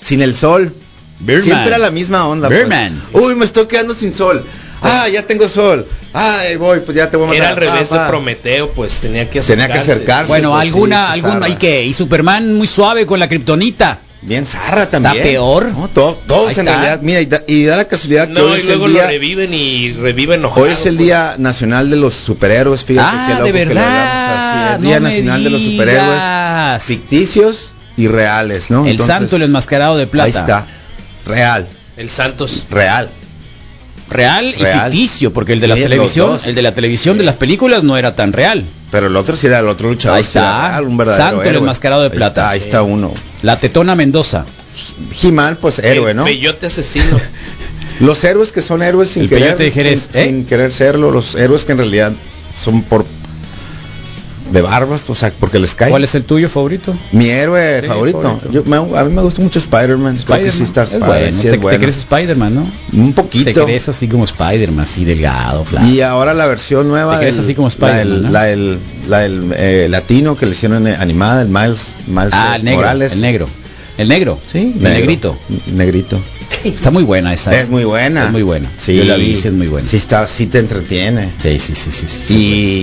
sin 0.00 0.20
el 0.22 0.34
sol. 0.34 0.72
Birman. 1.20 1.44
Siempre 1.44 1.66
era 1.68 1.78
la 1.78 1.90
misma 1.92 2.26
onda. 2.26 2.48
pues. 2.48 2.58
Birdman. 2.60 3.00
Uy, 3.12 3.34
me 3.36 3.44
estoy 3.44 3.66
quedando 3.66 3.94
sin 3.94 4.12
sol. 4.12 4.44
Ah, 4.82 5.08
ya 5.08 5.22
tengo 5.26 5.48
sol. 5.48 5.86
Ay, 6.12 6.56
voy, 6.56 6.80
pues 6.80 6.96
ya 6.96 7.10
te 7.10 7.16
voy 7.16 7.26
a 7.26 7.28
matar. 7.28 7.40
Era 7.42 7.48
al 7.50 7.56
revés 7.56 7.90
de 7.90 7.96
pa. 7.96 8.08
Prometeo, 8.08 8.70
pues 8.72 8.94
tenía 8.96 9.28
que 9.30 9.40
Tenía 9.40 9.68
que 9.68 9.78
acercarse. 9.78 10.28
Bueno, 10.28 10.50
pues, 10.52 10.62
alguna, 10.68 11.14
sí, 11.14 11.20
alguna. 11.20 11.48
¿y 11.48 11.54
qué? 11.56 11.84
Y 11.84 11.92
Superman 11.94 12.54
muy 12.54 12.66
suave 12.66 13.06
con 13.06 13.18
la 13.20 13.28
kriptonita. 13.28 13.98
Bien 14.24 14.46
zarra 14.46 14.88
también. 14.88 15.14
¿Está 15.16 15.24
peor? 15.24 15.66
No, 15.72 15.88
to- 15.88 16.16
todos 16.28 16.56
en 16.56 16.66
realidad. 16.66 17.00
Mira, 17.02 17.20
y 17.20 17.26
da, 17.26 17.42
y 17.46 17.64
da 17.64 17.76
la 17.76 17.86
casualidad 17.86 18.28
que 18.28 18.34
No, 18.34 18.44
hoy 18.44 18.52
y 18.52 18.60
es 18.60 18.66
luego 18.66 18.86
el 18.86 18.92
lo 18.92 18.98
día... 19.00 19.08
reviven 19.08 19.52
y 19.52 19.92
reviven 19.94 20.38
enojado. 20.40 20.62
Hoy 20.64 20.70
es 20.72 20.86
el 20.86 20.94
pues. 20.94 21.06
Día 21.06 21.34
Nacional 21.38 21.90
de 21.90 21.96
los 21.96 22.14
Superhéroes, 22.14 22.84
fíjate 22.84 23.08
Ah, 23.12 23.24
qué 23.26 23.32
loco 23.34 23.46
de 23.46 23.52
que 23.52 23.64
lo 23.66 23.74
verdad, 23.74 23.88
hablamos 23.88 24.44
así. 24.44 24.74
El 24.76 24.80
no 24.80 24.86
Día 24.88 25.00
Nacional 25.00 25.44
de 25.44 25.50
los 25.50 25.62
Superhéroes 25.62 26.82
ficticios 26.84 27.72
y 27.96 28.08
reales, 28.08 28.70
¿no? 28.70 28.84
el 28.84 28.92
Entonces, 28.92 29.16
santo, 29.16 29.36
el 29.36 29.42
enmascarado 29.42 29.96
de 29.96 30.06
plata. 30.06 30.24
Ahí 30.26 30.30
está. 30.30 30.66
Real, 31.26 31.66
El 31.96 32.08
Santos. 32.10 32.66
real. 32.70 33.08
Real 34.12 34.54
y 34.56 34.62
Real. 34.62 34.90
ficticio, 34.90 35.32
porque 35.32 35.52
el 35.54 35.60
de 35.60 35.68
la 35.68 35.74
Sí, 35.76 35.82
televisión, 35.82 36.38
el 36.46 36.54
de 36.54 36.62
la 36.62 36.72
televisión 36.72 37.18
de 37.18 37.24
las 37.24 37.36
películas 37.36 37.82
no 37.82 37.96
era 37.96 38.14
tan 38.14 38.32
real. 38.32 38.64
Pero 38.90 39.06
el 39.06 39.16
otro 39.16 39.36
sí 39.36 39.46
era 39.46 39.60
el 39.60 39.68
otro 39.68 39.88
luchador. 39.88 40.16
Ahí 40.16 40.22
está. 40.22 40.68
real, 40.68 40.84
un 40.86 40.96
verdadero 40.96 41.24
Santo, 41.36 41.42
el 41.42 41.56
enmascarado 41.56 42.02
de 42.02 42.08
Ahí 42.10 42.16
plata. 42.16 42.40
está, 42.42 42.50
ahí 42.50 42.58
está 42.60 42.82
uno. 42.82 43.12
La 43.42 43.56
Tetona 43.56 43.94
Mendoza. 43.94 44.44
He-Man, 45.22 45.58
pues 45.60 45.78
héroe, 45.78 46.10
el 46.10 46.16
¿no? 46.16 46.24
Peyote 46.24 46.66
asesino. 46.66 47.18
Los 48.00 48.22
héroes 48.24 48.52
que 48.52 48.62
son 48.62 48.82
héroes 48.82 49.10
sin 49.10 49.22
El 49.24 49.28
querer, 49.28 49.56
sin, 49.72 49.86
¿eh? 50.14 50.24
sin 50.24 50.44
querer 50.46 50.72
serlo, 50.72 51.10
los 51.10 51.34
héroes 51.36 51.64
que 51.64 51.72
en 51.72 51.78
realidad 51.78 52.12
son 52.60 52.82
por 52.82 53.04
de 54.52 54.60
barbas, 54.62 55.08
o 55.08 55.14
sea, 55.14 55.32
porque 55.40 55.58
les 55.58 55.74
cae. 55.74 55.90
¿Cuál 55.90 56.04
es 56.04 56.14
el 56.14 56.24
tuyo 56.24 56.48
favorito? 56.48 56.94
Mi 57.12 57.30
héroe 57.30 57.80
Sí, 57.80 57.86
favorito. 57.86 58.20
favorito. 58.20 58.50
Yo- 58.52 58.64
me- 58.64 58.76
a 58.98 59.04
mí 59.04 59.14
me 59.14 59.22
gusta 59.22 59.40
mucho 59.42 59.58
Spider-Man. 59.58 60.18
Creo 60.26 60.44
que 60.44 60.50
sí 60.50 60.62
está 60.62 60.82
es 60.84 60.90
padre, 60.90 61.06
bueno. 61.22 61.36
sí 61.36 61.48
te, 61.48 61.54
es 61.54 61.60
te 61.60 61.78
crees 61.78 61.96
Spider-Man, 61.98 62.54
¿no? 62.54 62.66
Un 62.92 63.12
Te 63.14 63.22
poquito. 63.22 63.64
crees 63.64 63.88
así 63.88 64.08
como 64.08 64.24
Spider-Man, 64.24 64.80
así 64.80 65.04
delgado, 65.04 65.64
flaco. 65.64 65.86
Y 65.86 66.02
ahora 66.02 66.34
la 66.34 66.46
versión 66.46 66.86
nueva 66.88 67.14
Te 67.14 67.20
crees 67.20 67.36
del- 67.36 67.44
así 67.44 67.54
como 67.54 67.68
la 67.68 67.72
Spider-Man, 67.72 68.08
del, 68.08 68.22
¿no? 68.22 68.30
la 68.30 68.42
del- 68.44 68.78
la 69.08 69.18
del, 69.20 69.54
eh, 69.56 69.86
latino 69.90 70.36
que 70.36 70.46
le 70.46 70.52
hicieron 70.52 70.86
eh, 70.86 70.96
animada, 70.98 71.42
el 71.42 71.48
Miles, 71.48 71.94
Miles 72.06 72.30
ah, 72.32 72.52
eh, 72.52 72.56
el 72.56 72.64
negro, 72.64 72.80
Morales. 72.80 73.12
el 73.12 73.20
negro. 73.22 73.46
El 73.98 74.08
negro. 74.08 74.38
Sí, 74.50 74.58
el 74.76 74.82
negro. 74.82 74.98
negrito. 75.00 75.36
Negrito. 75.74 76.18
Está 76.64 76.90
muy 76.90 77.02
buena 77.02 77.32
esa. 77.34 77.58
Es 77.58 77.68
muy 77.68 77.84
buena. 77.84 78.26
Es 78.26 78.32
muy 78.32 78.42
buena. 78.42 78.68
Sí. 78.78 78.96
Yo 78.96 79.04
la 79.04 79.16
vi, 79.16 79.36
sí 79.36 79.48
es 79.48 79.54
muy 79.54 79.66
buena. 79.68 79.88
Sí 79.88 79.96
está, 79.96 80.26
sí 80.28 80.46
te 80.46 80.58
entretiene. 80.58 81.30
Sí, 81.40 81.58
sí, 81.58 81.74
sí, 81.74 81.90
sí. 81.92 82.06
sí, 82.08 82.34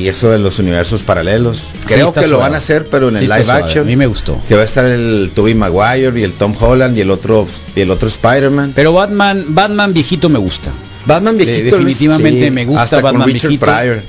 Y 0.03 0.07
eso 0.07 0.29
de 0.31 0.39
los 0.39 0.59
universos 0.59 1.01
paralelos. 1.03 1.63
Creo 1.85 2.11
que 2.13 2.27
lo 2.27 2.39
van 2.39 2.55
a 2.55 2.57
hacer, 2.57 2.87
pero 2.89 3.09
en 3.09 3.17
el 3.17 3.23
live 3.23 3.43
suave. 3.43 3.63
action. 3.63 3.83
A 3.85 3.87
mí 3.87 3.95
me 3.95 4.07
gustó. 4.07 4.39
Que 4.47 4.55
va 4.55 4.61
a 4.61 4.65
estar 4.65 4.85
el 4.85 5.31
Tobey 5.33 5.53
Maguire 5.55 6.19
y 6.19 6.23
el 6.23 6.33
Tom 6.33 6.53
Holland 6.59 6.97
y 6.97 7.01
el 7.01 7.11
otro 7.11 7.47
y 7.75 7.81
el 7.81 7.91
otro 7.91 8.07
Spider-Man. 8.09 8.73
Pero 8.75 8.93
Batman, 8.93 9.45
Batman 9.49 9.93
viejito 9.93 10.29
me 10.29 10.39
gusta. 10.39 10.69
Batman 11.05 11.37
viejito. 11.37 11.57
De- 11.63 11.71
definitivamente 11.71 12.39
Luis, 12.41 12.51
me 12.51 12.65
gusta 12.65 12.83
hasta 12.83 13.01
Batman 13.01 13.21
con 13.23 13.31
Richard 13.31 13.49
viejito. 13.49 13.65
Pryor. 13.65 14.01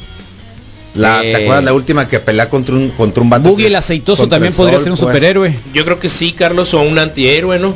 La, 0.97 1.23
Eh, 1.25 1.33
¿Te 1.33 1.43
acuerdas 1.45 1.65
la 1.65 1.73
última 1.73 2.09
que 2.09 2.19
pelea 2.19 2.49
contra 2.51 2.75
un 2.75 2.89
contra 2.91 3.23
un 3.23 3.31
Boogie 3.31 3.69
el 3.69 3.77
aceitoso 3.77 4.29
también 4.29 4.53
el 4.53 4.57
podría 4.57 4.79
sol, 4.79 4.83
ser 4.85 4.93
un 4.93 4.99
pues? 4.99 5.09
superhéroe. 5.09 5.55
Yo 5.73 5.85
creo 5.85 6.01
que 6.01 6.09
sí, 6.09 6.33
Carlos, 6.33 6.75
o 6.75 6.81
un 6.83 6.99
antihéroe, 6.99 7.61
¿no? 7.61 7.75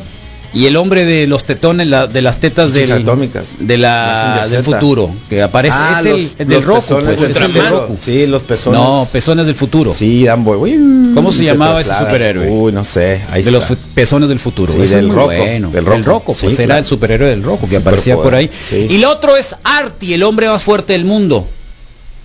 Y 0.55 0.66
el 0.66 0.76
hombre 0.76 1.05
de 1.05 1.26
los 1.26 1.44
tetones, 1.44 1.88
la- 1.88 2.07
de 2.07 2.22
las 2.22 2.38
tetas 2.38 2.72
del, 2.72 2.92
atómicas. 2.92 3.48
de 3.59 3.76
la, 3.76 4.46
del 4.48 4.62
futuro, 4.62 5.11
que 5.28 5.42
aparece, 5.42 5.76
Ah, 5.78 5.96
es 6.00 6.07
el, 6.07 6.12
los- 6.12 6.20
el 6.38 6.46
del 6.46 6.57
los 6.59 6.64
Roku, 6.64 6.80
pezones 6.80 7.05
pues, 7.16 7.30
es 7.30 7.36
el 7.42 7.52
del. 7.52 7.68
Roku. 7.70 7.96
Sí, 8.00 8.26
los 8.26 8.42
pezones. 8.44 8.80
No, 8.80 9.09
pezones 9.11 9.46
del 9.46 9.55
futuro. 9.57 9.92
Sí, 9.92 10.28
Amboy. 10.28 10.57
Uy, 10.57 11.12
¿Cómo 11.14 11.32
se 11.32 11.44
llamaba 11.44 11.80
ese 11.80 11.90
superhéroe? 11.98 12.48
Uy, 12.50 12.70
no 12.72 12.84
sé. 12.84 13.20
Ahí 13.30 13.42
de 13.42 13.50
los 13.50 13.68
está. 13.70 13.76
pezones 13.94 14.28
del 14.28 14.38
futuro. 14.38 14.72
Sí, 14.72 14.78
del 14.78 15.07
muy 15.07 15.16
Rocco, 15.16 15.26
bueno. 15.26 15.70
del 15.70 15.84
Del 15.84 15.84
Rocco. 15.86 16.02
Rocco, 16.05 16.36
pues 16.40 16.55
Sí, 16.55 16.62
era 16.62 16.66
claro. 16.66 16.78
el 16.80 16.86
superhéroe 16.86 17.28
del 17.30 17.42
Rocco 17.42 17.68
que 17.68 17.76
aparecía 17.78 18.14
por 18.16 18.34
ahí. 18.34 18.48
Sí. 18.68 18.86
Y 18.90 18.94
el 18.96 19.05
otro 19.07 19.36
es 19.36 19.57
Artie, 19.64 20.14
el 20.14 20.22
hombre 20.22 20.48
más 20.48 20.62
fuerte 20.62 20.92
del 20.92 21.05
mundo. 21.05 21.48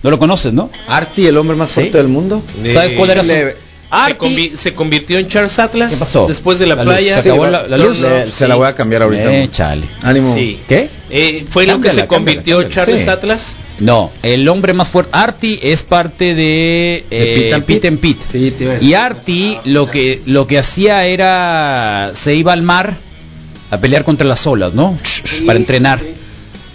No 0.02 0.10
lo 0.10 0.18
conoces, 0.18 0.52
¿no? 0.52 0.70
Artie, 0.88 1.28
el 1.28 1.36
hombre 1.36 1.56
más 1.56 1.72
fuerte 1.72 1.98
del 1.98 2.08
mundo. 2.08 2.42
¿Sabes 2.72 2.92
cuál 2.94 3.10
era 3.10 3.22
su- 3.24 3.28
Se, 4.06 4.18
convi- 4.18 4.54
se 4.56 4.72
convirtió 4.72 5.18
en 5.18 5.26
Charles 5.28 5.58
Atlas 5.58 5.92
¿Qué 5.92 5.98
pasó? 5.98 6.26
después 6.28 6.58
de 6.60 6.66
la, 6.66 6.76
La 6.76 6.84
luz, 6.84 6.94
playa. 6.94 7.22
se 7.22 7.28
acabó 7.30 7.46
la- 7.46 7.66
la 7.66 7.76
luz. 7.76 7.98
Le- 8.00 8.30
se 8.30 8.46
la 8.46 8.54
voy 8.54 8.68
a 8.68 8.74
cambiar 8.74 9.02
ahorita. 9.02 9.32
Eh, 9.34 9.48
chale. 9.50 9.84
Ánimo. 10.02 10.32
Sí. 10.32 10.60
¿Qué? 10.68 10.88
Eh, 11.10 11.44
fue 11.50 11.66
lo 11.66 11.80
que 11.80 11.90
se 11.90 12.06
convirtió 12.06 12.58
cámbiala, 12.58 12.74
Charles 12.74 13.02
sí. 13.02 13.08
Atlas. 13.10 13.56
No, 13.80 14.12
el 14.22 14.48
hombre 14.48 14.74
más 14.74 14.86
fuerte. 14.88 15.10
Artie 15.14 15.58
es 15.72 15.82
parte 15.82 16.34
de, 16.36 17.04
eh, 17.10 17.34
Pete 17.66 17.88
and 17.88 17.98
iba 18.04 18.70
a 18.70 18.74
decir. 18.74 18.88
Y 18.88 18.94
Artie 18.94 19.58
lo 19.64 19.90
que 19.90 20.22
lo 20.26 20.46
que 20.46 20.58
hacía 20.58 21.06
era 21.06 22.12
se 22.14 22.34
iba 22.34 22.52
al 22.52 22.62
mar 22.62 22.94
a 23.72 23.78
pelear 23.78 24.04
contra 24.04 24.26
las 24.26 24.46
olas, 24.46 24.72
¿no? 24.74 24.96
Para 25.46 25.58
entrenar. 25.58 25.98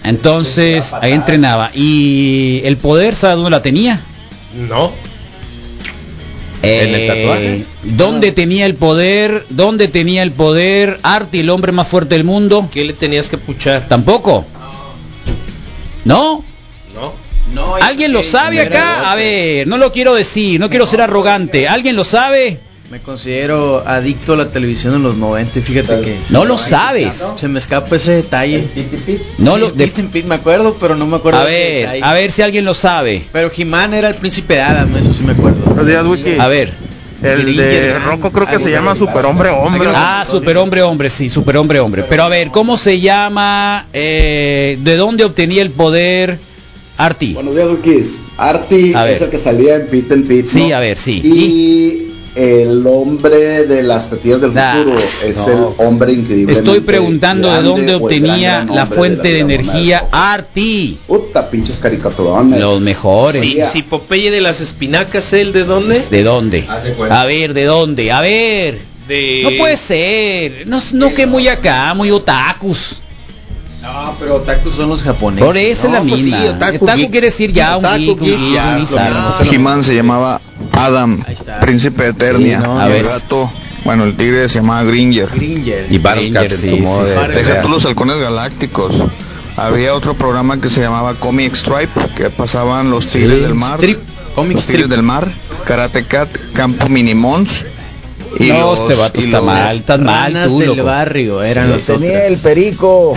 Entonces 0.03 0.93
ahí 1.01 1.13
entrenaba 1.13 1.71
y 1.73 2.61
el 2.65 2.77
poder, 2.77 3.15
¿sabe 3.15 3.35
dónde 3.35 3.49
la 3.51 3.61
tenía? 3.61 4.01
No. 4.69 4.91
¿En 6.65 6.89
el 6.89 7.01
Eh, 7.01 7.07
tatuaje? 7.07 7.63
¿Dónde 7.83 8.31
tenía 8.31 8.65
el 8.65 8.75
poder? 8.75 9.45
¿Dónde 9.49 9.87
tenía 9.87 10.23
el 10.23 10.31
poder? 10.31 10.99
Artie, 11.03 11.41
el 11.41 11.49
hombre 11.49 11.71
más 11.71 11.87
fuerte 11.87 12.15
del 12.15 12.23
mundo. 12.23 12.69
¿Qué 12.73 12.83
le 12.85 12.93
tenías 12.93 13.29
que 13.29 13.37
puchar? 13.37 13.87
Tampoco. 13.87 14.45
¿No? 16.05 16.43
No. 16.93 17.75
¿Alguien 17.75 18.11
lo 18.11 18.23
sabe 18.23 18.59
acá? 18.59 19.11
A 19.11 19.15
ver, 19.15 19.67
no 19.67 19.77
lo 19.77 19.91
quiero 19.91 20.15
decir, 20.15 20.59
no 20.59 20.69
quiero 20.69 20.87
ser 20.87 21.01
arrogante. 21.01 21.67
¿Alguien 21.67 21.95
lo 21.95 22.03
sabe? 22.03 22.59
Me 22.91 22.99
considero 22.99 23.83
adicto 23.85 24.33
a 24.33 24.37
la 24.37 24.49
televisión 24.49 24.93
en 24.93 25.01
los 25.01 25.15
90, 25.17 25.57
y 25.57 25.61
fíjate 25.63 26.01
que... 26.01 26.17
No 26.29 26.45
lo 26.45 26.55
sabes. 26.57 27.33
Se 27.35 27.47
me 27.47 27.57
escapa 27.57 27.95
ese 27.95 28.11
detalle. 28.11 28.63
No 29.39 29.55
Sí, 29.55 29.59
lo- 29.59 29.71
de- 29.71 29.87
Pit 29.87 29.99
and 29.99 30.11
Pit, 30.11 30.25
me 30.27 30.35
acuerdo, 30.35 30.77
pero 30.79 30.95
no 30.95 31.07
me 31.07 31.17
acuerdo 31.17 31.39
A 31.39 31.45
ese 31.47 31.85
ver, 31.87 32.03
a 32.03 32.13
ver 32.13 32.31
si 32.31 32.43
alguien 32.43 32.63
lo 32.63 32.75
sabe. 32.75 33.23
Pero 33.31 33.49
Jimán 33.49 33.95
era 33.95 34.09
el 34.09 34.15
príncipe 34.15 34.53
de 34.55 34.61
Adam, 34.61 34.95
eso 34.97 35.11
sí 35.13 35.23
me 35.23 35.31
acuerdo. 35.31 35.61
Buenos 35.65 35.87
días, 35.87 36.05
Wiki. 36.05 36.39
A 36.39 36.47
ver. 36.47 36.73
El 37.23 37.55
de 37.57 37.97
Rocco 37.97 38.29
creo 38.31 38.45
que 38.45 38.59
se 38.59 38.69
llama 38.69 38.95
Superhombre 38.95 39.49
Hombre. 39.49 39.89
Ah, 39.95 40.23
superhombre 40.29 40.83
hombre, 40.83 41.09
sí, 41.09 41.27
superhombre 41.27 41.79
hombre. 41.79 42.03
Pero 42.07 42.23
a 42.23 42.29
ver, 42.29 42.49
¿cómo 42.51 42.77
se 42.77 42.99
llama? 42.99 43.87
Eh, 43.93 44.77
¿De 44.83 44.95
dónde 44.95 45.23
obtenía 45.23 45.63
el 45.63 45.71
poder 45.71 46.37
Artie? 46.97 47.33
Buenos 47.33 47.55
días, 47.55 47.67
Wikis. 47.67 48.21
Artie 48.37 48.95
A 48.95 49.05
ver. 49.05 49.15
es 49.15 49.21
el 49.23 49.29
que 49.31 49.37
salía 49.39 49.75
en 49.77 49.87
Pit 49.87 50.11
and 50.11 50.27
Pit. 50.27 50.45
Sí, 50.45 50.67
¿no? 50.69 50.75
a 50.75 50.79
ver, 50.79 50.97
sí. 50.99 51.21
Y 51.23 52.11
el 52.35 52.85
hombre 52.85 53.65
de 53.65 53.81
las 53.81 54.09
tetillas 54.09 54.41
del 54.41 54.53
Nah, 54.53 54.73
futuro 54.83 54.99
es 55.25 55.37
no. 55.37 55.47
el 55.47 55.87
hombre 55.87 56.13
increíble. 56.13 56.53
Estoy 56.53 56.81
preguntando 56.81 57.51
de 57.51 57.61
dónde 57.61 57.95
obtenía 57.95 58.65
la 58.69 58.85
fuente 58.85 59.29
de 59.31 59.39
energía 59.39 60.05
Artie. 60.11 60.97
Puta, 61.07 61.49
pinches 61.49 61.79
caricaturones. 61.79 62.59
Los 62.59 62.81
mejores. 62.81 63.41
Si, 63.41 63.63
si 63.63 63.81
Popeye 63.83 64.31
de 64.31 64.41
las 64.41 64.61
espinacas, 64.61 65.31
¿el 65.33 65.53
de 65.53 65.63
dónde? 65.63 65.99
¿De 66.09 66.23
dónde? 66.23 66.65
A 67.09 67.25
ver, 67.25 67.53
¿de 67.53 67.63
dónde? 67.63 68.11
A 68.11 68.21
ver. 68.21 68.79
De... 69.07 69.41
No 69.43 69.51
puede 69.57 69.77
ser. 69.77 70.67
No, 70.67 70.81
no 70.93 71.13
que 71.13 71.25
muy 71.25 71.47
acá, 71.47 71.93
muy 71.93 72.11
otakus. 72.11 72.97
No, 73.85 74.15
pero 74.19 74.35
otakus 74.35 74.73
son 74.75 74.89
los 74.89 75.03
japoneses. 75.03 75.45
Por 75.45 75.57
eso 75.57 75.87
es 75.87 75.93
la 75.93 75.99
No, 76.01 76.07
pues 76.09 76.21
sí, 76.21 76.31
misma. 76.31 76.45
otaku 76.55 76.83
otaku 76.85 76.97
geek. 76.99 77.11
quiere 77.11 77.27
decir 77.27 77.53
ya 77.53 77.77
un 77.77 77.85
Otaku 77.85 77.97
geek, 77.99 78.09
un 78.21 78.25
geek, 78.27 78.39
geek, 78.39 78.53
ya, 78.53 78.73
un 78.73 78.79
mismo. 78.81 78.97
Jimán 79.51 79.83
se 79.83 79.95
llamaba 79.95 80.41
Adam, 80.73 81.23
príncipe 81.61 82.03
de 82.03 82.09
Eternia. 82.09 82.57
Sí, 82.59 82.63
¿no? 82.63 82.79
A 82.79 82.89
el 82.95 83.03
gato, 83.03 83.51
bueno, 83.83 84.03
el 84.05 84.15
tigre 84.17 84.49
se 84.49 84.55
llamaba 84.59 84.83
Gringer. 84.83 85.29
Gringer. 85.29 85.87
Y 85.89 85.97
Battlecat 85.99 86.51
en 86.51 86.57
su 86.69 86.77
modo 86.77 87.05
de 87.05 87.27
Deja 87.35 87.61
tú 87.61 87.69
los 87.69 87.85
halcones 87.85 88.17
galácticos. 88.17 88.95
Había 89.57 89.93
otro 89.93 90.15
programa 90.15 90.59
que 90.59 90.69
se 90.69 90.81
llamaba 90.81 91.13
Comic 91.15 91.55
Stripe, 91.55 91.91
que 92.17 92.29
pasaban 92.29 92.89
los 92.91 93.05
tigres 93.07 93.41
del 93.41 93.55
mar. 93.55 93.75
Strip, 93.79 93.99
Comic 94.35 94.55
los 94.55 94.65
tigres 94.65 94.89
del 94.89 95.01
mar, 95.03 95.31
Karate 95.65 96.03
Cat, 96.05 96.27
Campo 96.53 96.89
Minimons. 96.89 97.63
Y 98.37 98.49
No, 98.49 98.71
los, 98.71 98.81
este 98.81 98.95
vato 98.95 99.21
y 99.21 99.25
está 99.25 99.37
los- 99.37 99.45
mal, 99.45 99.75
estás 99.77 99.99
mal 100.01 100.33
tú, 100.47 100.59
del 100.59 100.69
loco. 100.75 100.83
barrio 100.83 101.41
eran 101.41 101.69
Lo 101.69 101.75
los 101.75 101.85
tenía 101.85 102.25
el 102.27 102.37
perico. 102.37 103.13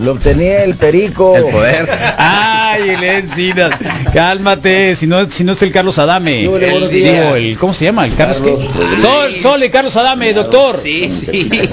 Lo 0.00 0.12
obtenía 0.12 0.64
el 0.64 0.74
perico. 0.76 1.36
El 1.36 1.44
poder. 1.44 1.88
Ay, 2.18 2.90
el 2.90 3.04
Encinas. 3.04 3.72
Cálmate, 4.12 4.96
si 4.96 5.06
no, 5.06 5.30
si 5.30 5.44
no 5.44 5.52
es 5.52 5.62
el 5.62 5.72
Carlos 5.72 5.98
Adame. 5.98 6.42
El- 6.42 6.48
buenos 6.50 6.90
digo, 6.90 7.34
el, 7.36 7.56
¿cómo 7.58 7.72
se 7.74 7.84
llama? 7.86 8.04
El 8.06 8.14
Carlos, 8.14 8.38
Carlos 8.38 8.60
qué? 8.94 9.00
Sol, 9.00 9.36
Sol, 9.40 9.62
el 9.62 9.70
Carlos 9.70 9.96
Adame, 9.96 10.32
doctor. 10.32 10.76
Sí, 10.80 11.10
sí. 11.10 11.26
El. 11.32 11.70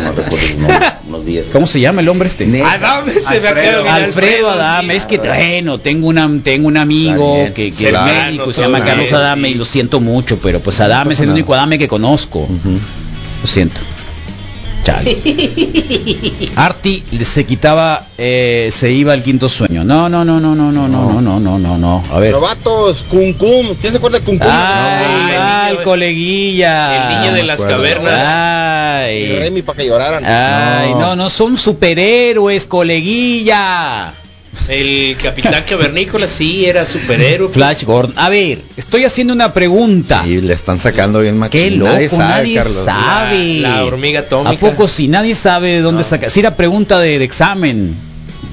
¿Cómo 1.52 1.68
se 1.68 1.80
llama 1.80 2.02
el 2.02 2.10
hombre 2.10 2.28
este? 2.28 2.46
Adame 2.64 3.14
se 3.20 3.40
me 3.40 3.48
acaba 3.48 3.62
de 3.62 3.76
olvidar, 3.78 4.02
Alfredo 4.04 4.50
Adame, 4.50 4.96
es 4.96 5.06
que 5.06 5.18
bueno, 5.18 5.80
tengo 5.80 6.08
una 6.08 6.30
tengo 6.44 6.68
un 6.68 6.78
amigo 6.78 7.36
que, 7.56 7.70
que 7.70 7.72
Sí, 7.72 7.86
es 7.86 7.92
claro, 7.92 8.26
médico, 8.26 8.54
se 8.54 8.62
llama 8.62 8.84
Carlos 8.84 9.12
Adame 9.14 9.50
sí. 9.50 9.54
y 9.56 9.58
lo 9.58 9.66
siento 9.66 10.00
mucho, 10.00 10.38
pero 10.42 10.60
pues 10.60 10.80
Adame 10.80 11.14
es 11.14 11.20
el 11.20 11.28
nada. 11.28 11.36
único 11.36 11.54
Adame 11.54 11.78
que 11.78 11.88
conozco. 11.88 12.48
Lo 13.42 13.48
siento. 13.48 13.80
Chale. 14.84 15.18
Arti 16.56 17.04
se 17.24 17.46
quitaba, 17.46 18.06
eh, 18.18 18.70
se 18.72 18.92
iba 18.92 19.14
al 19.14 19.24
quinto 19.24 19.50
sueño. 19.50 19.84
No, 19.84 20.10
no, 20.10 20.26
no, 20.26 20.40
no, 20.40 20.56
no, 20.56 20.72
no, 20.72 20.88
no, 20.88 21.22
no, 21.22 21.22
no, 21.22 21.40
no, 21.40 21.60
no, 21.60 21.78
no. 21.78 22.04
A 22.12 22.20
ver. 22.20 22.32
Novatos, 22.32 23.04
Kun 23.10 23.34
Kun. 23.34 23.76
¿Quién 23.80 23.92
se 23.94 23.98
acuerda 23.98 24.20
de 24.20 24.26
Kun 24.26 24.40
Kun? 24.40 24.48
Ay, 24.50 25.72
el 25.72 25.84
coleguilla. 25.84 27.14
El 27.14 27.22
niño 27.22 27.34
de 27.34 27.44
las 27.44 27.62
cavernas. 27.62 28.22
Y 28.22 28.28
Ay. 28.28 29.40
Remy 29.40 29.62
para 29.62 29.78
que 29.78 29.86
lloraran. 29.86 30.26
Ay, 30.26 30.94
no, 30.96 31.16
no 31.16 31.30
son 31.30 31.58
superhéroes, 31.58 32.66
coleguilla. 32.66 34.14
El 34.68 35.18
capitán 35.22 35.64
cavernícola 35.68 36.28
sí 36.28 36.66
era 36.66 36.86
superhéroe. 36.86 37.48
pues. 37.48 37.54
Flash 37.56 37.84
Gordon. 37.84 38.14
A 38.18 38.30
ver, 38.30 38.62
estoy 38.78 39.04
haciendo 39.04 39.34
una 39.34 39.54
pregunta. 39.54 40.24
Y 40.26 40.40
le 40.42 40.54
están 40.54 40.80
sacando 40.80 41.20
bien 41.20 41.38
machín. 41.38 41.62
Qué 41.62 41.72
loco, 41.72 41.92
nadie 41.92 42.10
sabe. 42.10 42.54
Carlos. 42.56 42.86
La, 42.86 43.32
la 43.62 43.86
hormiga 43.86 44.22
atómica. 44.22 44.52
¿A 44.56 44.60
poco 44.60 44.88
si 44.88 45.08
nadie 45.08 45.36
sabe 45.36 45.72
de 45.74 45.82
dónde 45.82 46.04
saca? 46.04 46.30
Si 46.30 46.40
era 46.40 46.56
pregunta 46.56 47.00
de, 47.00 47.20
de 47.20 47.26
examen, 47.26 47.96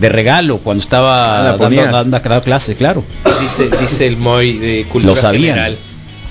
de 0.01 0.09
regalo, 0.09 0.59
cuando 0.59 0.83
Ah, 0.83 0.85
estaba 0.85 1.43
la 1.43 1.57
dando, 1.57 1.83
dando, 1.93 2.19
dando 2.21 2.41
clase, 2.43 2.75
claro. 2.75 3.05
Dice, 3.41 3.69
dice 3.81 4.07
el 4.07 4.17
Moy 4.17 4.55
de 4.59 4.87
cultura 4.91 5.15
Lo 5.15 5.21
sabían. 5.21 5.55
general. 5.55 5.77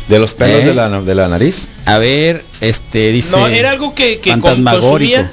De 0.10 0.20
los 0.20 0.34
pelos 0.34 0.64
¿Eh? 0.64 0.68
de, 0.68 0.74
la, 0.74 0.90
de 1.02 1.16
la 1.16 1.28
nariz. 1.28 1.68
A 1.86 1.98
ver, 1.98 2.44
este 2.62 3.12
dice. 3.12 3.38
No, 3.38 3.48
era 3.48 3.72
algo 3.72 3.94
que, 3.94 4.20
que 4.20 4.38
consumía. 4.40 5.32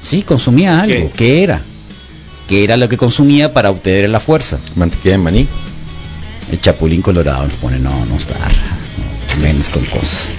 Sí, 0.00 0.22
consumía 0.22 0.80
algo. 0.82 1.10
¿Qué? 1.12 1.16
¿Qué 1.16 1.42
era? 1.44 1.62
¿Qué 2.48 2.64
era 2.64 2.76
lo 2.76 2.88
que 2.88 2.96
consumía 2.96 3.52
para 3.52 3.70
obtener 3.70 4.08
la 4.10 4.20
fuerza? 4.20 4.58
Mantequilla 4.76 5.12
de 5.12 5.18
maní. 5.18 5.48
El 6.50 6.60
chapulín 6.60 7.00
colorado 7.00 7.44
nos 7.44 7.56
pone, 7.56 7.78
no, 7.78 8.04
no 8.04 8.16
está. 8.16 8.34
No, 8.38 9.42
menos 9.42 9.70
con 9.70 9.84
cosas. 9.86 10.34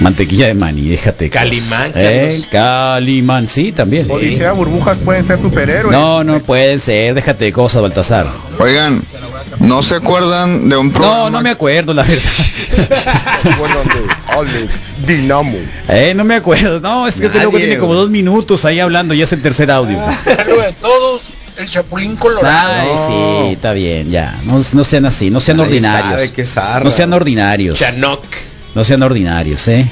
Mantequilla 0.00 0.46
de 0.48 0.54
maní, 0.54 0.88
déjate. 0.88 1.30
Calimán, 1.30 1.92
¿Eh? 1.94 2.42
Calimán, 2.50 3.48
sí, 3.48 3.72
también. 3.72 4.10
Odisea, 4.10 4.52
burbujas 4.52 4.98
pueden 4.98 5.26
ser 5.26 5.40
superhéroes. 5.40 5.92
No, 5.96 6.24
no 6.24 6.40
pueden 6.40 6.80
ser, 6.80 7.14
déjate 7.14 7.46
de 7.46 7.52
cosas, 7.52 7.82
Baltasar. 7.82 8.26
Oigan, 8.58 9.02
¿no 9.60 9.82
se 9.82 9.94
acuerdan 9.96 10.68
de 10.68 10.76
un 10.76 10.90
programa? 10.90 11.18
No, 11.18 11.30
no 11.30 11.40
me 11.42 11.50
acuerdo, 11.50 11.94
la 11.94 12.02
verdad. 12.02 12.22
Dinamo. 15.06 15.58
Eh, 15.88 16.12
no 16.14 16.24
me 16.24 16.34
acuerdo. 16.36 16.80
No, 16.80 17.06
es 17.06 17.16
que 17.16 17.26
este 17.26 17.42
loco 17.42 17.58
tiene 17.58 17.78
como 17.78 17.94
dos 17.94 18.10
minutos 18.10 18.64
ahí 18.64 18.80
hablando, 18.80 19.14
ya 19.14 19.24
es 19.24 19.32
el 19.32 19.42
tercer 19.42 19.70
audio. 19.70 19.98
de 20.26 20.72
todos, 20.80 21.34
el 21.58 21.68
Chapulín 21.68 22.16
Colorado. 22.16 22.72
Ay, 22.72 22.88
sí, 23.06 23.52
está 23.54 23.72
bien, 23.72 24.10
ya. 24.10 24.38
No, 24.44 24.60
no 24.72 24.84
sean 24.84 25.06
así, 25.06 25.30
no 25.30 25.40
sean 25.40 25.58
Nadie 25.58 25.70
ordinarios. 25.70 26.48
sabe. 26.48 26.84
No 26.84 26.90
sean 26.90 27.12
ordinarios. 27.12 27.78
Chanok. 27.78 28.24
No 28.76 28.84
sean 28.84 29.02
ordinarios, 29.02 29.68
¿eh? 29.68 29.86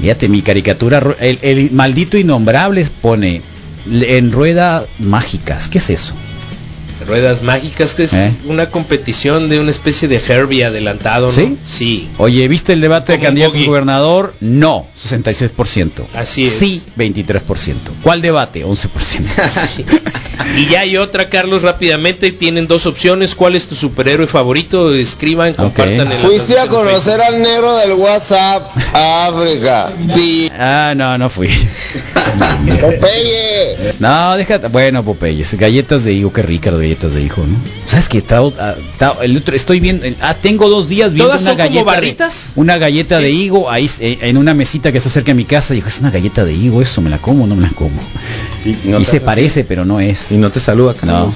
Fíjate, 0.00 0.28
mi 0.28 0.40
caricatura, 0.40 1.02
el, 1.18 1.72
maldito 1.72 2.16
innombrable 2.16 2.86
pone 3.02 3.42
en 3.90 4.30
rueda 4.30 4.86
mágicas. 5.00 5.66
¿Qué 5.66 5.78
es 5.78 5.90
eso? 5.90 6.14
Ruedas 7.04 7.42
mágicas, 7.42 7.94
que 7.94 8.04
es 8.04 8.12
¿Eh? 8.12 8.32
una 8.46 8.70
competición 8.70 9.48
de 9.48 9.60
una 9.60 9.70
especie 9.70 10.08
de 10.08 10.16
Herbie 10.16 10.64
adelantado, 10.64 11.26
¿no? 11.26 11.32
¿Sí? 11.32 11.56
Sí. 11.64 12.08
Oye, 12.18 12.46
¿viste 12.48 12.72
el 12.72 12.80
debate 12.80 13.12
de 13.12 13.20
candidatos 13.20 13.60
a 13.60 13.64
gobernador? 13.64 14.34
No, 14.40 14.86
66%. 14.96 16.06
Así 16.14 16.44
es. 16.44 16.52
Sí, 16.52 16.82
23%. 16.96 17.74
¿Cuál 18.02 18.22
debate? 18.22 18.64
11%. 18.64 18.88
Y 20.56 20.66
ya 20.66 20.80
hay 20.80 20.96
otra, 20.96 21.28
Carlos, 21.28 21.62
rápidamente. 21.62 22.30
Tienen 22.30 22.66
dos 22.66 22.86
opciones. 22.86 23.34
¿Cuál 23.34 23.56
es 23.56 23.66
tu 23.66 23.74
superhéroe 23.74 24.26
favorito? 24.26 24.94
Escriban, 24.94 25.54
compartan 25.54 26.08
las 26.08 26.18
Fuiste 26.18 26.58
a 26.58 26.68
conocer 26.68 27.20
al 27.20 27.42
negro 27.42 27.76
del 27.78 27.92
WhatsApp. 27.92 28.70
África. 28.92 29.90
Ah, 30.58 30.94
no, 30.96 31.18
no 31.18 31.30
fui. 31.30 31.48
Popeye. 32.80 33.94
No, 33.98 34.36
déjate. 34.36 34.68
Bueno, 34.68 35.04
Popeyes. 35.04 35.54
Galletas 35.54 36.04
de 36.04 36.12
higo, 36.12 36.32
qué 36.32 36.42
ricas 36.42 36.72
las 36.72 36.82
galletas 36.94 37.12
de 37.12 37.22
higo, 37.22 37.44
¿no? 37.46 37.56
¿Sabes 37.86 38.08
qué? 38.08 38.18
Está- 38.18 38.38
ah, 38.58 38.74
está- 38.92 39.16
el 39.22 39.36
otro, 39.36 39.54
estoy 39.56 39.80
viendo. 39.80 40.06
Ah, 40.20 40.34
tengo 40.34 40.68
dos 40.68 40.88
días 40.88 41.08
viendo 41.12 41.26
¿Todas 41.26 41.42
una 41.42 41.50
son 41.52 41.58
como 41.68 41.84
galleta. 41.84 42.28
de- 42.28 42.34
una 42.56 42.78
galleta 42.78 43.18
de 43.18 43.30
higo 43.30 43.70
ahí 43.70 43.90
eh, 44.00 44.18
en 44.22 44.36
una 44.36 44.54
mesita 44.54 44.92
que 44.92 44.98
está 44.98 45.10
cerca 45.10 45.28
de 45.32 45.34
mi 45.34 45.44
casa. 45.44 45.74
Y 45.74 45.78
digo, 45.78 45.88
es 45.88 45.98
una 46.00 46.10
galleta 46.10 46.44
de 46.44 46.52
higo, 46.54 46.80
eso, 46.82 47.00
¿me 47.00 47.10
la 47.10 47.18
como 47.18 47.44
o 47.44 47.46
no 47.46 47.56
me 47.56 47.62
la 47.62 47.70
como? 47.70 48.00
Y, 48.64 48.88
no 48.88 49.04
se 49.04 49.20
parece, 49.20 49.64
pero 49.64 49.84
no 49.84 50.00
es. 50.00 50.30
Y 50.32 50.36
no 50.36 50.50
te 50.50 50.60
saluda, 50.60 50.94
No. 51.02 51.28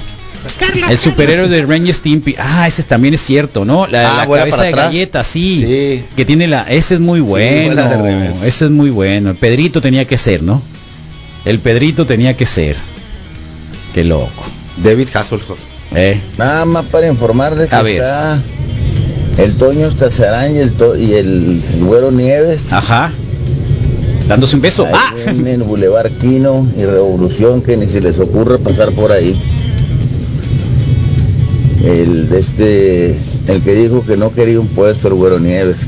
Carlos. 0.57 0.89
El 0.89 0.97
superhéroe 0.97 1.49
de 1.49 1.65
Ren 1.65 1.85
y 1.85 1.91
Stimpy. 1.91 2.35
Ah, 2.39 2.65
ese 2.65 2.83
también 2.83 3.13
es 3.13 3.19
cierto, 3.21 3.65
¿no? 3.65 3.87
La, 3.87 4.09
Ah, 4.13 4.17
la 4.25 4.27
cabeza 4.27 4.51
para 4.51 4.63
de 4.63 4.69
atrás. 4.69 4.85
galleta, 4.85 5.23
sí. 5.25 5.65
Sí. 5.67 6.03
Que 6.15 6.23
tiene 6.23 6.47
la. 6.47 6.63
Ese 6.63 6.93
es 6.93 6.99
muy 7.01 7.19
bueno. 7.19 7.75
revés. 7.75 8.41
ese 8.43 8.65
es 8.65 8.71
muy 8.71 8.89
bueno. 8.89 9.31
El 9.31 9.35
Pedrito 9.35 9.81
tenía 9.81 10.05
que 10.05 10.17
ser, 10.17 10.41
¿no? 10.41 10.61
El 11.43 11.59
Pedrito 11.59 12.05
tenía 12.05 12.37
que 12.37 12.45
ser. 12.45 12.77
Qué 13.93 14.05
loco. 14.05 14.31
David 14.83 15.09
Hasselhoff. 15.13 15.59
Eh. 15.95 16.19
Nada 16.37 16.65
más 16.65 16.85
para 16.85 17.07
informarle 17.07 17.67
que 17.67 17.75
A 17.75 17.81
ver. 17.81 17.95
está 17.95 18.41
el 19.37 19.55
Toño 19.57 19.87
Estazarán 19.87 20.55
y 20.55 20.59
el, 20.59 20.73
to- 20.73 20.97
y 20.97 21.13
el, 21.13 21.63
el 21.73 21.83
Güero 21.85 22.11
Nieves. 22.11 22.71
Ajá. 22.73 23.11
Dándose 24.27 24.55
un 24.55 24.61
beso. 24.61 24.85
Ahí 24.85 24.93
Ah. 24.93 25.13
en 25.27 25.47
el 25.47 25.63
Boulevard 25.63 26.11
Quino 26.19 26.67
y 26.77 26.83
Revolución, 26.85 27.61
que 27.61 27.75
ni 27.77 27.87
se 27.87 27.99
les 28.01 28.19
ocurre 28.19 28.59
pasar 28.59 28.91
por 28.91 29.11
ahí. 29.11 29.39
El 31.83 32.29
de 32.29 32.39
este, 32.39 33.09
el 33.47 33.61
que 33.63 33.73
dijo 33.73 34.05
que 34.05 34.17
no 34.17 34.31
quería 34.31 34.59
un 34.59 34.67
puesto, 34.67 35.07
el 35.07 35.13
Güero 35.15 35.39
Nieves. 35.39 35.87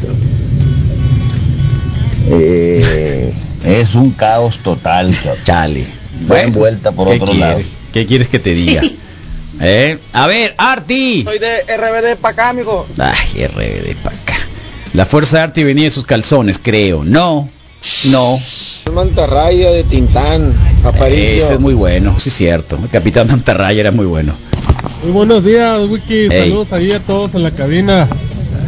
Eh, 2.30 3.34
es 3.66 3.94
un 3.96 4.12
caos 4.12 4.60
total. 4.60 5.14
Chale. 5.44 5.86
Buen 6.28 6.52
vuelta 6.54 6.92
por 6.92 7.10
¿Qué 7.10 7.20
otro 7.22 7.34
lado. 7.34 7.60
¿Qué 7.94 8.06
quieres 8.06 8.30
que 8.30 8.40
te 8.40 8.54
diga? 8.54 8.82
¿Eh? 9.62 9.98
A 10.14 10.28
ver, 10.28 10.56
Arti. 10.58 11.24
Soy 11.24 11.38
de 11.40 11.62
RBD 11.78 12.18
para 12.20 12.34
acá, 12.34 12.50
amigo. 12.50 12.88
Ay, 12.98 13.46
RBD 13.46 13.96
para 14.02 14.16
acá. 14.16 14.36
La 14.94 15.06
fuerza 15.06 15.38
de 15.38 15.44
Arti 15.44 15.64
venía 15.64 15.86
de 15.86 15.92
sus 15.92 16.06
calzones, 16.06 16.58
creo. 16.62 17.04
No. 17.04 17.48
No. 18.06 18.40
Mantarraya 18.94 19.72
de 19.72 19.84
Tintán, 19.84 20.54
Aparicio. 20.84 21.46
Ese 21.46 21.54
es 21.54 21.60
muy 21.60 21.74
bueno, 21.74 22.20
sí 22.20 22.30
es 22.30 22.36
cierto. 22.36 22.78
El 22.82 22.90
Capitán 22.90 23.28
Mantarraya 23.28 23.80
era 23.80 23.92
muy 23.92 24.06
bueno. 24.06 24.34
Muy 25.04 25.12
buenos 25.12 25.44
días, 25.44 25.80
Wiki. 25.88 26.28
Saludos 26.28 26.74
ahí 26.74 26.92
a 26.92 27.00
todos 27.00 27.34
en 27.36 27.44
la 27.44 27.52
cabina. 27.52 28.08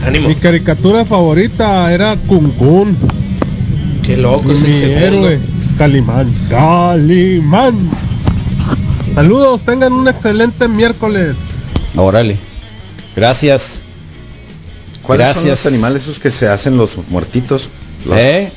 Ánimo. 0.05 0.29
Mi 0.29 0.35
caricatura 0.35 1.05
favorita 1.05 1.93
era 1.93 2.15
Kun 2.27 2.51
Kun. 2.51 2.97
Qué 4.03 4.17
loco 4.17 4.49
Y 4.49 4.53
ese 4.53 4.67
mi 4.67 4.93
héroe, 4.93 5.39
Calimán. 5.77 6.33
Calimán. 6.49 7.89
Saludos, 9.15 9.61
tengan 9.65 9.93
un 9.93 10.07
excelente 10.07 10.67
miércoles. 10.67 11.35
Órale. 11.95 12.37
Gracias. 13.15 13.81
¿Cuáles 15.03 15.27
son 15.35 15.45
Gracias. 15.45 15.65
los 15.65 15.73
animales 15.73 16.03
esos 16.03 16.19
que 16.19 16.31
se 16.31 16.47
hacen 16.47 16.77
los 16.77 16.97
muertitos? 17.09 17.69
Los- 18.05 18.17
¿Eh? 18.17 18.51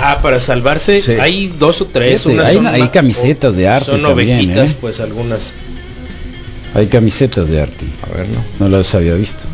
Ah, 0.00 0.18
para 0.22 0.40
salvarse 0.40 1.00
Sí. 1.00 1.12
hay 1.12 1.48
dos 1.58 1.80
o 1.80 1.86
tres. 1.86 2.22
Fíjate, 2.22 2.34
unas 2.34 2.46
hay 2.48 2.56
son 2.56 2.66
hay 2.66 2.88
camisetas 2.88 3.56
de 3.56 3.68
arte 3.68 3.86
Son 3.86 4.02
también, 4.02 4.38
ovejitas, 4.38 4.70
¿eh? 4.72 4.76
pues 4.80 5.00
algunas. 5.00 5.54
Hay 6.74 6.86
camisetas 6.86 7.48
de 7.48 7.60
Arti. 7.60 7.84
A 8.10 8.16
ver, 8.16 8.26
no. 8.30 8.66
No 8.68 8.76
las 8.78 8.94
había 8.94 9.14
visto. 9.14 9.44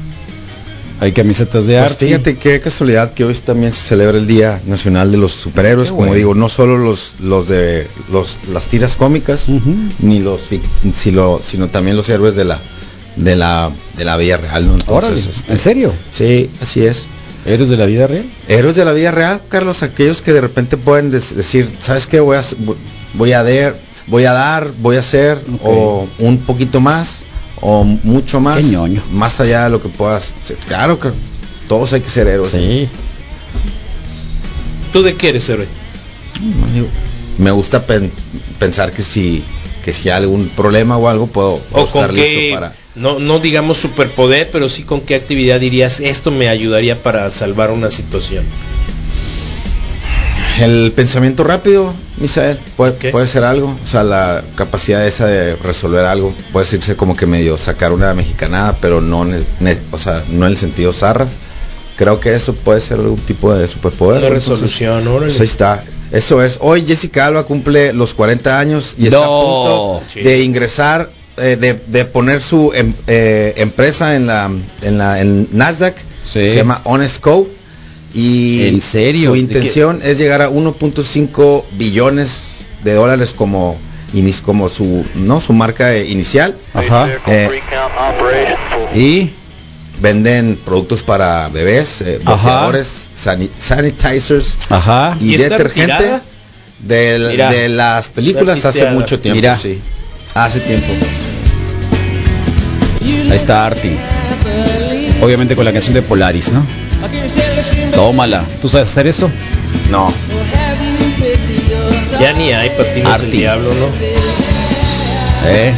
Hay 1.01 1.13
camisetas 1.13 1.67
de 1.67 1.79
Pues 1.79 1.93
Arti. 1.93 2.07
fíjate 2.07 2.37
qué 2.39 2.61
casualidad 2.61 3.13
que 3.15 3.25
hoy 3.25 3.35
también 3.35 3.73
se 3.73 3.81
celebra 3.89 4.19
el 4.19 4.27
Día 4.27 4.61
Nacional 4.67 5.13
de 5.13 5.19
los 5.19 5.33
Superhéroes, 5.33 5.89
Qué 5.89 5.91
como 5.91 6.09
bueno. 6.09 6.15
digo, 6.15 6.35
no 6.35 6.49
solo 6.49 6.77
los 6.77 7.15
los 7.21 7.47
de 7.49 7.87
los 8.11 8.39
las 8.53 8.67
tiras 8.67 8.97
cómicas, 8.97 9.45
ni 10.01 10.19
los 10.21 10.41
sino, 10.97 11.41
sino 11.45 11.69
también 11.69 11.97
los 11.97 12.09
héroes 12.09 12.35
de 12.35 12.45
la 12.45 12.59
de 13.17 13.37
la 13.37 13.71
de 13.97 14.05
la 14.05 14.17
vida 14.17 14.39
real, 14.39 14.67
¿no? 14.67 14.75
Entonces, 14.75 15.05
Órale, 15.07 15.21
este, 15.21 15.53
¿En 15.53 15.59
serio? 15.59 15.93
Sí, 16.11 16.51
así 16.61 16.85
es. 16.85 17.07
¿Héroes 17.47 17.71
de 17.71 17.77
la 17.77 17.87
vida 17.87 18.07
real? 18.09 18.25
Héroes 18.49 18.75
de 18.75 18.85
la 18.85 18.93
vida 18.93 19.11
real, 19.13 19.41
Carlos, 19.49 19.83
aquellos 19.85 20.21
que 20.21 20.33
de 20.33 20.41
repente 20.41 20.77
pueden 20.77 21.11
decir, 21.13 21.71
¿sabes 21.81 22.07
qué? 22.09 22.19
Voy 22.19 22.37
a 22.37 22.43
voy 23.15 23.33
a 23.33 23.43
dar, 23.45 23.77
voy 24.09 24.25
a 24.25 24.33
dar, 24.33 24.69
voy 24.81 24.97
a 24.97 25.01
hacer 25.01 25.39
o 25.63 26.09
un 26.19 26.39
poquito 26.39 26.81
más 26.81 27.21
o 27.61 27.85
mucho 27.85 28.41
más, 28.41 28.59
Qué 28.59 28.65
ñoño. 28.65 29.03
más 29.13 29.41
allá 29.41 29.65
de 29.65 29.71
lo 29.71 29.83
que 29.83 29.89
puedas. 29.89 30.33
Claro 30.67 30.99
que 31.01 31.11
todos 31.69 31.93
hay 31.93 32.01
que 32.01 32.09
ser 32.09 32.27
héroes. 32.27 32.51
Sí. 32.53 32.89
¿Tú 34.93 35.03
de 35.03 35.15
qué 35.17 35.31
eres 35.31 35.49
héroe? 35.49 35.67
Me 37.39 37.51
gusta 37.51 37.85
pen- 37.87 38.13
pensar 38.59 38.93
que 38.93 39.03
si 39.03 39.43
que 39.85 39.93
si 39.93 40.11
hay 40.11 40.17
algún 40.19 40.49
problema 40.49 40.97
o 40.99 41.09
algo 41.09 41.27
puedo, 41.29 41.59
puedo 41.71 41.85
O 41.85 41.89
con 41.89 42.01
estar 42.03 42.13
listo 42.13 42.29
qué, 42.31 42.51
para 42.53 42.75
no, 42.95 43.19
no 43.21 43.39
digamos 43.39 43.79
superpoder, 43.79 44.51
pero 44.53 44.69
sí 44.69 44.83
con 44.83 45.01
qué 45.01 45.15
actividad 45.15 45.61
dirías, 45.61 46.01
esto 46.01 46.31
me 46.31 46.49
ayudaría 46.49 47.01
para 47.03 47.31
salvar 47.31 47.71
una 47.71 47.91
situación. 47.91 48.45
El 50.61 50.93
pensamiento 50.97 51.45
rápido, 51.45 51.93
Misael, 52.17 52.59
puede, 52.77 53.11
puede 53.13 53.27
ser 53.29 53.45
algo, 53.45 53.69
o 53.83 53.87
sea, 53.87 54.03
la 54.03 54.43
capacidad 54.57 55.07
esa 55.07 55.27
de 55.27 55.55
resolver 55.57 56.05
algo, 56.05 56.35
puede 56.53 56.65
decirse 56.67 56.97
como 56.97 57.17
que 57.17 57.27
medio 57.27 57.57
sacar 57.59 57.93
una 57.93 58.13
mexicanada, 58.15 58.77
pero 58.81 59.01
no, 59.01 59.23
en 59.25 59.35
el, 59.35 59.47
ne- 59.61 59.79
o 59.93 59.99
sea, 59.99 60.25
no 60.31 60.47
en 60.47 60.53
el 60.53 60.59
sentido 60.59 60.93
zarra. 60.93 61.27
Creo 61.97 62.19
que 62.21 62.35
eso 62.35 62.55
puede 62.55 62.81
ser 62.81 62.99
algún 62.99 63.19
tipo 63.21 63.53
de 63.55 63.67
superpoder. 63.69 64.23
Entonces, 64.25 64.49
resolución, 64.49 65.07
órale. 65.09 65.27
pues 65.27 65.41
ahí 65.41 65.47
está. 65.47 65.83
Eso 66.13 66.43
es. 66.43 66.59
Hoy 66.61 66.85
Jessica 66.87 67.27
Alba 67.27 67.43
cumple 67.45 67.93
los 67.93 68.15
40 68.15 68.59
años 68.59 68.95
y 68.99 69.07
está 69.07 69.19
a 69.19 69.29
punto 69.29 70.03
Sí. 70.13 70.23
de 70.23 70.43
ingresar, 70.43 71.11
eh, 71.37 71.57
de, 71.61 71.75
de 71.87 72.05
poner 72.05 72.41
su 72.43 72.73
em- 72.73 72.95
eh, 73.09 73.55
empresa 73.59 74.15
en 74.17 74.27
la, 74.29 74.51
en 74.83 74.99
la 74.99 75.21
en 75.21 75.49
Nasdaq. 75.53 75.95
Se 76.33 76.55
llama 76.55 76.81
Honest 76.85 77.21
Co. 77.21 77.49
Y 78.15 78.67
¿En 78.69 78.81
serio? 78.81 79.31
Su 79.31 79.35
¿De 79.35 79.41
intención 79.41 80.01
es 80.03 80.19
llegar 80.19 80.41
a 80.43 80.49
1.5 80.51 81.65
billones 81.73 82.41
de 82.85 82.95
dólares 82.95 83.35
como 83.37 83.77
inis- 84.15 84.41
como 84.41 84.69
su 84.69 85.05
no 85.15 85.41
su 85.41 85.53
marca 85.53 85.97
inicial. 85.99 86.57
Ajá. 86.75 87.09
Eh, 87.27 87.61
y 88.95 89.31
venden 90.01 90.59
productos 90.65 91.03
para 91.03 91.49
bebés, 91.49 92.01
eh, 92.01 92.21
bloqueadores, 92.25 93.11
sani- 93.15 93.51
sanitizers 93.59 94.59
Ajá. 94.71 95.17
y, 95.21 95.33
¿Y 95.33 95.35
está 95.35 95.59
detergente 95.59 96.21
Mira. 96.89 97.51
de 97.51 97.69
las 97.69 98.09
películas 98.09 98.65
hace 98.65 98.87
mucho 98.91 99.21
tiempo, 99.21 99.37
Mira. 99.37 99.59
sí. 99.59 99.79
Hace 100.35 100.61
tiempo. 100.61 100.87
Ahí 103.03 103.37
está 103.37 103.67
Arti. 103.67 103.91
Obviamente 105.21 105.55
con 105.57 105.65
la 105.65 105.73
canción 105.73 105.95
de 105.95 106.03
Polaris, 106.03 106.53
¿no? 106.53 106.65
Tómala. 107.95 108.45
¿Tú 108.61 108.69
sabes 108.69 108.89
hacer 108.91 109.07
eso? 109.07 109.31
No. 109.91 110.13
Ya 112.21 112.33
ni 112.33 112.53
hay 112.53 112.71
patines 112.71 113.13
Arti. 113.13 113.27
diablo, 113.27 113.69
¿no? 113.75 113.87
¿Eh? 115.49 115.73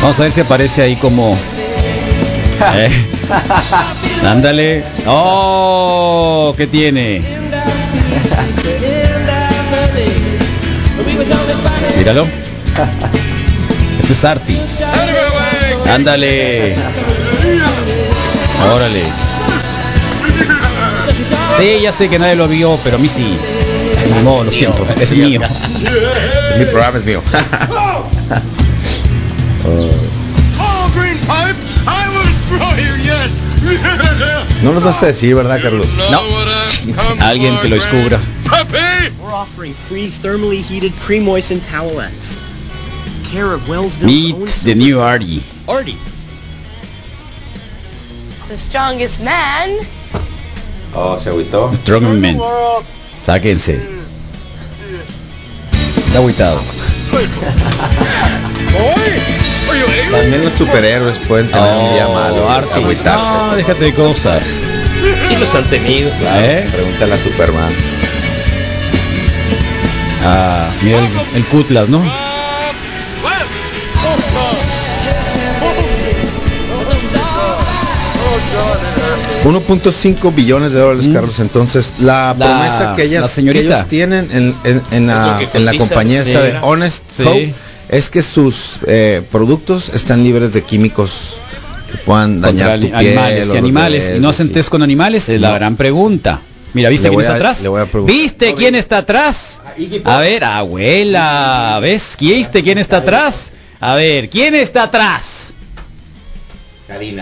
Vamos 0.00 0.18
a 0.18 0.22
ver 0.24 0.32
si 0.32 0.40
aparece 0.40 0.82
ahí 0.82 0.96
como... 0.96 1.36
¿Eh? 2.74 2.90
Ándale. 4.26 4.84
¡Oh! 5.06 6.54
¿Qué 6.56 6.66
tiene? 6.66 7.22
Míralo. 11.98 12.26
Este 14.00 14.12
es 14.12 14.24
Arti. 14.24 14.58
Ándale. 15.88 16.74
Órale. 18.74 19.02
Sí, 21.58 21.80
ya 21.82 21.92
sé 21.92 22.08
que 22.08 22.18
nadie 22.18 22.36
lo 22.36 22.48
vio, 22.48 22.78
pero 22.82 22.96
a 22.96 22.98
mí 22.98 23.08
sí. 23.08 23.36
Ni 24.14 24.22
modo, 24.22 24.44
lo 24.44 24.52
siento. 24.52 24.86
Es 25.00 25.12
mío. 25.12 25.40
Mi 26.58 26.64
programa 26.66 26.98
es 26.98 27.04
mío. 27.04 27.22
no 34.62 34.72
nos 34.72 34.84
vas 34.84 35.02
a 35.02 35.06
decir, 35.06 35.34
¿verdad, 35.34 35.60
Carlos? 35.62 35.86
No. 36.10 36.20
Alguien 37.24 37.58
que 37.58 37.68
lo 37.68 37.76
descubra. 37.76 38.18
We're 39.20 39.32
offering 39.32 39.74
free 39.74 40.08
thermally 40.08 40.60
heated 40.60 40.92
pre-moistened 41.00 41.62
towelettes. 41.62 42.36
Care 43.30 43.52
of 43.52 43.68
Wellsville's 43.68 44.04
Meet 44.04 44.64
the 44.64 44.74
new 44.74 45.00
Artie. 45.00 45.42
Artie. 45.68 45.96
The 48.48 48.58
strongest 48.58 49.22
man. 49.22 49.78
Oh, 50.94 51.18
se 51.18 51.30
agüitó. 51.30 51.72
Strongman. 51.74 52.38
Sáquense. 53.24 53.80
Está 55.96 56.18
agüitado. 56.18 56.60
También 60.10 60.44
los 60.44 60.54
superhéroes 60.54 61.18
pueden 61.20 61.50
tener 61.50 61.76
un 61.76 61.94
día 61.94 62.08
malo, 62.08 62.48
Artie. 62.50 62.74
agüitarse. 62.82 63.28
No, 63.32 63.56
déjate 63.56 63.84
de 63.84 63.94
cosas. 63.94 64.44
Sí 65.28 65.36
los 65.36 65.54
han 65.54 65.68
tenido. 65.68 66.10
¿Eh? 66.36 66.68
Pregúntale 66.70 67.14
a 67.14 67.18
Superman. 67.18 67.72
Ah, 70.24 70.68
mira 70.82 70.98
el, 70.98 71.08
el 71.36 71.44
Cutlas, 71.46 71.88
¿no? 71.88 72.02
1.5 79.44 80.34
billones 80.34 80.72
de 80.72 80.78
dólares, 80.80 81.10
Carlos. 81.12 81.40
Entonces, 81.40 81.92
la. 82.00 82.34
La- 82.38 82.46
promesa 82.46 82.94
que, 82.96 83.02
ellas, 83.04 83.22
la 83.22 83.28
señorita. 83.28 83.62
que 83.62 83.74
ellos 83.74 83.88
tienen 83.88 84.28
en, 84.32 84.54
en- 84.64 84.82
en 84.92 85.06
la, 85.08 85.40
en 85.52 85.78
compañía 85.78 86.20
esta 86.22 86.42
de 86.42 86.58
Honest 86.62 87.04
Sí. 87.16 87.22
Hope 87.24 87.54
es 87.88 88.08
que 88.10 88.22
sus 88.22 88.78
eh, 88.86 89.22
productos 89.30 89.90
están 89.94 90.22
libres 90.22 90.52
de 90.52 90.62
químicos 90.62 91.36
que 91.90 91.98
puedan 91.98 92.40
dañar 92.40 92.78
tu 92.80 92.86
piel. 92.86 92.94
animales, 92.94 93.38
o 93.40 93.42
¿qué 93.42 93.48
los 93.48 93.56
animales? 93.58 94.12
¿Y 94.16 94.20
no 94.20 94.28
hacen 94.30 94.52
test 94.52 94.68
con 94.68 94.82
animales? 94.82 95.28
Es 95.28 95.40
la 95.40 95.52
gran 95.52 95.76
pregunta. 95.76 96.40
Mira, 96.74 96.88
¿viste 96.88 97.08
Le 97.10 97.16
quién 97.16 97.20
está 97.22 97.34
a- 97.34 97.36
atrás? 97.36 97.62
¿Viste 98.06 98.54
quién 98.54 98.74
está 98.76 98.98
atrás? 98.98 99.60
A 100.04 100.18
ver, 100.20 100.44
abuela, 100.44 101.78
¿ves? 101.82 102.16
¿Viste 102.18 102.62
quién 102.62 102.78
está 102.78 102.98
atrás? 102.98 103.50
A 103.80 103.94
ver, 103.96 104.30
¿quién 104.30 104.54
está 104.54 104.84
atrás? 104.84 105.48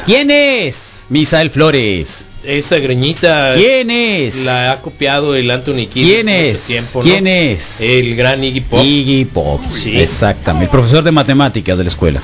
¿Quién 0.07 0.31
es? 0.31 0.90
Misael 1.11 1.51
Flores. 1.51 2.27
Esa 2.43 2.79
greñita 2.79 3.53
¿Quién 3.55 3.91
es? 3.91 4.37
la 4.45 4.73
ha 4.73 4.81
copiado 4.81 5.35
el 5.35 5.51
Anthony 5.51 5.87
Kidd 5.93 6.05
¿Quién 6.07 6.29
es? 6.31 6.63
tiempo, 6.67 7.01
¿no? 7.01 7.05
¿Quién 7.05 7.27
es? 7.27 7.81
El 7.83 8.17
gran 8.17 8.43
Iggy 8.43 8.61
Pop. 8.63 8.83
Iggy 8.83 9.25
Pop. 9.27 9.61
Sí. 9.71 10.01
Exactamente. 10.01 10.65
El 10.65 10.71
profesor 10.71 11.05
de 11.05 11.11
matemáticas 11.11 11.77
de 11.77 11.85
la 11.85 11.91
escuela. 11.91 12.23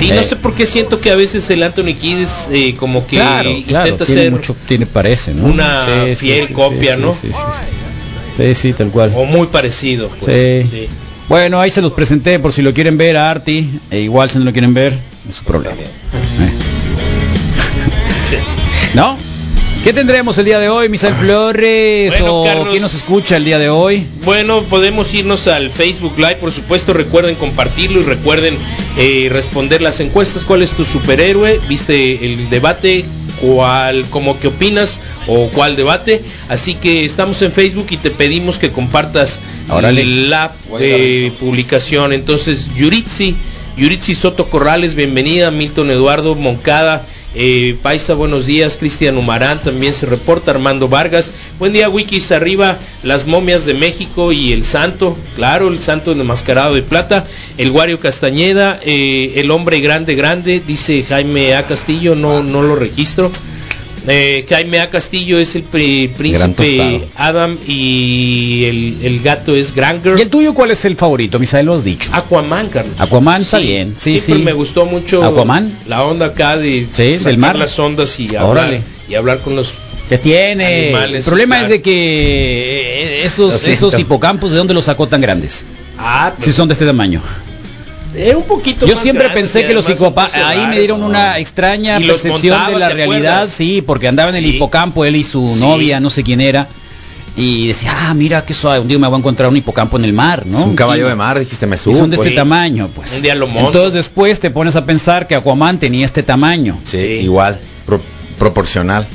Y 0.00 0.08
no 0.08 0.20
Eh. 0.20 0.24
sé 0.24 0.36
por 0.36 0.54
qué 0.54 0.66
siento 0.66 1.00
que 1.00 1.10
a 1.10 1.16
veces 1.16 1.48
el 1.50 1.62
Anthony 1.62 1.94
Kidd 1.98 2.18
es, 2.18 2.48
eh, 2.52 2.74
como 2.76 3.06
que 3.06 3.16
claro, 3.16 3.50
claro. 3.66 3.86
intenta 3.88 4.04
ser 4.04 4.32
mucho, 4.32 4.56
tiene, 4.66 4.84
parece, 4.86 5.32
¿no? 5.32 5.44
una 5.44 6.06
fiel 6.16 6.52
copia, 6.52 6.96
sí, 6.96 7.00
¿no? 7.00 7.12
Sí, 7.12 7.28
sí, 7.28 7.32
sí. 7.32 8.42
Sí, 8.42 8.54
sí, 8.54 8.72
tal 8.72 8.88
cual. 8.88 9.12
o 9.14 9.24
muy 9.24 9.46
parecido. 9.46 10.08
Pues, 10.20 10.62
Sí. 10.62 10.68
sí. 10.70 10.88
Bueno, 11.28 11.60
ahí 11.60 11.70
se 11.70 11.80
los 11.82 11.92
presenté 11.92 12.38
por 12.38 12.52
si 12.52 12.62
lo 12.62 12.74
quieren 12.74 12.98
ver 12.98 13.16
a 13.16 13.30
Arti. 13.30 13.68
E 13.90 14.00
igual 14.00 14.28
si 14.28 14.38
no 14.38 14.44
lo 14.44 14.52
quieren 14.52 14.74
ver, 14.74 14.92
es 15.28 15.36
su 15.36 15.44
problema. 15.44 15.74
Eh. 15.76 16.52
¿No? 18.94 19.16
¿Qué 19.84 19.92
tendremos 19.92 20.36
el 20.38 20.46
día 20.46 20.58
de 20.58 20.68
hoy, 20.68 20.88
Misael 20.88 21.14
Flores? 21.14 22.10
Bueno, 22.18 22.42
¿O 22.42 22.44
Carlos. 22.44 22.68
quién 22.70 22.82
nos 22.82 22.92
escucha 22.92 23.36
el 23.36 23.44
día 23.44 23.58
de 23.58 23.68
hoy? 23.68 24.04
Bueno, 24.24 24.62
podemos 24.64 25.14
irnos 25.14 25.46
al 25.46 25.70
Facebook 25.70 26.14
Live, 26.16 26.36
por 26.36 26.50
supuesto, 26.50 26.92
recuerden 26.92 27.36
compartirlo 27.36 28.00
y 28.00 28.02
recuerden 28.02 28.58
eh, 28.98 29.28
responder 29.30 29.82
las 29.82 30.00
encuestas. 30.00 30.44
¿Cuál 30.44 30.62
es 30.62 30.72
tu 30.72 30.84
superhéroe? 30.84 31.60
¿Viste 31.68 32.24
el 32.26 32.50
debate? 32.50 33.04
¿Cuál, 33.40 34.06
como 34.10 34.40
que 34.40 34.48
opinas? 34.48 34.98
¿O 35.28 35.48
cuál 35.50 35.76
debate? 35.76 36.20
Así 36.48 36.74
que 36.74 37.04
estamos 37.04 37.40
en 37.42 37.52
Facebook 37.52 37.86
y 37.90 37.96
te 37.98 38.10
pedimos 38.10 38.58
que 38.58 38.72
compartas 38.72 39.40
Órale. 39.68 40.04
la 40.04 40.52
eh, 40.80 41.30
publicación. 41.38 42.12
Entonces, 42.12 42.70
Yuritsi, 42.74 43.36
Yuritsi 43.76 44.16
Soto 44.16 44.50
Corrales, 44.50 44.96
bienvenida, 44.96 45.52
Milton 45.52 45.90
Eduardo 45.92 46.34
Moncada. 46.34 47.06
Eh, 47.38 47.76
Paisa, 47.82 48.14
buenos 48.14 48.46
días. 48.46 48.78
Cristian 48.78 49.18
Humarán 49.18 49.60
también 49.60 49.92
se 49.92 50.06
reporta. 50.06 50.52
Armando 50.52 50.88
Vargas. 50.88 51.34
Buen 51.58 51.74
día, 51.74 51.90
Wikis. 51.90 52.32
Arriba 52.32 52.78
las 53.02 53.26
momias 53.26 53.66
de 53.66 53.74
México 53.74 54.32
y 54.32 54.54
el 54.54 54.64
santo. 54.64 55.14
Claro, 55.34 55.68
el 55.68 55.78
santo 55.78 56.12
enmascarado 56.12 56.74
de 56.74 56.80
plata. 56.80 57.26
El 57.58 57.72
Guario 57.72 57.98
Castañeda. 57.98 58.80
eh, 58.82 59.34
el 59.36 59.50
hombre 59.50 59.80
grande, 59.80 60.14
grande. 60.14 60.62
Dice 60.66 61.04
Jaime 61.06 61.54
A. 61.54 61.66
Castillo. 61.66 62.14
No, 62.14 62.42
no 62.42 62.62
lo 62.62 62.74
registro. 62.74 63.30
Eh, 64.08 64.46
Jaime 64.48 64.80
A. 64.80 64.88
Castillo 64.90 65.38
es 65.38 65.54
el 65.56 65.62
pri- 65.64 66.08
príncipe. 66.16 67.02
Adam 67.16 67.56
y 67.66 68.64
el, 68.64 68.98
el 69.02 69.20
gato 69.22 69.54
es 69.56 69.74
Granger. 69.74 70.16
¿Y 70.18 70.22
el 70.22 70.28
tuyo 70.30 70.54
cuál 70.54 70.70
es 70.70 70.84
el 70.84 70.96
favorito, 70.96 71.38
Misael? 71.38 71.66
Lo 71.66 71.74
has 71.74 71.84
dicho. 71.84 72.08
Aquaman, 72.12 72.68
Carlos. 72.68 72.94
Aquaman 72.98 73.42
está 73.42 73.58
bien. 73.58 73.94
Sí, 73.98 74.18
siempre 74.18 74.38
sí. 74.38 74.44
me 74.44 74.52
gustó 74.52 74.86
mucho 74.86 75.24
Aquaman. 75.24 75.76
la 75.88 76.04
onda 76.04 76.26
acá 76.26 76.56
de 76.56 76.86
Sí, 76.92 77.18
sacar 77.18 77.32
del 77.32 77.38
mar. 77.38 77.56
las 77.56 77.78
ondas 77.78 78.18
y 78.20 78.34
hablar, 78.36 78.78
y 79.08 79.14
hablar 79.14 79.40
con 79.40 79.56
los 79.56 79.74
Que 80.08 80.18
tiene. 80.18 80.86
Animales, 80.90 81.24
el 81.26 81.30
problema 81.30 81.56
claro. 81.56 81.64
es 81.64 81.70
de 81.70 81.82
que 81.82 83.22
eh, 83.22 83.24
esos, 83.24 83.98
hipocampos, 83.98 84.52
¿de 84.52 84.58
dónde 84.58 84.74
los 84.74 84.84
sacó 84.84 85.08
tan 85.08 85.20
grandes? 85.20 85.64
ah, 85.98 86.32
Si 86.38 86.52
son 86.52 86.68
de 86.68 86.74
este 86.74 86.86
tamaño. 86.86 87.20
Eh, 88.16 88.34
un 88.34 88.44
poquito 88.44 88.86
Yo 88.86 88.94
más 88.94 89.02
siempre 89.02 89.28
pensé 89.30 89.66
que 89.66 89.74
los 89.74 89.84
poco 89.86 90.14
ahí 90.34 90.66
me 90.66 90.78
dieron 90.78 91.02
una 91.02 91.38
extraña 91.38 91.98
percepción 91.98 92.56
montaba, 92.56 92.70
de 92.72 92.78
la 92.78 92.88
¿te 92.88 92.94
realidad, 92.94 93.32
acuerdas? 93.34 93.52
sí, 93.52 93.82
porque 93.82 94.08
andaba 94.08 94.30
en 94.30 94.36
el 94.36 94.46
hipocampo 94.46 95.04
él 95.04 95.16
y 95.16 95.24
su 95.24 95.48
Sí. 95.54 95.60
novia, 95.60 96.00
no 96.00 96.10
sé 96.10 96.22
quién 96.22 96.40
era, 96.40 96.66
y 97.36 97.68
decía, 97.68 97.92
ah, 97.94 98.14
mira 98.14 98.44
qué 98.46 98.54
suave, 98.54 98.80
un 98.80 98.88
día 98.88 98.98
me 98.98 99.06
voy 99.06 99.16
a 99.16 99.18
encontrar 99.18 99.50
un 99.50 99.56
hipocampo 99.56 99.98
en 99.98 100.04
el 100.06 100.12
mar, 100.14 100.46
¿no? 100.46 100.58
Es 100.58 100.64
un 100.64 100.74
caballo 100.74 101.06
Y- 101.06 101.08
de 101.10 101.14
mar, 101.16 101.38
dijiste, 101.38 101.66
me 101.66 101.76
Y 101.76 101.78
subo. 101.78 101.94
son 101.94 102.08
de 102.10 102.16
pues. 102.16 102.28
este 102.28 102.36
tamaño, 102.40 102.88
pues. 102.94 103.12
Un 103.12 103.22
día 103.22 103.34
lo 103.34 103.46
monto. 103.46 103.66
Entonces 103.68 103.92
después 103.92 104.40
te 104.40 104.50
pones 104.50 104.74
a 104.76 104.86
pensar 104.86 105.26
que 105.26 105.34
Aquaman 105.34 105.78
tenía 105.78 106.06
este 106.06 106.22
tamaño. 106.22 106.78
Sí, 106.84 106.98
Sí. 106.98 107.04
igual, 107.22 107.58
pro- 107.84 108.00
proporcional. 108.38 109.06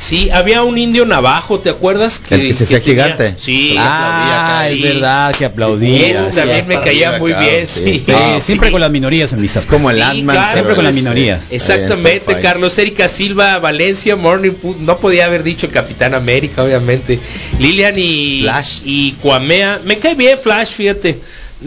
Sí, 0.00 0.30
había 0.30 0.62
un 0.62 0.78
indio 0.78 1.04
navajo, 1.04 1.58
¿te 1.58 1.70
acuerdas? 1.70 2.20
El 2.30 2.40
que 2.40 2.52
se 2.52 2.62
hacía 2.64 2.80
tenía- 2.80 3.02
gigante. 3.16 3.34
Sí, 3.36 3.74
Ah, 3.76 4.04
aplaudía 4.06 4.30
es 4.30 4.38
acá, 4.38 4.68
sí. 4.76 4.82
verdad 4.94 5.34
que 5.36 5.44
aplaudía. 5.44 6.06
Ese 6.06 6.30
sí. 6.30 6.36
también 6.38 6.68
me 6.68 6.80
caía 6.80 7.18
muy 7.18 7.32
acá, 7.32 7.40
bien, 7.40 7.66
sí. 7.66 7.80
sí. 7.84 8.02
Sí, 8.06 8.12
No, 8.12 8.38
siempre 8.38 8.68
sí. 8.68 8.72
con 8.72 8.80
las 8.80 8.90
minorías 8.92 9.32
en 9.32 9.40
mis 9.40 9.56
Es 9.56 9.66
como 9.66 9.90
el 9.90 9.96
Sí, 9.96 10.02
Ant-Man. 10.02 10.36
claro, 10.36 10.52
Siempre 10.52 10.74
con 10.76 10.84
las 10.84 10.94
es, 10.96 11.02
minorías. 11.02 11.40
eh, 11.50 11.56
Exactamente, 11.56 12.32
eh, 12.32 12.36
Carlos 12.40 12.78
Erika 12.78 13.08
Silva, 13.08 13.58
Valencia, 13.58 14.14
Morning 14.14 14.52
no 14.82 14.98
podía 14.98 15.26
haber 15.26 15.42
dicho 15.42 15.68
Capitán 15.68 16.14
América, 16.14 16.62
obviamente. 16.62 17.18
Lilian 17.58 17.94
y 17.96 18.42
Flash. 18.42 18.78
y 18.84 19.12
Cuamea, 19.20 19.80
me 19.84 19.98
cae 19.98 20.14
bien 20.14 20.38
Flash, 20.40 20.74
fíjate. 20.74 21.18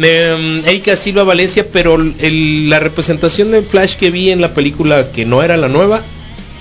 Em, 0.02 0.66
Erika 0.66 0.96
Silva 0.96 1.24
Valencia, 1.26 1.66
pero 1.70 1.96
el- 1.96 2.70
la 2.70 2.80
representación 2.80 3.52
de 3.52 3.62
Flash 3.62 3.96
que 3.98 4.10
vi 4.10 4.32
en 4.32 4.40
la 4.40 4.54
película 4.54 5.12
que 5.14 5.26
no 5.26 5.44
era 5.44 5.58
la 5.58 5.68
nueva, 5.68 6.02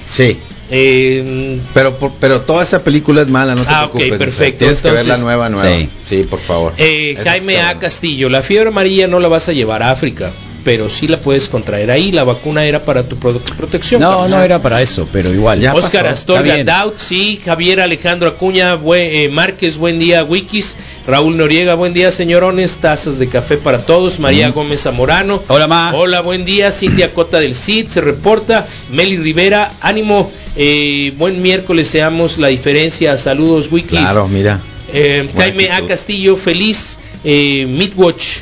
Sí. 0.05 0.37
Eh, 0.71 1.59
Pero, 1.75 1.97
por- 1.99 2.13
pero 2.21 2.41
toda 2.43 2.63
esa 2.63 2.83
película 2.83 3.23
es 3.23 3.29
mala, 3.29 3.55
no 3.55 3.63
te 3.63 3.69
Ah, 3.71 3.87
ok, 3.87 3.93
preocupes. 3.93 4.07
o 4.07 4.11
sea, 4.11 4.19
perfecto. 4.27 4.59
Tienes 4.59 4.83
que 4.83 4.91
ver 4.91 5.07
la 5.07 5.17
nueva, 5.17 5.49
nueva. 5.49 5.69
Sí. 5.69 5.89
Sí, 6.05 6.23
por 6.25 6.41
favor. 6.41 6.73
eh, 6.79 7.17
Jaime 7.23 7.61
A. 7.61 7.79
Castillo, 7.79 8.29
la 8.29 8.43
fiebre 8.43 8.69
amarilla 8.69 9.07
no 9.09 9.21
la 9.21 9.29
vas 9.29 9.49
a 9.49 9.53
llevar 9.53 9.83
a 9.83 9.91
África, 9.91 10.31
pero 10.65 10.91
sí 10.91 11.09
la 11.09 11.17
puedes 11.19 11.49
contraer 11.49 11.91
ahí, 11.91 12.13
la 12.13 12.25
vacuna 12.25 12.65
era 12.65 12.85
para 12.85 13.03
tu 13.05 13.17
pro- 13.17 13.39
protección. 13.57 14.01
No, 14.01 14.29
no 14.29 14.43
era 14.43 14.61
para 14.61 14.83
eso, 14.83 15.09
pero 15.11 15.33
igual. 15.33 15.59
Ya 15.61 15.75
Oscar 15.75 16.03
pasó. 16.03 16.13
Astorga. 16.15 16.63
Daut, 16.65 16.99
sí, 16.99 17.41
Javier 17.45 17.81
Alejandro 17.81 18.29
Acuña, 18.29 18.75
buen- 18.75 19.11
eh, 19.13 19.29
Márquez, 19.31 19.77
buen 19.79 19.99
día, 19.99 20.23
Wikis, 20.25 20.77
Raúl 21.07 21.37
Noriega, 21.37 21.75
buen 21.75 21.95
día, 21.95 22.13
señorones, 22.13 22.79
tazas 22.79 23.19
de 23.19 23.29
café 23.29 23.57
para 23.57 23.85
todos, 23.85 24.21
María 24.21 24.51
Gómez 24.51 24.83
Zamorano, 24.83 25.43
Hola, 25.49 25.67
ma. 25.67 25.93
hola, 25.95 26.21
buen 26.21 26.45
día, 26.45 26.71
Cintia 26.71 27.13
Cota 27.15 27.41
del 27.41 27.55
CID, 27.55 27.89
se 27.89 28.01
reporta, 28.01 28.67
Meli 28.93 29.17
Rivera, 29.17 29.73
ánimo, 29.81 30.31
eh, 30.57 31.13
buen 31.17 31.41
miércoles, 31.43 31.89
seamos 31.89 32.37
la 32.39 32.49
diferencia, 32.49 33.17
saludos, 33.17 33.69
Wikis, 33.73 33.99
Claro, 33.99 34.29
mira. 34.29 34.61
Eh, 34.93 35.29
Jaime 35.37 35.71
A. 35.71 35.87
Castillo, 35.87 36.37
feliz, 36.37 36.99
eh, 37.25 37.67
Midwatch, 37.69 38.41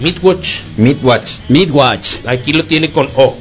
Midwatch, 0.00 0.48
Midwatch. 0.76 1.30
Midwatch. 1.48 2.08
aquí 2.26 2.52
lo 2.52 2.64
tiene 2.64 2.90
con 2.90 3.08
O, 3.14 3.36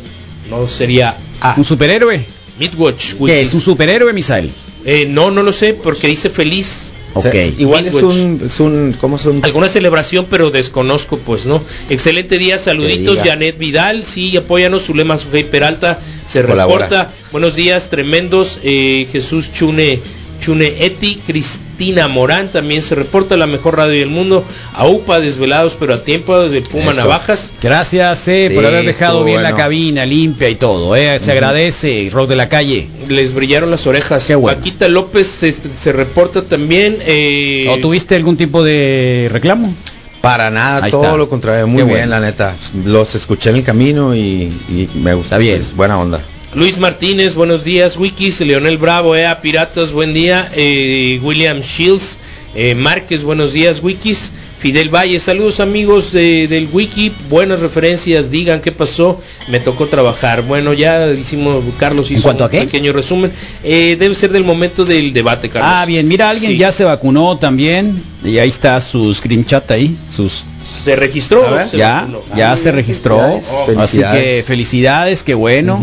no 0.50 0.68
sería 0.68 1.16
A, 1.42 1.56
¿Un 1.58 1.64
superhéroe? 1.64 2.24
Midwatch, 2.60 3.16
¿Qué 3.26 3.42
es 3.42 3.54
un 3.54 3.62
superhéroe, 3.62 4.14
Misael? 4.14 4.52
Eh, 4.86 5.08
no, 5.10 5.32
no 5.32 5.44
lo 5.44 5.52
sé, 5.52 5.74
porque 5.74 6.08
dice 6.08 6.30
feliz. 6.30 6.94
Ok. 7.18 7.26
O 7.26 7.32
sea, 7.32 7.46
igual 7.46 7.88
es 7.88 7.96
un, 7.96 8.42
es 8.46 8.60
un, 8.60 8.96
¿cómo 9.00 9.18
son? 9.20 9.44
Alguna 9.44 9.68
celebración, 9.68 10.28
pero 10.30 10.52
desconozco, 10.52 11.18
pues, 11.18 11.46
¿no? 11.46 11.62
Excelente 11.90 12.38
día, 12.38 12.58
saluditos. 12.58 13.20
Janet 13.22 13.58
Vidal, 13.58 14.04
sí, 14.06 14.36
apóyanos, 14.38 14.86
Zulema 14.86 15.18
Sujei 15.18 15.44
Peralta, 15.44 16.00
se 16.26 16.44
Colabora. 16.44 16.86
reporta. 16.86 17.14
Buenos 17.32 17.56
días, 17.56 17.90
tremendos, 17.90 18.60
eh, 18.64 19.08
Jesús 19.12 19.52
Chune, 19.54 20.00
Chune 20.40 20.74
Eti, 20.86 21.22
Cristina 21.26 22.08
Morán, 22.08 22.48
también 22.50 22.82
se 22.82 22.96
reporta, 22.96 23.38
la 23.38 23.48
mejor 23.48 23.78
radio 23.78 24.00
del 24.00 24.10
mundo, 24.10 24.44
AUPA, 24.76 25.20
desvelados, 25.20 25.76
pero 25.80 25.94
a 25.94 26.04
tiempo, 26.04 26.38
desde 26.40 26.68
Puma 26.68 26.92
Eso. 26.92 27.02
Navajas. 27.02 27.54
Gracias 27.62 28.28
eh, 28.28 28.48
Sí, 28.50 28.56
por 28.56 28.66
haber 28.66 28.86
dejado 28.86 29.24
bien 29.24 29.44
la 29.44 29.54
cabina 29.56 30.06
limpia 30.06 30.50
y 30.50 30.56
todo. 30.56 30.96
Eh. 30.96 31.20
Se 31.20 31.32
agradece, 31.32 32.10
Rock 32.12 32.30
de 32.30 32.36
la 32.36 32.50
calle. 32.50 32.88
Les 33.08 33.34
brillaron 33.34 33.70
las 33.72 33.86
orejas. 33.88 34.26
Qué 34.26 34.36
bueno. 34.36 34.58
Paquita 34.58 34.88
López 34.88 35.28
se, 35.28 35.52
se 35.52 35.92
reporta 35.92 36.42
también. 36.42 36.98
eh, 37.02 37.68
¿O 37.70 37.78
tuviste 37.78 38.16
algún 38.16 38.38
tipo 38.38 38.64
de 38.64 39.30
reclamo? 39.32 39.74
Para 40.22 40.50
nada, 40.50 40.84
Ahí 40.84 40.92
todo 40.92 41.04
está. 41.04 41.16
lo 41.18 41.30
contrario, 41.30 41.68
muy 41.68 41.78
Qué 41.84 41.84
bien, 41.86 41.98
bueno. 42.00 42.10
la 42.10 42.20
neta. 42.20 42.56
Los 42.86 43.14
escuché 43.16 43.52
en 43.52 43.58
el 43.58 43.64
camino 43.64 44.16
y, 44.16 44.52
y 44.70 44.90
me 44.96 45.14
gusta. 45.14 45.36
Está 45.36 45.38
bien. 45.38 45.58
pues, 45.58 45.76
buena 45.76 46.00
onda. 46.00 46.20
Luis 46.58 46.80
Martínez, 46.80 47.36
buenos 47.36 47.64
días. 47.64 47.98
Wikis, 47.98 48.42
Leonel 48.42 48.80
Bravo, 48.80 49.16
EA 49.16 49.42
Piratas, 49.42 49.92
buen 49.92 50.16
día. 50.16 50.50
Eh, 50.56 51.20
William 51.22 51.60
Shields, 51.62 52.18
eh, 52.56 52.74
Márquez, 52.74 53.22
buenos 53.24 53.54
días. 53.54 53.84
Wikis, 53.84 54.32
Fidel 54.58 54.90
Valle, 54.90 55.20
saludos 55.20 55.60
amigos 55.60 56.12
de- 56.14 56.48
del 56.48 56.68
wiki, 56.74 57.12
buenas 57.30 57.60
referencias, 57.60 58.32
digan 58.32 58.60
qué 58.62 58.72
pasó, 58.72 59.22
me 59.50 59.60
tocó 59.60 59.86
trabajar. 59.86 60.42
Bueno, 60.42 60.74
ya 60.74 61.12
hicimos, 61.12 61.64
Carlos 61.80 62.10
hizo 62.10 62.32
un 62.32 62.42
a 62.42 62.50
qué? 62.50 62.62
pequeño 62.62 62.92
resumen. 62.92 63.32
Eh, 63.64 63.96
debe 64.00 64.16
ser 64.16 64.32
del 64.32 64.44
momento 64.44 64.84
del 64.84 65.14
debate, 65.14 65.50
Carlos. 65.50 65.72
Ah, 65.72 65.86
bien, 65.86 66.08
mira, 66.08 66.32
alguien 66.32 66.54
Sí. 66.54 66.58
ya 66.58 66.72
se 66.72 66.84
vacunó 66.84 67.38
también. 67.38 68.02
Y 68.26 68.40
ahí 68.40 68.50
está 68.50 68.82
su 68.82 69.14
screenshot 69.14 69.70
ahí, 69.70 69.96
sus 70.10 70.44
se 70.84 70.96
registró. 70.96 71.44
Ver, 71.52 71.68
Se 71.68 71.78
ya, 71.78 72.02
vacunó. 72.02 72.22
ya 72.36 72.58
se 72.58 72.72
registró. 72.72 73.20
felicidades. 73.20 73.78
Así 73.78 74.02
que 74.02 74.44
felicidades, 74.46 75.22
qué 75.24 75.36
bueno. 75.36 75.80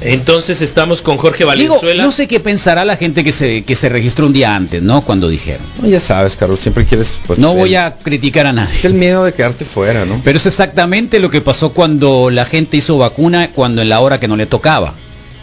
Entonces 0.00 0.60
estamos 0.60 1.00
con 1.02 1.16
Jorge 1.16 1.38
Digo, 1.38 1.48
Valenzuela. 1.48 2.02
no 2.04 2.12
sé 2.12 2.28
qué 2.28 2.38
pensará 2.38 2.84
la 2.84 2.96
gente 2.96 3.24
que 3.24 3.32
se, 3.32 3.64
que 3.64 3.74
se 3.74 3.88
registró 3.88 4.26
un 4.26 4.32
día 4.32 4.54
antes, 4.54 4.82
¿no? 4.82 5.00
Cuando 5.00 5.28
dijeron. 5.28 5.62
No, 5.82 5.88
ya 5.88 6.00
sabes, 6.00 6.36
Carlos, 6.36 6.60
siempre 6.60 6.84
quieres... 6.84 7.18
Pues, 7.26 7.38
no 7.38 7.52
el- 7.52 7.58
voy 7.58 7.74
a 7.76 7.94
criticar 7.96 8.46
a 8.46 8.52
nadie. 8.52 8.74
Es 8.76 8.84
el 8.84 8.94
miedo 8.94 9.24
de 9.24 9.32
quedarte 9.32 9.64
fuera, 9.64 10.04
¿no? 10.04 10.20
Pero 10.22 10.36
es 10.38 10.46
exactamente 10.46 11.18
lo 11.18 11.30
que 11.30 11.40
pasó 11.40 11.70
cuando 11.72 12.30
la 12.30 12.44
gente 12.44 12.76
hizo 12.76 12.98
vacuna 12.98 13.48
cuando 13.52 13.80
en 13.82 13.88
la 13.88 14.00
hora 14.00 14.20
que 14.20 14.28
no 14.28 14.36
le 14.36 14.46
tocaba. 14.46 14.92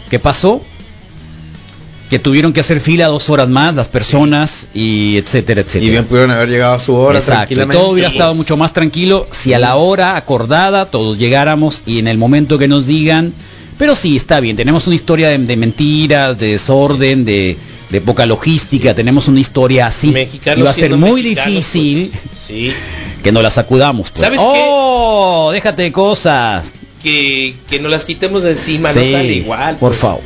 ¿Qué 0.08 0.18
pasó? 0.20 0.62
Que 2.08 2.18
tuvieron 2.20 2.52
que 2.52 2.60
hacer 2.60 2.80
fila 2.80 3.06
dos 3.08 3.28
horas 3.30 3.48
más 3.48 3.74
las 3.74 3.88
personas 3.88 4.68
y 4.72 5.16
etcétera, 5.16 5.62
etcétera. 5.62 5.84
Y 5.86 5.90
bien 5.90 6.04
pudieron 6.04 6.30
haber 6.30 6.48
llegado 6.48 6.74
a 6.74 6.78
su 6.78 6.94
hora 6.94 7.18
Exacto, 7.18 7.54
y 7.54 7.56
tranquilamente. 7.56 7.82
todo 7.82 7.92
hubiera 7.92 8.08
estado 8.08 8.34
mucho 8.34 8.56
más 8.56 8.72
tranquilo 8.72 9.26
si 9.32 9.52
a 9.52 9.58
la 9.58 9.74
hora 9.76 10.16
acordada 10.16 10.86
todos 10.86 11.18
llegáramos 11.18 11.82
y 11.86 11.98
en 11.98 12.06
el 12.06 12.18
momento 12.18 12.56
que 12.58 12.68
nos 12.68 12.86
digan, 12.86 13.32
pero 13.78 13.94
sí, 13.94 14.16
está 14.16 14.40
bien, 14.40 14.56
tenemos 14.56 14.86
una 14.86 14.96
historia 14.96 15.28
de, 15.30 15.38
de 15.38 15.56
mentiras, 15.56 16.38
de 16.38 16.48
desorden, 16.52 17.24
de, 17.24 17.56
de 17.90 18.00
poca 18.00 18.26
logística, 18.26 18.94
tenemos 18.94 19.28
una 19.28 19.40
historia 19.40 19.86
así. 19.86 20.08
Mexicanos 20.08 20.58
y 20.58 20.62
va 20.62 20.70
a 20.70 20.74
ser 20.74 20.96
muy 20.96 21.22
difícil 21.22 22.10
pues, 22.10 22.22
sí. 22.46 22.72
que 23.22 23.32
nos 23.32 23.42
la 23.42 23.50
sacudamos. 23.50 24.10
pues. 24.10 24.20
¿Sabes 24.20 24.40
¡Oh! 24.42 25.50
Déjate 25.52 25.82
de 25.82 25.92
cosas. 25.92 26.72
Que, 27.04 27.54
que 27.68 27.80
nos 27.80 27.90
las 27.90 28.06
quitemos 28.06 28.44
de 28.44 28.52
encima, 28.52 28.88
no 28.88 28.94
sale 28.94 29.34
igual. 29.34 29.76
Por 29.76 29.90
pues. 29.90 30.00
favor. 30.00 30.22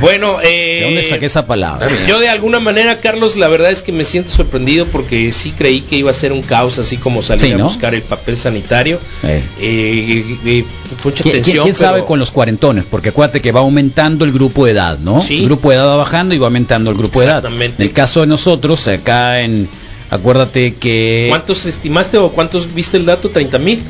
Bueno, 0.00 0.38
eh, 0.42 0.78
¿De 0.80 0.84
dónde 0.86 1.02
saqué 1.02 1.26
esa 1.26 1.44
palabra? 1.46 1.86
Yo 2.08 2.18
de 2.20 2.30
alguna 2.30 2.58
manera, 2.58 2.96
Carlos, 2.98 3.36
la 3.36 3.48
verdad 3.48 3.70
es 3.70 3.82
que 3.82 3.92
me 3.92 4.02
siento 4.04 4.30
sorprendido 4.30 4.86
porque 4.86 5.30
sí 5.32 5.52
creí 5.54 5.82
que 5.82 5.96
iba 5.96 6.08
a 6.08 6.14
ser 6.14 6.32
un 6.32 6.40
caos, 6.40 6.78
así 6.78 6.96
como 6.96 7.22
salir 7.22 7.44
Sí, 7.44 7.52
a 7.52 7.62
buscar 7.62 7.94
el 7.94 8.00
papel 8.00 8.38
sanitario. 8.38 8.98
Eh. 9.24 9.42
Eh, 9.60 10.36
eh, 10.46 10.64
mucha 11.04 11.22
¿Quién, 11.22 11.34
quién- 11.34 11.44
tensión. 11.44 11.64
quién 11.64 11.74
sabe 11.74 11.96
pero- 11.98 12.06
con 12.06 12.18
los 12.18 12.30
cuarentones? 12.30 12.86
Porque 12.86 13.10
acuérdate 13.10 13.42
que 13.42 13.52
va 13.52 13.60
aumentando 13.60 14.24
el 14.24 14.32
grupo 14.32 14.64
de 14.64 14.72
edad, 14.72 14.98
¿no? 14.98 15.20
Sí. 15.20 15.40
El 15.40 15.44
grupo 15.44 15.68
de 15.68 15.76
edad 15.76 15.86
va 15.86 15.96
bajando 15.96 16.34
y 16.34 16.38
va 16.38 16.46
aumentando 16.46 16.90
el 16.90 16.96
grupo 16.96 17.20
de 17.20 17.26
edad. 17.26 17.36
Exactamente. 17.40 17.82
En 17.82 17.88
el 17.90 17.94
caso 17.94 18.22
de 18.22 18.26
nosotros, 18.26 18.88
acá 18.88 19.42
en... 19.42 19.68
Acuérdate 20.08 20.74
que 20.74 21.26
¿Cuántos 21.28 21.66
estimaste 21.66 22.16
o 22.18 22.30
cuántos 22.30 22.72
viste 22.74 22.96
el 22.96 23.04
dato? 23.04 23.30
¿30 23.30 23.58
mil? 23.58 23.82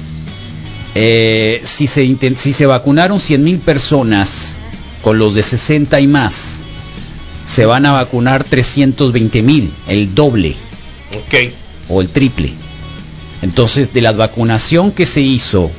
Eh, 0.95 1.61
si, 1.65 1.87
se 1.87 2.17
si 2.37 2.53
se 2.53 2.67
vacunaron 2.67 3.19
100 3.21 3.43
mil 3.43 3.59
personas 3.59 4.57
con 5.03 5.19
los 5.19 5.35
de 5.35 5.43
60 5.43 6.01
y 6.01 6.07
más, 6.07 6.61
se 7.45 7.67
van 7.67 7.87
a 7.87 7.93
vacunar 7.93 8.45
320 8.45 9.43
mil, 9.43 9.73
el 9.89 10.15
doble 10.15 10.55
Ok. 11.27 11.51
o 11.89 12.01
el 12.01 12.09
triple. 12.09 12.53
Entonces, 13.43 13.93
de 13.93 14.01
la 14.03 14.13
vacunación 14.13 14.93
que 14.93 15.05
se 15.07 15.21
hizo 15.21 15.71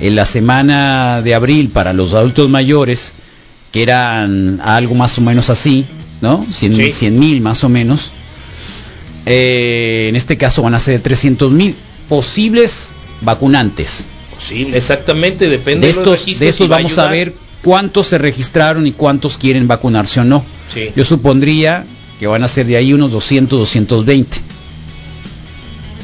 en 0.00 0.14
la 0.16 0.24
semana 0.26 1.22
de 1.22 1.34
abril 1.34 1.70
para 1.70 1.92
los 1.94 2.12
adultos 2.12 2.50
mayores, 2.50 3.12
que 3.72 3.82
eran 3.82 4.60
algo 4.62 4.94
más 4.94 5.16
o 5.16 5.20
menos 5.22 5.48
así, 5.48 5.86
¿no? 6.20 6.44
100 6.50 7.18
mil 7.18 7.40
más 7.40 7.64
o 7.64 7.68
menos. 7.68 8.10
eh, 9.26 10.06
en 10.08 10.16
este 10.16 10.36
caso 10.36 10.62
van 10.62 10.74
a 10.74 10.78
ser 10.80 11.00
300 11.00 11.50
mil 11.52 11.74
posibles 12.08 12.92
vacunantes. 13.22 14.04
Posible. 14.40 14.76
Exactamente, 14.76 15.50
depende 15.50 15.86
De 15.86 15.92
de, 15.92 15.98
estos, 15.98 16.18
registros 16.18 16.40
de 16.40 16.48
estos 16.48 16.68
vamos 16.68 16.96
a 16.98 17.10
ver 17.10 17.34
cuántos 17.62 18.06
se 18.06 18.16
registraron 18.16 18.86
y 18.86 18.92
cuántos 18.92 19.36
quieren 19.36 19.68
vacunarse 19.68 20.20
o 20.20 20.24
no. 20.24 20.42
Sí. 20.72 20.90
Yo 20.96 21.04
supondría 21.04 21.84
que 22.18 22.26
van 22.26 22.42
a 22.42 22.48
ser 22.48 22.66
de 22.66 22.76
ahí 22.76 22.94
unos 22.94 23.12
200, 23.12 23.58
220. 23.58 24.38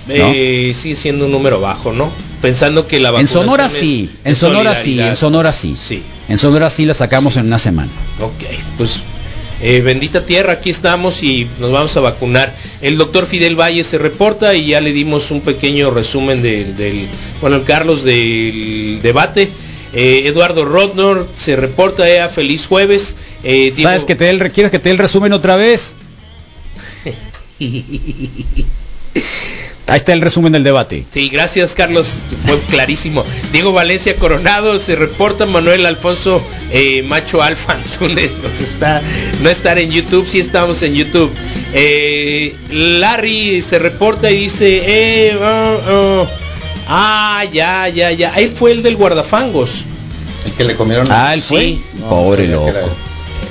Eh, 0.09 0.73
sigue 0.75 0.95
siendo 0.97 1.25
un 1.25 1.33
número 1.33 1.61
bajo, 1.61 1.93
¿no? 1.93 2.13
Pensando 2.43 2.87
que 2.87 3.01
la 3.01 3.19
En 3.19 3.27
Sonora 3.27 3.69
sí, 3.69 4.11
en 4.25 4.37
Sonora 4.37 4.75
sí, 4.75 5.01
en 5.01 5.17
Sonora 5.17 5.51
sí. 5.51 5.75
Sí. 5.77 6.03
En 6.29 6.39
Sonora 6.39 6.69
sí 6.69 6.85
la 6.85 6.95
sacamos 6.95 7.37
en 7.37 7.47
una 7.47 7.59
semana. 7.59 7.91
Ok, 8.21 8.45
pues 8.77 9.01
eh, 9.61 9.81
bendita 9.81 10.27
tierra, 10.27 10.53
aquí 10.55 10.71
estamos 10.71 11.23
y 11.23 11.47
nos 11.61 11.73
vamos 11.73 11.97
a 11.97 12.01
vacunar. 12.01 12.55
El 12.83 12.97
doctor 12.99 13.27
Fidel 13.27 13.59
Valle 13.59 13.85
se 13.85 13.99
reporta 13.99 14.55
y 14.55 14.67
ya 14.69 14.81
le 14.81 14.93
dimos 14.93 15.31
un 15.31 15.41
pequeño 15.41 15.91
resumen 15.91 16.43
de- 16.43 16.65
del, 16.75 17.07
bueno, 17.41 17.57
el 17.57 17.65
Carlos 17.65 18.05
del 18.05 19.01
debate. 19.03 19.49
Eh, 19.93 20.25
Eduardo 20.27 20.65
Rodnor 20.65 21.27
se 21.37 21.57
reporta, 21.57 22.09
eh, 22.09 22.29
feliz 22.29 22.67
jueves. 22.67 23.15
Eh, 23.45 23.73
Diego- 23.75 23.89
¿Sabes 23.91 24.05
que 24.05 24.15
te 24.15 24.29
el, 24.29 24.39
quieres 24.53 24.71
que 24.71 24.79
te 24.79 24.85
dé 24.89 24.91
el 24.91 24.99
resumen 24.99 25.33
otra 25.33 25.57
vez? 25.57 25.95
Ahí 29.89 29.99
está 29.99 30.13
el 30.13 30.21
resumen 30.21 30.53
del 30.53 30.65
debate. 30.65 31.05
Sí, 31.13 31.29
gracias 31.29 31.75
Carlos, 31.75 32.23
fue 32.45 32.59
clarísimo. 32.71 33.25
Diego 33.53 33.73
Valencia 33.73 34.17
Coronado 34.17 34.79
se 34.79 34.97
reporta, 34.97 35.47
Manuel 35.47 35.87
Alfonso 35.87 36.43
eh, 36.73 37.05
Macho 37.05 37.41
Alfa 37.41 37.73
Antunes 38.01 38.41
nos 38.43 38.61
está, 38.61 39.01
no 39.43 39.49
estar 39.49 39.79
en 39.79 39.93
YouTube, 39.93 40.27
sí 40.27 40.41
estamos 40.41 40.83
en 40.83 40.95
YouTube. 40.95 41.31
Eh, 41.73 42.55
Larry 42.71 43.63
se 43.63 43.79
reporta 43.79 44.31
y 44.31 44.37
dice, 44.37 44.83
eh, 44.85 45.39
ah, 45.41 45.77
ah, 45.87 46.27
ah, 46.89 47.45
ya, 47.53 47.89
ya, 47.89 48.11
ya, 48.11 48.31
él 48.35 48.51
fue 48.51 48.73
el 48.73 48.83
del 48.83 48.97
guardafangos. 48.97 49.85
El 50.47 50.53
que 50.53 50.65
le 50.65 50.75
comieron. 50.75 51.07
Ah, 51.11 51.33
él 51.35 51.43
fue. 51.43 51.61
Sí. 51.61 51.83
Pobre 52.09 52.49
loco. 52.49 52.73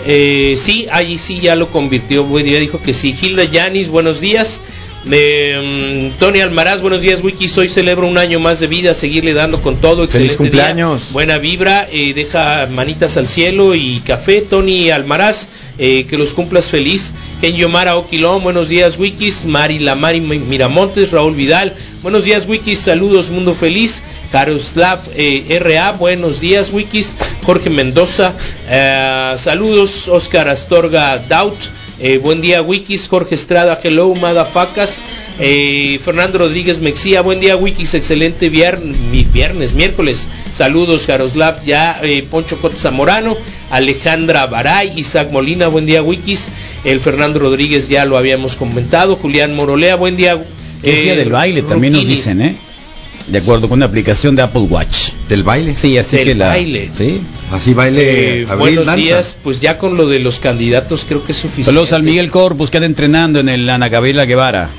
Eh, 0.07 0.55
sí, 0.57 0.87
allí 0.91 1.17
sí 1.17 1.39
ya 1.39 1.55
lo 1.55 1.69
convirtió, 1.69 2.23
buen 2.23 2.45
día, 2.45 2.59
dijo 2.59 2.81
que 2.81 2.93
sí. 2.93 3.15
Hilda 3.19 3.43
Yanis, 3.43 3.89
buenos 3.89 4.19
días. 4.19 4.61
Eh, 5.11 6.11
mm, 6.13 6.19
Tony 6.19 6.41
Almaraz, 6.41 6.81
buenos 6.81 7.01
días, 7.01 7.21
Wiki. 7.23 7.47
Hoy 7.57 7.67
celebro 7.67 8.07
un 8.07 8.17
año 8.17 8.39
más 8.39 8.59
de 8.59 8.67
vida, 8.67 8.93
seguirle 8.93 9.33
dando 9.33 9.61
con 9.61 9.75
todo. 9.77 10.07
Feliz 10.07 10.31
Excelente 10.31 10.37
cumpleaños. 10.37 11.01
día. 11.03 11.13
Buena 11.13 11.37
vibra, 11.37 11.87
eh, 11.91 12.13
deja 12.15 12.67
manitas 12.71 13.15
al 13.17 13.27
cielo 13.27 13.75
y 13.75 13.99
café. 13.99 14.41
Tony 14.41 14.89
Almaraz, 14.89 15.47
eh, 15.77 16.05
que 16.09 16.17
los 16.17 16.33
cumplas 16.33 16.69
feliz. 16.69 17.13
Ken 17.39 17.55
Yomara 17.55 17.97
Oquilón, 17.97 18.41
buenos 18.41 18.67
días, 18.67 18.97
Wikis. 18.97 19.45
Mari 19.45 19.77
Lamari 19.77 20.21
Miramontes, 20.21 21.11
Raúl 21.11 21.35
Vidal, 21.35 21.73
buenos 22.01 22.23
días, 22.23 22.47
Wikis. 22.47 22.79
Saludos, 22.79 23.29
mundo 23.29 23.53
feliz. 23.53 24.01
Karoslav 24.31 24.99
eh, 25.15 25.59
RA, 25.61 25.91
buenos 25.91 26.39
días, 26.39 26.71
Wikis. 26.73 27.15
Jorge 27.43 27.69
Mendoza, 27.69 28.33
eh, 28.69 29.35
saludos. 29.37 30.07
Oscar 30.07 30.47
Astorga 30.49 31.19
Daut. 31.19 31.55
Eh, 31.97 32.19
buen 32.21 32.41
día 32.41 32.61
Wikis, 32.61 33.07
Jorge 33.07 33.35
Estrada, 33.35 33.79
hello, 33.81 34.13
madafacas. 34.15 35.03
Eh, 35.39 35.97
Fernando 36.03 36.39
Rodríguez 36.39 36.79
Mexía, 36.79 37.21
buen 37.21 37.39
día 37.39 37.55
Wikis, 37.55 37.93
excelente 37.93 38.49
viernes, 38.49 38.97
viernes 39.31 39.73
miércoles. 39.73 40.27
Saludos 40.53 41.05
Jaroslav, 41.05 41.63
ya 41.63 41.97
eh, 42.03 42.25
Poncho 42.29 42.57
Cota 42.59 42.77
Zamorano, 42.77 43.37
Alejandra 43.71 44.45
Baray, 44.47 44.91
Isaac 44.97 45.31
Molina, 45.31 45.69
buen 45.69 45.85
día 45.85 46.03
Wikis. 46.03 46.49
El 46.83 46.99
Fernando 46.99 47.39
Rodríguez 47.39 47.87
ya 47.87 48.03
lo 48.05 48.17
habíamos 48.17 48.57
comentado, 48.57 49.15
Julián 49.15 49.55
Morolea, 49.55 49.95
buen 49.95 50.17
día. 50.17 50.37
¿Qué 50.81 50.91
decía 50.91 51.13
eh, 51.13 51.17
del 51.17 51.31
baile? 51.31 51.61
También 51.61 51.93
nos 51.93 52.05
dicen, 52.05 52.41
¿eh? 52.41 52.57
De 53.27 53.39
acuerdo 53.39 53.67
con 53.67 53.79
una 53.79 53.87
aplicación 53.87 54.35
de 54.35 54.43
Apple 54.43 54.61
Watch. 54.69 55.09
¿Del 55.27 55.43
baile? 55.43 55.75
Sí, 55.75 55.97
así 55.97 56.17
Del 56.17 56.27
que 56.27 56.35
la... 56.35 56.49
baile. 56.49 56.89
Sí. 56.93 57.21
Así 57.51 57.73
baile. 57.73 58.41
Eh, 58.41 58.43
abril, 58.43 58.57
buenos 58.59 58.85
danza. 58.85 59.01
días, 59.01 59.35
pues 59.43 59.59
ya 59.59 59.77
con 59.79 59.97
lo 59.97 60.07
de 60.07 60.19
los 60.19 60.39
candidatos 60.39 61.05
creo 61.05 61.25
que 61.25 61.31
es 61.31 61.37
suficiente. 61.39 61.71
Saludos 61.71 61.93
al 61.93 62.03
Miguel 62.03 62.29
Corpus 62.29 62.69
que 62.69 62.77
anda 62.77 62.85
entrenando 62.85 63.39
en 63.39 63.49
el 63.49 63.67
Ana 63.69 63.89
Gabriela 63.89 64.25
Guevara. 64.25 64.69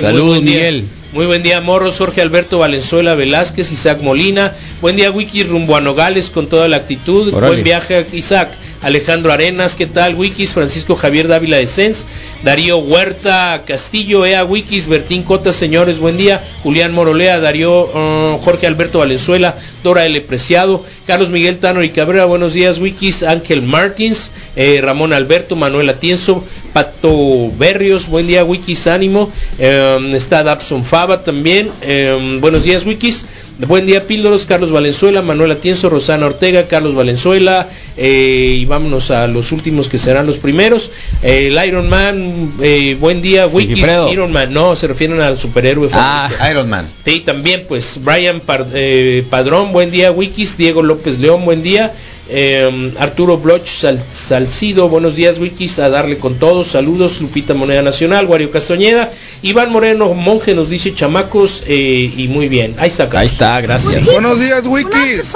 Saludos. 0.00 0.42
Miguel. 0.42 0.84
Muy 1.12 1.26
buen 1.26 1.42
día, 1.42 1.60
Morros, 1.60 1.98
Jorge 1.98 2.22
Alberto 2.22 2.58
Valenzuela 2.58 3.14
Velázquez, 3.14 3.70
Isaac 3.70 4.00
Molina. 4.00 4.54
Buen 4.80 4.96
día, 4.96 5.10
Wikis, 5.10 5.46
rumbo 5.46 5.76
a 5.76 5.82
Nogales 5.82 6.30
con 6.30 6.46
toda 6.46 6.68
la 6.68 6.78
actitud. 6.78 7.30
Buen 7.32 7.62
viaje, 7.62 8.06
Isaac. 8.14 8.48
Alejandro 8.80 9.30
Arenas, 9.30 9.74
¿qué 9.76 9.86
tal? 9.86 10.14
Wikis, 10.14 10.52
Francisco 10.52 10.96
Javier 10.96 11.28
Dávila 11.28 11.58
de 11.58 11.66
Sens, 11.68 12.04
Darío 12.42 12.78
Huerta 12.78 13.62
Castillo, 13.66 14.26
Ea 14.26 14.44
Wikis, 14.44 14.88
Bertín 14.88 15.22
Cota, 15.22 15.52
señores, 15.52 16.00
buen 16.00 16.16
día. 16.16 16.42
Julián 16.64 16.92
Morolea, 16.92 17.38
Darío, 17.38 17.84
uh, 17.84 18.38
Jorge 18.38 18.66
Alberto 18.66 18.98
Valenzuela, 18.98 19.56
Dora 19.84 20.06
L. 20.06 20.20
Preciado, 20.22 20.84
Carlos 21.06 21.30
Miguel 21.30 21.58
Tano 21.58 21.84
y 21.84 21.90
Cabrera, 21.90 22.24
buenos 22.24 22.52
días, 22.52 22.80
Wikis, 22.80 23.22
Ángel 23.22 23.62
Martins, 23.62 24.32
eh, 24.56 24.80
Ramón 24.82 25.12
Alberto, 25.12 25.54
Manuel 25.54 25.88
Atienzo, 25.88 26.44
Pato 26.72 27.50
Berrios, 27.56 28.08
buen 28.08 28.26
día, 28.26 28.44
Wikis, 28.44 28.86
ánimo. 28.88 29.30
Eh, 29.58 30.12
está 30.14 30.42
Dabson 30.42 30.84
Fava 30.84 31.22
también, 31.22 31.70
eh, 31.82 32.38
buenos 32.40 32.64
días, 32.64 32.84
Wikis. 32.84 33.26
Buen 33.58 33.86
día, 33.86 34.06
Píldoros, 34.08 34.44
Carlos 34.46 34.72
Valenzuela, 34.72 35.22
Manuel 35.22 35.52
Atienzo, 35.52 35.88
Rosana 35.88 36.26
Ortega, 36.26 36.66
Carlos 36.66 36.94
Valenzuela, 36.96 37.68
eh, 37.96 38.56
y 38.58 38.64
vámonos 38.64 39.10
a 39.12 39.28
los 39.28 39.52
últimos 39.52 39.88
que 39.88 39.98
serán 39.98 40.26
los 40.26 40.38
primeros. 40.38 40.90
Eh, 41.22 41.46
el 41.48 41.68
Iron 41.68 41.88
Man, 41.88 42.54
eh, 42.60 42.96
buen 42.98 43.22
día, 43.22 43.46
Wikis. 43.46 43.86
Iron 44.10 44.32
Man, 44.32 44.52
no, 44.52 44.74
se 44.74 44.88
refieren 44.88 45.20
al 45.20 45.38
superhéroe 45.38 45.88
Ah, 45.92 46.28
favorito. 46.28 46.50
Iron 46.50 46.70
Man. 46.70 46.88
Sí, 47.04 47.20
también 47.20 47.64
pues 47.68 48.00
Brian 48.02 48.42
eh, 48.74 49.22
Padrón, 49.30 49.72
buen 49.72 49.90
día, 49.92 50.10
Wikis, 50.10 50.56
Diego 50.56 50.82
López 50.82 51.20
León, 51.20 51.44
buen 51.44 51.62
día. 51.62 51.92
Eh, 52.34 52.92
Arturo 52.98 53.36
Bloch 53.36 53.66
Sal- 53.66 54.02
Salcido, 54.10 54.88
buenos 54.88 55.16
días 55.16 55.38
Wikis, 55.38 55.78
a 55.80 55.90
darle 55.90 56.16
con 56.16 56.36
todos, 56.36 56.68
saludos, 56.68 57.20
Lupita 57.20 57.52
Moneda 57.52 57.82
Nacional, 57.82 58.26
Wario 58.26 58.50
Castañeda, 58.50 59.10
Iván 59.44 59.72
Moreno 59.72 60.14
Monje 60.14 60.54
nos 60.54 60.70
dice 60.70 60.94
chamacos 60.94 61.64
eh, 61.66 62.12
y 62.16 62.28
muy 62.28 62.48
bien, 62.48 62.76
ahí 62.78 62.88
está. 62.88 63.08
Ahí 63.12 63.26
está, 63.26 63.60
gracias. 63.60 64.06
Buenos 64.06 64.38
días, 64.38 64.64
Wikis. 64.66 65.34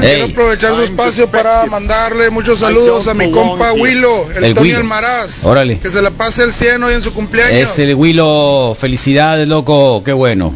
Quiero 0.00 0.24
aprovechar 0.24 0.74
su 0.74 0.82
espacio 0.82 1.28
para 1.28 1.66
mandarle 1.66 2.30
muchos 2.30 2.60
saludos 2.60 3.08
a 3.08 3.14
mi 3.14 3.30
compa 3.30 3.74
Willow, 3.74 4.30
el, 4.36 4.44
El 4.44 4.54
Tony 4.54 4.68
Willow. 4.68 4.80
Almaraz. 4.80 5.44
Órale. 5.44 5.78
Que 5.78 5.90
se 5.90 6.00
la 6.00 6.10
pase 6.10 6.44
el 6.44 6.52
100 6.52 6.82
hoy 6.82 6.94
en 6.94 7.02
su 7.02 7.12
cumpleaños. 7.12 7.70
Es 7.70 7.78
el 7.78 7.94
Willow, 7.94 8.74
felicidades, 8.74 9.46
loco, 9.46 10.02
qué 10.02 10.14
bueno. 10.14 10.54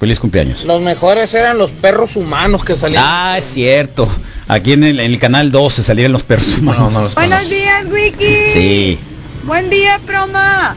Feliz 0.00 0.18
cumpleaños. 0.18 0.64
Los 0.64 0.80
mejores 0.80 1.32
eran 1.34 1.58
los 1.58 1.70
perros 1.70 2.16
humanos 2.16 2.64
que 2.64 2.74
salían. 2.74 3.04
Ah, 3.06 3.36
es 3.38 3.44
cierto. 3.44 4.08
Aquí 4.48 4.72
en 4.72 4.82
el, 4.82 4.98
en 4.98 5.12
el 5.12 5.18
canal 5.20 5.52
12 5.52 5.84
salieron 5.84 6.12
los 6.12 6.24
perros 6.24 6.58
humanos. 6.58 7.14
Buenos 7.14 7.48
días, 7.48 7.84
Wiki. 7.88 8.48
Sí. 8.52 8.98
Buen 9.44 9.70
día, 9.70 10.00
Proma. 10.04 10.74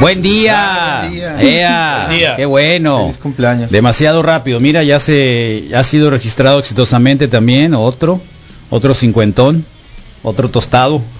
Buen 0.00 0.20
día. 0.20 1.10
Ea, 1.40 2.04
Buen 2.06 2.18
día. 2.18 2.36
Qué 2.36 2.44
bueno. 2.44 3.02
Feliz 3.02 3.18
cumpleaños. 3.18 3.70
Demasiado 3.70 4.22
rápido. 4.22 4.60
Mira, 4.60 4.82
ya 4.82 5.00
se 5.00 5.68
ha 5.74 5.82
sido 5.84 6.10
registrado 6.10 6.58
exitosamente 6.58 7.28
también 7.28 7.74
otro, 7.74 8.20
otro 8.70 8.94
cincuentón, 8.94 9.64
otro 10.22 10.48
tostado. 10.48 11.00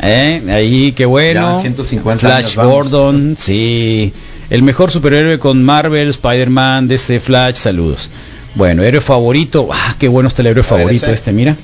Eh, 0.00 0.44
Ahí, 0.50 0.92
qué 0.92 1.06
bueno. 1.06 1.56
Ya, 1.56 1.60
150 1.62 2.20
Flash 2.20 2.56
años. 2.56 2.56
Gordon, 2.56 3.36
sí. 3.36 4.12
El 4.48 4.62
mejor 4.62 4.92
superhéroe 4.92 5.40
con 5.40 5.64
Marvel, 5.64 6.10
Spider-Man, 6.10 6.86
DC 6.86 7.18
Flash, 7.18 7.56
saludos. 7.56 8.08
Bueno, 8.54 8.84
héroe 8.84 9.00
favorito. 9.00 9.68
Ah, 9.72 9.96
qué 9.98 10.06
bueno 10.06 10.28
está 10.28 10.42
el 10.42 10.48
héroe 10.48 10.62
favorito 10.62 11.06
este, 11.10 11.32
mira. 11.32 11.56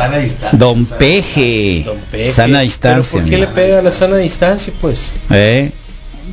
Sana 0.00 0.18
distancia. 0.18 0.58
Don 0.58 0.84
Peje. 0.86 1.82
Don 1.84 1.98
Peje. 2.10 2.30
Sana 2.30 2.48
Pero 2.58 2.60
distancia. 2.64 3.20
¿Por 3.20 3.28
qué 3.30 3.38
le 3.38 3.46
pega 3.48 3.78
a 3.78 3.82
la 3.82 3.90
sana 3.90 4.16
distancia, 4.16 4.72
pues? 4.80 5.14
¿Eh? 5.30 5.70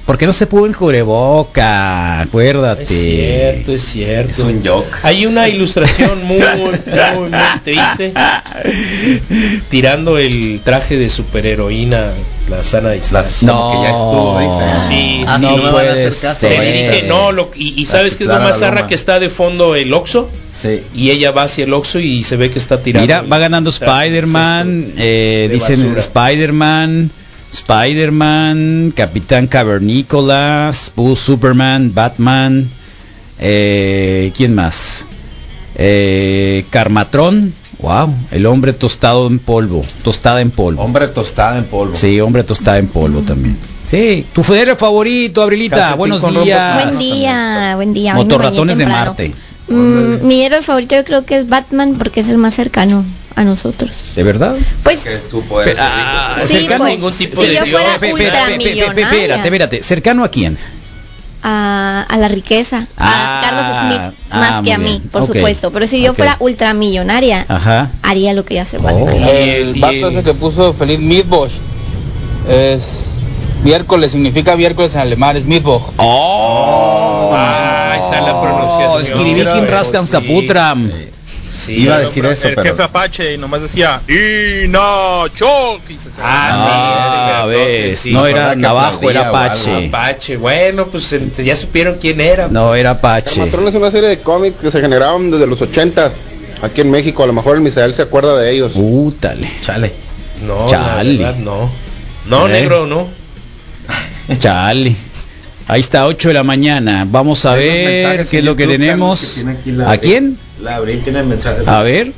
¿Por 0.06 0.18
qué 0.18 0.26
no 0.28 0.34
se 0.34 0.46
pudo 0.48 0.68
el 0.68 0.76
cubreboca? 0.78 2.22
Acuérdate. 2.22 2.84
Es 2.84 2.90
cierto, 2.90 3.72
es 3.74 3.82
cierto. 3.84 4.32
Es 4.32 4.40
un 4.40 4.64
joke. 4.66 4.88
Hay 5.04 5.26
una 5.26 5.50
ilustración 5.50 6.24
muy, 6.24 6.38
muy, 6.58 6.72
muy 7.30 7.32
triste 7.64 8.14
tirando 9.70 10.18
el 10.18 10.62
traje 10.64 10.98
de 10.98 11.10
superheroína, 11.10 12.12
la 12.50 12.64
sana 12.64 12.92
distancia. 12.92 13.48
Como 13.52 13.72
que 13.72 13.78
ya 13.84 13.90
estuvo, 13.90 14.40
dice. 14.40 14.88
Sí, 14.88 15.26
Ah, 15.28 15.38
sí. 15.38 15.42
no 15.44 15.58
me 15.58 15.64
van 15.64 15.68
a 15.68 15.72
puede 15.72 15.90
hacer 15.92 16.16
caso. 16.22 16.40
ser. 16.40 16.60
Le 16.60 16.72
dije 16.74 17.04
no, 17.08 17.32
lo- 17.32 17.52
y, 17.56 17.80
y 17.82 17.86
sabes 17.86 18.16
que 18.16 18.24
es 18.24 18.30
lo 18.30 18.40
más 18.40 18.60
zarra 18.60 18.88
que 18.88 18.96
está 18.96 19.20
de 19.20 19.30
fondo 19.30 19.76
el 19.76 19.92
Oxxo 19.94 20.30
Sí. 20.60 20.82
y 20.96 21.12
ella 21.12 21.30
va 21.32 21.44
hacia 21.44 21.66
el 21.66 21.74
Oxxo 21.74 22.00
y 22.00 22.24
se 22.24 22.36
ve 22.36 22.50
que 22.50 22.58
está 22.58 22.82
tirando. 22.82 23.04
Mira, 23.06 23.22
va 23.22 23.38
ganando 23.38 23.70
Spider-Man, 23.70 24.94
eh, 24.98 25.50
dicen. 25.54 25.96
Spider-Man, 25.98 27.12
Spider-Man, 27.52 28.94
Capitán 28.96 29.48
Cavernícola, 29.48 30.72
Spoo- 30.74 31.16
Superman, 31.16 31.94
Batman, 31.94 32.68
eh, 33.40 34.32
¿quién 34.36 34.56
más? 34.56 35.06
Eh, 35.76 36.66
Carmatron, 36.72 37.54
wow, 37.80 38.12
el 38.32 38.46
hombre 38.48 38.74
tostado 38.74 39.28
en 39.28 39.38
polvo, 39.40 39.86
tostada 40.04 40.42
en 40.42 40.50
polvo. 40.52 40.82
Hombre 40.82 41.08
tostada 41.08 41.58
en 41.60 41.66
polvo. 41.66 41.94
Sí, 41.94 42.20
hombre 42.20 42.44
tostada 42.44 42.80
en 42.80 42.88
polvo 42.88 43.22
también. 43.22 43.58
Sí, 43.90 44.26
tu 44.34 44.44
federo 44.44 44.76
favorito, 44.76 45.42
Abrilita, 45.42 45.76
Calcetín 45.96 45.98
buenos 46.00 46.44
días. 46.44 46.84
Buen 46.86 46.98
día, 47.00 47.74
buen 47.76 47.94
día. 47.94 48.14
Motorratones 48.16 48.78
de. 48.78 48.86
Marte, 48.86 49.34
Mm, 49.68 50.26
mi 50.26 50.44
héroe 50.44 50.62
favorito 50.62 50.96
yo 50.96 51.04
creo 51.04 51.26
que 51.26 51.38
es 51.40 51.50
Batman 51.50 51.96
porque 51.98 52.22
es 52.22 52.30
el 52.30 52.38
más 52.38 52.56
cercano 52.56 53.04
a 53.36 53.44
nosotros. 53.44 53.92
¿de 54.16 54.24
verdad? 54.24 54.56
Pues 54.84 55.00
Que 55.00 55.20
su 55.30 55.42
poder 55.44 55.70
es 55.70 55.78
Ah, 55.80 56.34
rico. 56.38 56.48
Sí, 56.48 56.54
cercano 56.60 56.84
pues, 56.86 56.94
ningún 56.96 57.14
tipo 57.14 57.42
si 57.42 57.48
de 57.50 57.56
yo 57.56 57.64
Dios. 57.66 57.80
fuera 57.80 57.96
Espérate, 57.96 59.36
espérate, 59.46 59.84
cercano 59.84 60.24
a 60.24 60.30
quién? 60.30 60.58
a, 61.44 62.06
a 62.10 62.18
la 62.18 62.28
riqueza, 62.30 62.88
Ah, 62.98 63.40
a 63.40 63.42
Carlos 63.44 63.78
Smith, 63.80 64.16
ah, 64.32 64.40
más 64.40 64.64
que 64.64 64.74
a 64.74 64.78
mí, 64.80 64.86
bien. 64.86 65.02
por 65.10 65.26
supuesto. 65.28 65.72
Pero 65.72 65.88
si 65.88 66.02
yo 66.02 66.14
fuera 66.14 66.36
ultramillonaria, 66.40 67.46
Ajá. 67.48 67.92
haría 68.02 68.34
lo 68.34 68.44
que 68.44 68.60
hace 68.60 68.78
Oh. 68.78 68.82
Batman. 68.82 69.24
El 69.30 69.78
Y 69.78 69.80
vato 69.80 69.94
el- 69.96 70.04
ese 70.16 70.24
que 70.24 70.34
puso 70.34 70.74
feliz 70.74 71.00
Mittwoch 71.00 71.52
es 72.50 73.06
miércoles, 73.64 74.12
significa 74.12 74.56
miércoles 74.58 74.96
en 74.96 75.02
alemán, 75.02 75.38
es 75.38 75.46
Mittwoch. 75.46 75.84
Oh, 75.98 77.32
Ah, 77.36 77.77
pronunciación. 79.06 79.20
Skiribikim 79.30 79.66
Pero, 79.66 79.72
Rastams 79.78 80.06
sí, 80.08 80.12
Caputram. 80.12 80.92
Sí. 81.50 81.74
Iba 81.76 81.96
a 81.96 82.00
decir 82.00 82.26
eso, 82.26 82.50
el 82.50 82.56
pero 82.56 82.70
jefe 82.72 82.84
Apache 82.84 83.34
y 83.34 83.38
nomás 83.38 83.62
decía 83.62 84.02
Inacho. 84.08 85.78
y 85.90 85.94
se. 85.94 86.10
Ah, 86.22 86.52
sí, 86.54 86.70
Ah, 86.70 87.48
ese 87.56 87.96
sí. 87.98 88.12
no 88.12 88.24
¿verdad 88.24 88.52
era 88.52 88.56
Navajo, 88.56 89.10
era? 89.10 89.30
Apache. 89.30 89.88
Apache, 89.88 90.36
bueno, 90.38 90.88
pues 90.88 91.12
ent- 91.14 91.42
ya 91.44 91.56
supieron 91.56 91.98
quién 92.02 92.20
era. 92.20 92.48
No, 92.50 92.76
era 92.76 92.92
Apache. 92.92 93.42
Es 93.44 93.54
una 93.54 93.92
serie 93.92 94.10
de 94.10 94.20
cómics 94.20 94.58
que 94.62 94.72
se 94.72 94.82
generaron 94.82 95.32
desde 95.32 95.48
los 95.48 95.62
80s 95.62 96.12
aquí 96.62 96.82
en 96.82 96.92
México. 96.92 97.24
A 97.24 97.28
lo 97.28 97.34
mejor 97.34 97.56
el 97.56 97.62
Misael 97.62 97.94
se 97.96 98.02
acuerda 98.02 98.38
de 98.38 98.52
ellos. 98.52 98.74
Útale, 98.76 99.50
Chale. 99.62 99.94
No, 100.46 100.68
Chale. 100.70 101.14
la 101.14 101.28
verdad, 101.32 101.36
no. 101.40 101.70
No, 102.28 102.48
¿Eh? 102.48 102.52
negro, 102.52 102.86
no. 102.88 103.08
chale. 104.40 104.96
Ahí 105.70 105.82
está, 105.82 106.08
8 106.08 106.30
de 106.30 106.34
la 106.34 106.44
mañana. 106.44 107.06
Vamos 107.10 107.46
a 107.46 107.54
ver 107.54 108.26
qué 108.28 108.40
es 108.40 108.46
lo 108.46 108.56
que 108.56 108.68
tenemos. 108.68 109.44
¿A 109.86 109.98
quién? 109.98 110.38
La 110.62 110.78
Abril 110.78 111.02
tiene 111.04 111.24
mensajes. 111.24 111.68
A 111.68 111.84
ver. 111.84 112.14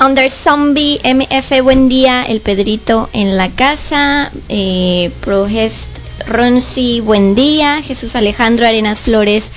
Under 0.00 0.30
Zombie 0.30 1.00
MF, 1.02 1.62
buen 1.62 1.88
día, 1.88 2.22
el 2.22 2.40
Pedrito 2.40 3.08
en 3.12 3.36
la 3.36 3.48
casa, 3.48 4.30
eh, 4.48 5.10
Progest 5.20 5.86
Ronzi, 6.26 7.00
buen 7.00 7.34
día, 7.34 7.82
Jesús 7.82 8.14
Alejandro 8.14 8.66
Arenas 8.66 9.00
Flores, 9.00 9.50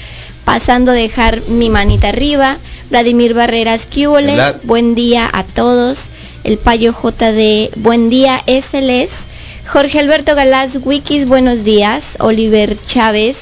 pasando 0.44 0.92
a 0.92 0.96
dejar 0.96 1.42
mi 1.48 1.70
manita 1.70 2.10
arriba, 2.10 2.58
Vladimir 2.90 3.34
Barreras 3.34 3.86
Cúbole, 3.86 4.34
Vlad. 4.34 4.56
buen 4.64 4.96
día 4.96 5.30
a 5.32 5.44
todos, 5.44 6.00
el 6.44 6.58
Payo 6.58 6.94
JD, 6.94 7.76
buen 7.76 8.10
día, 8.10 8.42
SLS, 8.48 9.27
Jorge 9.68 10.00
Alberto 10.00 10.34
Galás, 10.36 10.78
Wikis, 10.84 11.28
buenos 11.28 11.64
días, 11.64 12.16
Oliver 12.20 12.78
Chávez, 12.88 13.40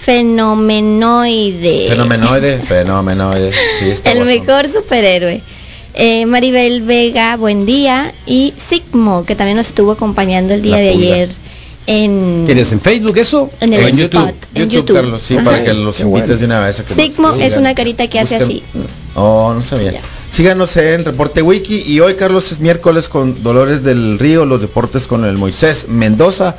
Fenomenoide. 0.00 1.88
Fenomenoide, 1.88 2.58
fenomenoide. 2.60 3.52
Sí, 3.78 3.86
está 3.90 4.12
El 4.12 4.18
guasón. 4.18 4.34
mejor 4.46 4.72
superhéroe. 4.72 5.40
Eh, 5.94 6.26
Maribel 6.26 6.82
Vega, 6.82 7.36
buen 7.36 7.66
día. 7.66 8.12
Y 8.26 8.54
Sigmo, 8.68 9.24
que 9.24 9.34
también 9.34 9.56
nos 9.56 9.66
estuvo 9.66 9.90
acompañando 9.92 10.54
el 10.54 10.62
día 10.62 10.76
La 10.76 10.82
de 10.82 10.92
pulga. 10.92 11.14
ayer 11.14 11.28
en, 11.88 12.42
¿Quién 12.46 12.58
es 12.58 12.70
en 12.72 12.80
Facebook 12.80 13.16
eso? 13.18 13.50
en 13.60 13.72
el 13.72 13.84
¿O 13.84 13.88
en 13.88 13.98
spot, 13.98 14.12
YouTube? 14.12 14.34
en 14.54 14.62
YouTube, 14.62 14.70
YouTube. 14.72 14.96
Carlos, 14.96 15.22
sí, 15.22 15.34
Ajá. 15.36 15.44
para 15.44 15.64
que 15.64 15.72
los 15.74 15.98
invites 16.00 16.26
bueno. 16.28 16.38
de 16.38 16.44
una 16.44 16.60
vez 16.60 16.80
a 16.80 16.84
que 16.84 16.94
Sigmo 16.94 17.30
es 17.32 17.56
una 17.56 17.74
carita 17.74 18.06
que 18.08 18.20
hace 18.20 18.36
así. 18.36 18.62
Oh, 19.16 19.52
no 19.54 19.62
sabía. 19.64 19.92
Ya. 19.92 20.00
Síganos 20.30 20.76
en 20.76 21.04
Reporte 21.04 21.40
Wiki 21.40 21.84
y 21.86 22.00
hoy 22.00 22.14
Carlos 22.14 22.52
es 22.52 22.60
miércoles 22.60 23.08
con 23.08 23.42
Dolores 23.42 23.82
del 23.82 24.18
Río, 24.18 24.44
los 24.44 24.60
deportes 24.60 25.06
con 25.06 25.24
el 25.24 25.38
Moisés 25.38 25.86
Mendoza, 25.88 26.56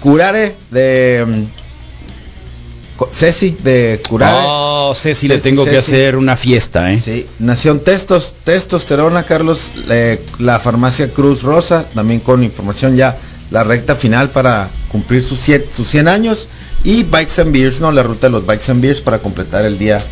Curare 0.00 0.56
de 0.70 1.24
mm, 1.26 3.04
Ceci 3.12 3.56
de 3.62 4.02
Curare. 4.08 4.36
Oh, 4.40 4.94
Ceci, 4.94 5.28
le 5.28 5.36
Ceci, 5.36 5.48
tengo 5.48 5.64
que 5.64 5.78
hacer 5.78 6.16
una 6.16 6.36
fiesta, 6.36 6.92
¿eh? 6.92 7.00
Sí, 7.00 7.26
Nación 7.38 7.80
Testos, 7.80 8.34
Testosterona, 8.44 9.24
Carlos, 9.24 9.70
eh, 9.88 10.20
la 10.38 10.58
farmacia 10.58 11.08
Cruz 11.10 11.42
Rosa, 11.42 11.86
también 11.94 12.20
con 12.20 12.42
información 12.42 12.96
ya 12.96 13.16
la 13.50 13.64
recta 13.64 13.96
final 13.96 14.30
para 14.30 14.68
cumplir 14.90 15.24
sus 15.24 15.40
100, 15.40 15.66
sus 15.74 15.88
100 15.88 16.08
años 16.08 16.48
y 16.84 17.04
Bikes 17.04 17.40
and 17.40 17.52
Beers, 17.52 17.80
no, 17.80 17.92
la 17.92 18.02
ruta 18.02 18.26
de 18.26 18.32
los 18.32 18.44
Bikes 18.44 18.70
and 18.70 18.82
Beers 18.82 19.00
para 19.00 19.18
completar 19.20 19.64
el 19.64 19.78
día 19.78 20.02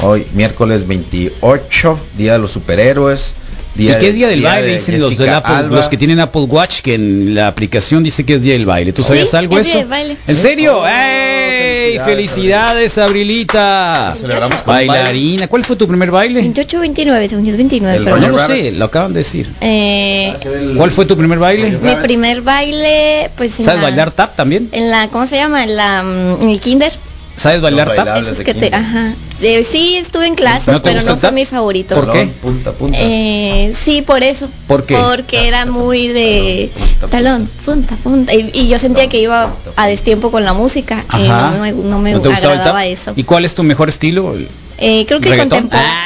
hoy, 0.00 0.26
miércoles 0.34 0.86
28, 0.86 1.98
día 2.16 2.32
de 2.34 2.38
los 2.38 2.52
superhéroes. 2.52 3.34
¿Y 3.76 3.86
qué 3.94 4.12
día 4.12 4.26
del 4.26 4.42
baile? 4.42 4.66
de 4.66 4.72
Dicen 4.74 4.98
los, 4.98 5.16
del 5.16 5.28
Apple- 5.28 5.68
los 5.68 5.88
que 5.88 5.96
tienen 5.96 6.18
Apple 6.18 6.42
Watch, 6.48 6.80
que 6.80 6.94
en 6.94 7.34
la 7.36 7.46
aplicación 7.46 8.02
dice 8.02 8.24
que 8.24 8.34
es 8.34 8.42
día 8.42 8.54
del 8.54 8.66
baile. 8.66 8.92
¿Tú 8.92 9.04
sabías 9.04 9.30
Sí, 9.30 9.36
algo 9.36 9.56
es 9.56 9.68
eso? 9.68 9.74
día 9.74 9.78
del 9.84 9.88
baile. 9.88 10.16
¿En 10.26 10.36
serio? 10.36 10.78
Oh, 10.80 10.86
¡Ey! 10.88 11.96
felicidades, 12.04 12.98
Abrilita. 12.98 14.14
Celebramos 14.16 14.62
con 14.62 14.74
Bailarina. 14.74 15.46
¿Cuál 15.46 15.64
fue 15.64 15.76
tu 15.76 15.86
primer 15.86 16.10
baile? 16.10 16.40
28, 16.40 16.80
29, 16.80 17.28
según 17.28 17.44
yo, 17.46 17.56
29. 17.56 17.98
El 17.98 18.04
pero 18.04 18.16
no 18.18 18.28
lo 18.30 18.38
sé, 18.38 18.72
lo 18.72 18.86
acaban 18.86 19.12
de 19.12 19.18
decir. 19.20 19.48
Eh, 19.60 20.34
¿Cuál 20.76 20.90
fue 20.90 21.06
tu 21.06 21.16
primer 21.16 21.38
baile? 21.38 21.70
mi 21.80 21.94
primer 22.02 22.40
baile, 22.42 23.30
pues 23.36 23.58
en 23.60 23.64
¿Sabes 23.64 23.80
la, 23.80 23.88
bailar 23.88 24.10
tap 24.10 24.34
también? 24.34 24.68
En 24.72 24.90
la, 24.90 25.06
¿cómo 25.08 25.26
se 25.28 25.36
llama? 25.36 25.62
En 25.62 25.76
la, 25.76 26.02
mm, 26.02 26.42
en 26.42 26.50
el 26.50 26.60
kinder. 26.60 26.92
¿Sabes 27.38 27.60
bailar 27.60 27.94
tap? 27.94 28.22
Esos 28.22 28.40
que 28.40 28.52
te, 28.54 28.74
ajá. 28.74 29.14
Eh, 29.40 29.62
sí, 29.64 29.96
estuve 29.96 30.26
en 30.26 30.34
clases, 30.34 30.66
¿No 30.66 30.82
te 30.82 30.90
pero 30.90 31.00
no 31.02 31.12
fue 31.16 31.28
tap? 31.28 31.32
mi 31.32 31.46
favorito. 31.46 31.94
¿Por 31.94 32.10
qué? 32.12 32.26
Punta, 32.42 32.72
punta. 32.72 32.98
Eh, 33.00 33.70
sí, 33.74 34.02
por 34.02 34.22
eso. 34.22 34.48
¿Por 34.66 34.84
qué? 34.84 34.96
Porque 34.96 35.46
era 35.46 35.64
muy 35.64 36.08
de 36.08 36.70
talón, 37.10 37.48
punta, 37.64 37.94
punta. 38.02 38.34
Y, 38.34 38.50
y 38.52 38.68
yo 38.68 38.78
sentía 38.78 39.08
que 39.08 39.20
iba 39.20 39.52
a 39.76 39.86
destiempo 39.86 40.30
con 40.32 40.44
la 40.44 40.52
música. 40.52 41.04
y 41.18 41.26
Ajá. 41.26 41.52
no 41.52 41.60
me, 41.62 41.72
no 41.72 41.98
me 42.00 42.12
¿No 42.12 42.20
te 42.20 42.28
gustaba 42.28 42.54
el 42.54 42.58
agradaba 42.60 42.80
tap? 42.80 42.88
eso. 42.88 43.12
¿Y 43.14 43.22
cuál 43.24 43.44
es 43.44 43.54
tu 43.54 43.62
mejor 43.62 43.88
estilo? 43.88 44.34
Eh, 44.78 45.04
creo 45.06 45.20
que 45.20 45.28
el 45.28 45.38
¿Reggaetón? 45.38 45.68
contemporáneo. 45.68 45.98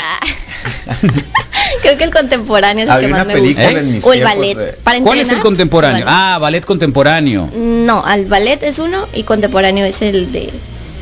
creo 1.82 1.98
que 1.98 2.04
el 2.04 2.10
contemporáneo 2.12 2.84
es 2.84 2.88
el 2.90 2.94
Había 2.94 3.08
que 3.08 3.14
una 3.14 3.24
más 3.24 3.34
me 3.34 3.40
gusta. 3.40 3.70
en 3.70 3.92
mis 3.92 4.04
o 4.04 4.12
el 4.12 4.18
tiempos 4.20 4.36
ballet. 4.38 4.56
de- 4.58 4.72
Para 4.84 5.00
¿Cuál 5.00 5.18
es 5.20 5.30
el 5.30 5.40
contemporáneo? 5.40 5.98
el 5.98 6.04
ballet. 6.04 6.16
Ah, 6.34 6.38
ballet 6.38 6.64
contemporáneo. 6.64 7.48
No, 7.54 8.04
al 8.04 8.26
ballet 8.26 8.62
es 8.62 8.78
uno 8.78 9.06
y 9.14 9.22
contemporáneo 9.22 9.84
es 9.86 10.02
el 10.02 10.30
de. 10.32 10.50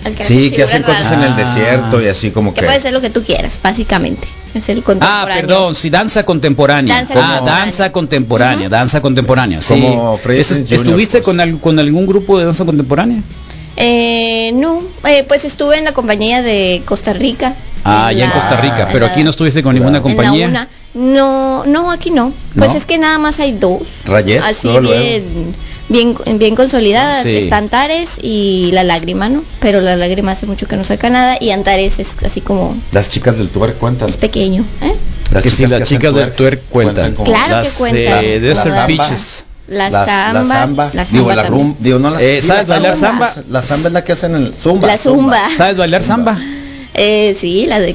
Que 0.03 0.24
Sí, 0.24 0.51
que 0.51 0.62
hacen 0.62 0.82
cosas 0.82 1.12
en 1.12 1.22
el 1.22 1.36
desierto 1.36 2.01
y 2.01 2.09
así 2.09 2.30
como 2.30 2.55
Que 2.55 2.61
que. 2.61 2.66
puede 2.66 2.80
ser 2.80 2.92
lo 2.92 3.01
que 3.01 3.11
tú 3.11 3.22
quieras, 3.22 3.53
básicamente. 3.62 4.26
Es 4.55 4.68
el 4.68 4.78
Ah, 4.78 4.82
contemporáneo. 4.84 5.34
perdón, 5.46 5.74
sí, 5.74 5.90
danza 5.90 6.24
contemporánea. 6.24 6.94
Danza 6.96 7.12
ah, 7.14 7.16
contemporánea. 7.42 7.53
danza 7.64 7.92
contemporánea, 7.92 8.68
danza 8.68 9.01
contemporánea. 9.03 9.61
Sí. 9.62 9.74
Como 9.80 10.18
¿Estuviste 10.28 11.22
con, 11.22 11.38
al- 11.40 11.59
con 11.61 11.78
algún 11.78 12.07
grupo 12.07 12.38
de 12.38 12.46
danza 12.46 12.64
contemporánea? 12.64 13.22
Eh, 13.76 14.51
no, 14.55 14.82
eh, 15.09 15.24
pues 15.28 15.44
estuve 15.44 15.78
en 15.78 15.84
la 15.84 15.92
compañía 15.92 16.42
de 16.42 16.82
Costa 16.84 17.12
Rica. 17.12 17.55
Ah, 17.84 18.12
ya 18.12 18.24
en 18.26 18.30
Costa 18.30 18.61
Rica, 18.61 18.88
pero 18.92 19.07
la- 19.07 19.12
aquí 19.12 19.22
no 19.22 19.30
estuviste 19.30 19.62
con 19.62 19.74
ninguna 19.74 19.98
en 19.98 20.03
la 20.03 20.03
compañía. 20.03 20.48
una. 20.48 20.68
No, 20.92 21.64
no, 21.66 21.90
aquí 21.92 22.11
no. 22.11 22.32
Pues 22.57 22.72
¿No? 22.72 22.76
es 22.78 22.84
que 22.84 22.98
nada 22.98 23.18
más 23.18 23.38
hay 23.38 23.53
dos. 23.53 23.82
Rayet, 24.05 24.42
Así 24.42 24.66
bien, 24.80 25.55
bien, 25.91 26.16
bien 26.38 26.57
consolidadas. 26.57 27.22
Sí. 27.24 27.36
Está 27.36 27.59
Antares 27.59 28.09
y 28.22 28.70
La 28.72 28.82
Lágrima, 28.84 29.28
¿no? 29.28 29.45
Pero 29.61 29.82
La 29.82 29.97
Lágrima 29.97 30.32
hace 30.32 30.47
mucho 30.47 30.66
que 30.66 30.76
no 30.76 30.84
saca 30.84 31.11
nada 31.11 31.36
y 31.38 31.51
Antares 31.51 31.99
es 31.99 32.09
así 32.24 32.41
como 32.41 32.74
Las 32.93 33.11
chicas 33.11 33.36
del 33.36 33.49
tuer 33.51 33.74
cuentan. 33.74 34.11
pequeño. 34.14 34.64
¿eh? 34.82 34.95
Las 35.30 35.43
que 35.43 35.51
sí, 35.51 35.66
las 35.66 35.86
chicas 35.88 36.14
del 36.14 36.32
twerk 36.32 36.62
cuentan. 36.70 37.12
como- 37.14 37.26
Claro 37.26 37.57
las, 37.57 37.68
que 37.72 37.78
cuentan. 37.78 38.24
eh, 38.24 38.41
Desert 38.41 38.57
La 38.66 38.72
samba. 38.74 38.86
Beaches. 38.86 39.45
La 39.68 39.88
Las- 39.91 40.07
samba. 40.07 40.32
la 40.43 40.47
samba, 40.49 40.91
la 40.95 41.05
digo 41.05 41.26
samba 41.28 41.34
la 41.36 41.49
rum, 41.49 41.74
digo 41.78 41.99
no 42.01 42.11
la 42.11 42.20
Eh, 42.20 42.41
sí, 42.41 42.49
¿sabes 42.49 42.66
la 42.66 42.74
bailar 42.74 42.97
samba? 42.97 43.32
La 43.51 43.62
samba 43.62 43.86
es 43.88 43.93
la 43.93 44.03
que 44.05 44.12
hacen 44.12 44.34
el 44.34 44.53
zumba. 44.61 44.88
La 44.88 44.99
zumba. 44.99 45.38
¿Sabes 45.57 45.76
bailar 45.76 46.03
samba? 46.03 46.36
Eh, 46.93 47.36
sí, 47.41 47.66
la 47.66 47.78
de... 47.78 47.95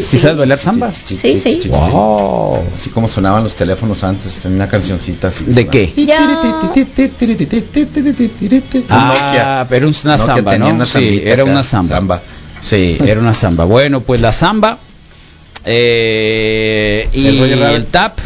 ¿Sí 0.00 0.18
sabes 0.18 0.36
bailar 0.36 0.58
samba? 0.58 0.92
Sí, 0.94 1.18
sí. 1.20 1.68
Wow. 1.68 2.58
Así 2.76 2.90
como 2.90 3.08
sonaban 3.08 3.42
los 3.42 3.56
teléfonos 3.56 4.04
antes, 4.04 4.34
tenía 4.38 4.56
una 4.56 4.68
cancioncita 4.68 5.28
así. 5.28 5.44
¿De 5.46 5.66
qué? 5.66 5.92
Ah, 8.88 9.14
Nokia. 9.14 9.66
pero 9.68 9.88
una 10.04 10.16
Nokia 10.16 10.18
samba, 10.18 10.58
¿no? 10.58 10.68
una 10.68 10.86
Sí, 10.86 11.22
era 11.24 11.42
acá, 11.42 11.50
una 11.52 11.62
samba. 11.64 11.94
samba. 11.96 12.22
Sí, 12.60 12.96
era 13.04 13.20
una 13.20 13.34
samba. 13.34 13.64
Bueno, 13.64 14.00
pues 14.00 14.20
la 14.20 14.32
samba 14.32 14.78
eh, 15.64 17.08
y 17.12 17.26
El 17.26 17.86
tap. 17.86 18.18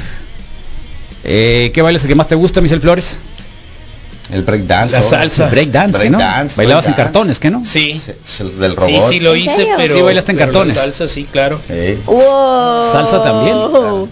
Eh, 1.25 1.71
¿Qué 1.75 1.83
baile 1.83 1.97
es 1.99 2.05
el 2.05 2.09
que 2.09 2.15
más 2.15 2.29
te 2.29 2.35
gusta, 2.35 2.61
Michel 2.61 2.81
Flores? 2.81 3.19
El 4.31 4.43
breakdance. 4.43 4.93
La 4.93 5.03
salsa. 5.03 5.47
Breakdance, 5.49 6.11
¿no? 6.11 6.19
Breakdance, 6.19 6.57
Bailabas 6.59 6.87
en 6.89 6.93
cartones, 6.95 7.39
¿qué 7.39 7.51
no? 7.51 7.65
Sí. 7.65 7.93
Del 8.59 8.73
Sí, 8.73 8.77
robot. 8.77 9.09
sí 9.09 9.21
lo 9.21 9.35
¿En 9.35 9.41
hice, 9.41 9.69
pero 9.79 9.95
Sí, 9.95 10.03
bailaste 10.03 10.33
en 10.33 10.39
pero 10.39 10.53
la 10.53 10.53
cartones. 10.53 10.77
salsa 10.77 11.09
sí, 11.09 11.27
claro. 11.33 11.59
Sí. 11.67 11.99
Wow. 12.05 12.93
Salsa 12.93 13.23
también. 13.23 13.57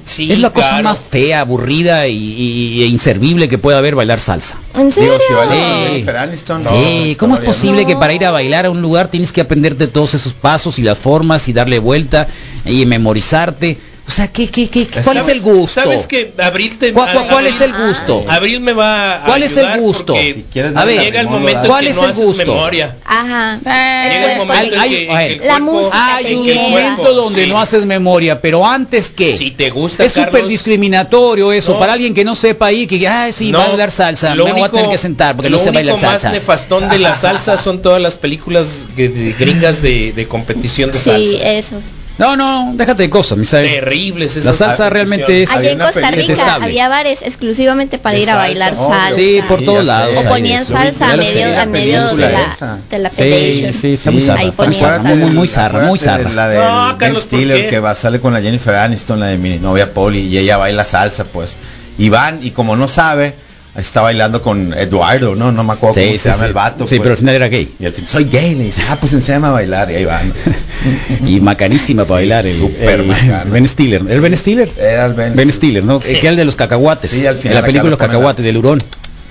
Sí, 0.04 0.32
es 0.32 0.38
la 0.38 0.48
cosa 0.50 0.68
claro. 0.70 0.84
más 0.84 0.98
fea, 0.98 1.40
aburrida 1.42 2.08
y, 2.08 2.16
y- 2.16 2.82
e 2.82 2.86
inservible 2.86 3.46
que 3.48 3.58
pueda 3.58 3.76
haber 3.76 3.94
bailar 3.94 4.18
salsa. 4.18 4.56
¿En 4.78 4.90
serio? 4.90 5.12
Digo, 5.12 5.24
si 5.26 5.34
bailas 5.34 6.38
Sí. 6.38 6.44
con 6.46 6.62
no, 6.62 6.70
Sí, 6.70 7.16
¿cómo 7.18 7.34
es 7.34 7.40
posible 7.42 7.84
que 7.84 7.96
para 7.96 8.14
ir 8.14 8.24
a 8.24 8.30
bailar 8.30 8.64
a 8.64 8.70
un 8.70 8.80
lugar 8.80 9.08
tienes 9.08 9.32
que 9.32 9.42
aprenderte 9.42 9.86
todos 9.86 10.14
esos 10.14 10.32
pasos 10.32 10.78
y 10.78 10.82
las 10.82 10.96
formas 10.98 11.46
y 11.48 11.52
darle 11.52 11.78
vuelta 11.78 12.26
y 12.64 12.86
memorizarte? 12.86 13.76
O 14.08 14.10
sea, 14.12 14.28
¿qué, 14.28 14.48
qué, 14.48 14.68
qué, 14.68 14.86
¿cuál 15.02 15.16
es 15.16 15.26
el 15.28 15.40
gusto? 15.40 15.82
¿Sabes 15.82 16.06
que 16.06 16.32
Abril 16.38 16.78
te 16.78 16.92
¿Cuál- 16.92 17.12
cuál- 17.12 17.26
cuál 17.26 17.38
Abril- 17.46 17.54
es 17.54 17.60
el 17.60 17.72
gusto? 17.72 18.24
Abril 18.28 18.60
me 18.60 18.72
va 18.72 19.22
a 19.22 19.24
¿Cuál 19.26 19.42
es 19.42 19.56
el 19.56 19.64
ayudar 19.64 19.80
gusto? 19.80 20.12
porque 20.14 20.32
Si 20.34 20.42
quieres 20.52 20.76
A 20.76 20.84
ver, 20.84 21.00
llega 21.00 21.20
el 21.22 21.26
momento 21.28 21.62
lo 21.62 21.68
¿Cuál 21.70 21.80
en 21.80 21.84
que 21.86 21.90
es 21.90 21.96
no 21.96 22.04
el 22.04 22.10
haces 22.10 22.24
gusto? 22.24 22.46
memoria. 22.46 22.96
Ajá. 23.04 23.58
Llega 23.64 24.32
el 24.32 24.38
momento 24.38 24.74
en 24.74 24.80
Hay- 24.80 24.90
que, 24.90 25.10
hay- 25.10 25.32
en 25.32 25.38
que 25.38 25.42
el 25.42 25.48
La 25.48 25.54
cuerpo- 25.58 25.72
música 25.72 26.14
Hay 26.16 26.34
un 26.34 26.56
momento 26.70 27.14
donde 27.14 27.44
sí. 27.44 27.50
no 27.50 27.60
haces 27.60 27.84
memoria, 27.84 28.40
pero 28.40 28.64
antes 28.64 29.10
que 29.10 29.36
Si 29.36 29.50
te 29.50 29.70
gusta, 29.70 30.04
es 30.04 30.12
súper 30.12 30.46
discriminatorio 30.46 31.50
eso 31.52 31.72
No. 31.72 31.78
para 31.80 31.94
alguien 31.94 32.14
que 32.14 32.24
no 32.24 32.36
sepa 32.36 32.66
ahí 32.66 32.86
que 32.86 33.06
ah 33.08 33.32
sí 33.32 33.50
No, 33.50 33.58
va 33.58 33.64
a 33.64 33.68
bailar 33.70 33.90
salsa, 33.90 34.36
lo 34.36 34.44
me 34.44 34.52
voy 34.52 34.62
a 34.62 34.68
tener 34.68 34.88
que 34.88 34.98
sentar 34.98 35.34
porque 35.34 35.50
lo 35.50 35.56
no 35.58 35.62
sé 35.64 35.72
bailar 35.72 35.94
único 35.94 36.06
más 36.06 36.22
salsa. 36.22 36.30
nefastón 36.30 36.88
de 36.88 36.98
la 37.00 37.14
salsa 37.16 37.56
son 37.56 37.82
todas 37.82 38.00
las 38.00 38.14
películas 38.14 38.86
gringas 38.96 39.82
de, 39.82 40.26
competición 40.28 40.92
de 40.92 40.98
Sí, 40.98 41.04
salsa. 41.10 41.50
eso. 41.52 41.76
No, 42.18 42.34
no, 42.34 42.72
déjate 42.74 43.02
de 43.02 43.10
cosas, 43.10 43.36
Misael. 43.36 43.68
Terribles 43.68 44.32
esas 44.36 44.44
La 44.46 44.52
salsa 44.54 44.88
realmente 44.88 45.42
es 45.42 45.50
Allá 45.50 45.58
Había 45.58 45.72
en 45.72 45.78
Costa 45.78 46.10
Rica 46.10 46.22
detestable. 46.22 46.64
había 46.64 46.88
bares 46.88 47.20
exclusivamente 47.22 47.98
para 47.98 48.16
De 48.16 48.22
ir 48.22 48.30
a 48.30 48.32
salsa, 48.32 48.42
bailar 48.46 48.72
obvio. 48.74 48.88
salsa. 48.88 49.14
Sí, 49.16 49.40
por 49.46 49.58
Sí, 49.58 49.64
todos 49.66 49.84
lados. 49.84 50.18
O 50.18 50.28
ponían 50.28 50.64
salsa 50.64 51.12
a 51.12 51.16
medio, 51.18 51.60
a 51.60 51.66
medio 51.66 52.16
de 52.16 52.30
la, 52.32 52.78
de 52.90 52.98
la 52.98 53.10
Sí, 53.10 53.66
sí, 53.72 53.92
está 53.92 54.10
muy 54.10 54.20
Sí, 54.22 54.26
zarra, 54.26 54.42
está 54.42 54.62
muy 54.62 54.66
muy, 54.68 54.74
salsa. 54.80 55.02
muy, 55.02 55.30
muy 55.30 55.48
zarra, 55.48 55.86
muy 55.86 55.98
zarra. 55.98 56.30
La 56.30 56.48
de 56.48 56.58
No, 56.58 56.86
Ben 56.88 56.96
Carlos, 56.96 57.24
¿por 57.26 57.38
Stiller 57.38 57.68
que 57.68 57.80
va, 57.80 57.94
sale 57.94 58.18
con 58.18 58.32
la 58.32 58.40
Jennifer 58.40 58.74
Aniston, 58.76 59.20
la 59.20 59.26
de 59.26 59.36
mi 59.36 59.58
novia 59.58 59.92
Polly, 59.92 60.20
y 60.20 60.38
ella 60.38 60.56
baila 60.56 60.84
salsa, 60.84 61.24
pues. 61.24 61.54
Y 61.98 62.08
van, 62.08 62.40
y 62.42 62.50
como 62.52 62.76
no 62.76 62.88
sabe, 62.88 63.34
está 63.76 64.00
bailando 64.02 64.42
con 64.42 64.72
Eduardo, 64.74 65.34
¿no? 65.34 65.52
No 65.52 65.64
me 65.64 65.72
acuerdo 65.74 65.94
Sí, 65.94 66.00
cómo 66.02 66.12
sí, 66.12 66.18
se 66.18 66.28
llama 66.30 66.38
sí. 66.40 66.44
el 66.46 66.52
vato. 66.52 66.84
Sí, 66.86 66.96
pues. 66.96 67.00
pero 67.00 67.10
al 67.12 67.18
final 67.18 67.34
era 67.34 67.48
gay. 67.48 67.74
Y 67.78 67.86
al 67.86 67.92
fin, 67.92 68.06
soy 68.06 68.24
gay, 68.24 68.54
le 68.54 68.64
dice, 68.64 68.82
ah, 68.88 68.96
pues 69.00 69.12
enséñame 69.12 69.46
a 69.48 69.50
bailar, 69.50 69.90
y 69.90 69.94
ahí 69.96 70.04
van. 70.04 70.32
Y 71.26 71.40
macanísima 71.40 72.02
para 72.04 72.14
bailar 72.16 72.46
el, 72.46 72.56
súper 72.56 73.00
el. 73.00 73.50
Ben 73.50 73.66
Stiller. 73.66 74.02
¿El 74.08 74.20
Ben 74.20 74.36
Stiller? 74.36 74.70
Era 74.78 75.06
el 75.06 75.14
Ben, 75.14 75.34
Ben 75.34 75.52
Stiller, 75.52 75.82
¿no? 75.84 75.98
Que 76.00 76.18
era 76.18 76.30
el 76.30 76.36
de 76.36 76.44
los 76.44 76.54
cacahuates. 76.56 77.10
Sí, 77.10 77.26
al 77.26 77.36
final 77.36 77.56
En 77.56 77.60
la 77.62 77.66
película 77.66 77.84
lo 77.84 77.90
Los 77.90 77.98
cacahuates 77.98 78.44
del 78.44 78.56
hurón. 78.56 78.78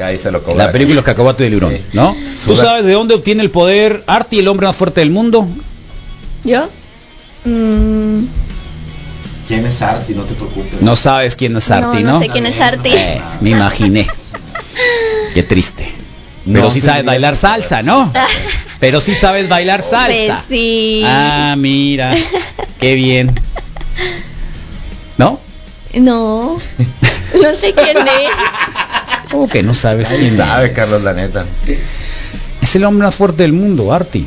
ahí 0.03 0.17
se 0.17 0.31
lo 0.31 0.43
cobra. 0.43 0.65
La 0.65 0.71
película 0.71 0.95
Los 0.95 1.05
cacahuates 1.05 1.45
del 1.45 1.55
hurón, 1.55 1.71
Sí. 1.73 1.81
¿no? 1.93 2.13
¿Tú 2.45 2.55
Suda- 2.55 2.63
sabes 2.63 2.85
de 2.85 2.91
dónde 2.93 3.13
obtiene 3.15 3.41
el 3.43 3.49
poder 3.51 4.03
Artie, 4.07 4.39
el 4.41 4.47
hombre 4.47 4.67
más 4.67 4.75
fuerte 4.75 4.99
del 5.01 5.11
mundo? 5.11 5.47
¿Yo? 6.43 6.67
Mm, 7.45 8.25
¿Quién 9.47 9.65
es 9.65 9.81
Arti? 9.81 10.13
No 10.15 10.23
te 10.23 10.33
preocupes. 10.33 10.81
No 10.81 10.95
sabes 10.95 11.35
quién 11.35 11.55
es 11.55 11.69
Artie, 11.69 12.01
no, 12.03 12.07
¿no? 12.13 12.13
no 12.15 12.19
sé 12.21 12.29
quién 12.29 12.45
es 12.47 12.59
Arti. 12.59 12.89
Eh, 12.93 13.21
me 13.41 13.51
imaginé. 13.51 14.07
Qué 15.33 15.43
triste. 15.43 15.91
Pero 16.45 16.65
No 16.65 16.71
sí 16.71 16.79
sabes 16.81 17.03
bailar 17.05 17.35
salsa, 17.35 17.81
¿no? 17.81 18.11
Pero 18.79 19.01
sí 19.01 19.15
sabes 19.15 19.49
bailar 19.49 19.81
salsa. 19.83 20.43
Pues 20.47 20.59
sí. 20.59 21.01
Ah, 21.03 21.55
mira. 21.57 22.15
Qué 22.79 22.93
bien. 22.95 23.33
¿No? 25.17 25.39
No. 25.93 26.59
No 27.33 27.55
sé 27.59 27.73
quién 27.73 27.97
es. 27.97 28.29
¿Cómo 29.31 29.49
que 29.49 29.63
no 29.63 29.73
sabes 29.73 30.09
¿Quién 30.09 30.19
quién 30.21 30.35
sabe, 30.37 30.67
es? 30.67 30.73
Carlos, 30.73 31.03
la 31.03 31.13
neta? 31.13 31.45
Es 32.61 32.75
el 32.75 32.83
hombre 32.83 33.05
más 33.05 33.15
fuerte 33.15 33.43
del 33.43 33.53
mundo, 33.53 33.91
Artie. 33.93 34.25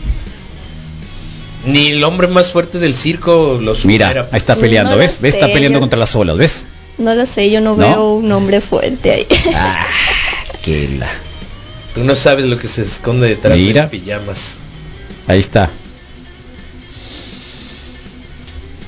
Ni 1.67 1.89
el 1.89 2.05
hombre 2.05 2.27
más 2.29 2.51
fuerte 2.51 2.79
del 2.79 2.95
circo 2.95 3.59
lo 3.63 3.75
supera. 3.75 4.09
Mira, 4.09 4.29
ahí 4.33 4.37
está 4.39 4.55
No 4.55 4.61
peleando, 4.61 4.93
lo 4.93 4.99
¿ves? 4.99 5.21
¿Ves? 5.21 5.35
Está 5.35 5.47
peleando 5.47 5.77
yo- 5.77 5.81
contra 5.81 5.99
las 5.99 6.15
olas, 6.17 6.37
¿ves? 6.37 6.67
No 6.99 7.15
lo 7.15 7.27
sé, 7.27 7.51
yo 7.51 7.61
no, 7.61 7.71
¿No? 7.77 7.77
veo 7.77 8.13
un 8.15 8.33
hombre 8.33 8.61
fuerte 8.61 9.13
ahí. 9.13 9.27
Ah, 9.55 9.87
Tú 11.95 12.05
no 12.05 12.15
sabes 12.15 12.45
lo 12.47 12.59
que 12.59 12.69
se 12.69 12.83
esconde 12.83 13.29
detrás 13.29 13.57
Mira. 13.57 13.83
de 13.83 13.89
pijamas. 13.89 14.57
Ahí 15.27 15.39
está. 15.41 15.71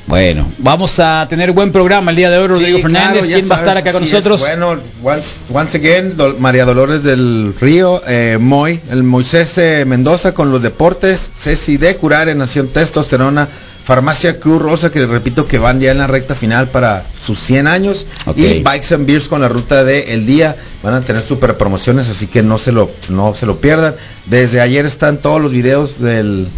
Bueno, 0.06 0.50
vamos 0.58 0.98
a 0.98 1.24
tener 1.28 1.52
buen 1.52 1.70
programa 1.70 2.10
el 2.10 2.16
día 2.16 2.30
de 2.30 2.38
hoy, 2.38 2.48
Rodrigo 2.48 2.78
Sí, 2.78 2.82
Fernández. 2.82 3.10
claro, 3.26 3.26
¿Quién 3.28 3.48
va 3.50 3.54
a 3.54 3.58
estar 3.58 3.76
acá 3.76 3.92
con 3.92 4.02
es. 4.02 4.12
nosotros? 4.12 4.40
Bueno, 4.40 4.76
once, 5.04 5.38
once 5.52 5.78
again, 5.78 6.16
María 6.40 6.64
Dolores 6.64 7.04
del 7.04 7.54
Río, 7.60 8.02
eh, 8.08 8.36
Moy, 8.40 8.80
el 8.90 9.04
Moisés 9.04 9.56
eh, 9.58 9.84
Mendoza 9.86 10.34
con 10.34 10.50
los 10.50 10.62
deportes, 10.62 11.30
Ceci 11.38 11.76
de 11.76 11.96
Curar 11.96 12.28
en 12.28 12.38
Nación 12.38 12.68
Testosterona, 12.68 13.46
Farmacia 13.84 14.40
Cruz 14.40 14.60
Rosa, 14.60 14.90
que 14.90 15.06
repito 15.06 15.46
que 15.46 15.58
van 15.58 15.80
ya 15.80 15.92
en 15.92 15.98
la 15.98 16.08
recta 16.08 16.34
final 16.34 16.68
para 16.68 17.04
sus 17.34 17.38
100 17.46 17.66
años, 17.66 18.06
y 18.36 18.60
Bikes 18.62 18.94
and 18.94 19.06
Beers 19.06 19.28
con 19.28 19.40
la 19.40 19.48
ruta 19.48 19.84
de 19.84 20.14
El 20.14 20.26
Día, 20.26 20.56
van 20.82 20.94
a 20.94 21.00
tener 21.02 21.22
super 21.24 21.56
promociones, 21.56 22.08
así 22.08 22.26
que 22.26 22.42
no 22.42 22.58
se 22.58 22.72
lo, 22.72 22.90
no 23.08 23.34
se 23.34 23.46
lo 23.46 23.58
pierdan. 23.60 23.94
Desde 24.26 24.60
ayer 24.60 24.84
están 24.86 25.18
todos 25.18 25.40
los 25.40 25.52
videos 25.52 26.00
del 26.00 26.48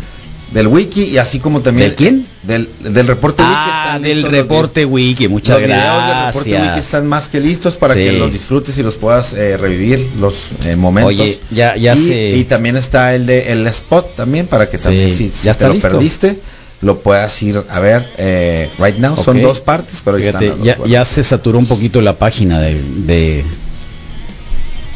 del 0.52 0.66
wiki 0.66 1.04
y 1.04 1.16
así 1.16 1.38
como 1.38 1.62
también 1.62 1.88
¿De 1.88 1.94
quién? 1.94 2.26
del, 2.42 2.68
del 2.80 3.06
reporte 3.06 3.42
wiki 3.42 3.54
Ah, 3.56 3.82
están 3.86 4.02
del 4.02 4.20
los 4.20 4.30
reporte 4.30 4.84
wiki, 4.84 5.26
muchas 5.26 5.58
los 5.60 5.66
videos 5.66 6.06
del 6.08 6.26
reporte 6.26 6.50
wiki 6.50 6.62
gracias. 6.62 6.84
están 6.86 7.06
más 7.06 7.28
que 7.28 7.40
listos 7.40 7.76
para 7.78 7.94
Sí. 7.94 8.04
que 8.04 8.12
los 8.12 8.30
disfrutes 8.32 8.76
y 8.76 8.82
los 8.82 8.96
puedas 8.98 9.32
eh, 9.32 9.56
revivir 9.56 10.06
los 10.20 10.34
eh, 10.66 10.76
momentos 10.76 11.08
Oye, 11.14 11.40
ya- 11.50 11.74
ya 11.76 11.94
y, 11.94 12.06
sé. 12.06 12.30
y 12.36 12.44
también 12.44 12.76
está 12.76 13.14
el 13.14 13.24
de 13.24 13.50
el 13.50 13.66
spot 13.68 14.14
también 14.14 14.46
para 14.46 14.68
que 14.68 14.76
también 14.76 15.10
si, 15.16 15.30
si 15.30 15.44
ya 15.46 15.52
te 15.54 15.56
está 15.64 15.68
lo 15.68 15.72
listo. 15.74 15.88
perdiste 15.88 16.38
lo 16.82 16.98
puedas 16.98 17.40
ir 17.42 17.62
a 17.68 17.80
ver 17.80 18.06
eh, 18.18 18.68
right 18.78 18.96
now 18.98 19.16
son 19.16 19.40
dos 19.40 19.60
partes 19.60 20.00
pero 20.04 20.16
ahí 20.16 20.24
Fíjate, 20.24 20.46
están 20.48 20.64
ya, 20.64 20.76
ya 20.86 21.04
se 21.04 21.22
saturó 21.24 21.58
un 21.58 21.66
poquito 21.66 22.00
la 22.00 22.14
página 22.18 22.60
de, 22.60 22.80
de, 23.06 23.44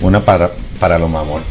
una 0.00 0.20
para 0.20 0.50
para 0.78 0.98
lo 0.98 1.08
mamón 1.08 1.42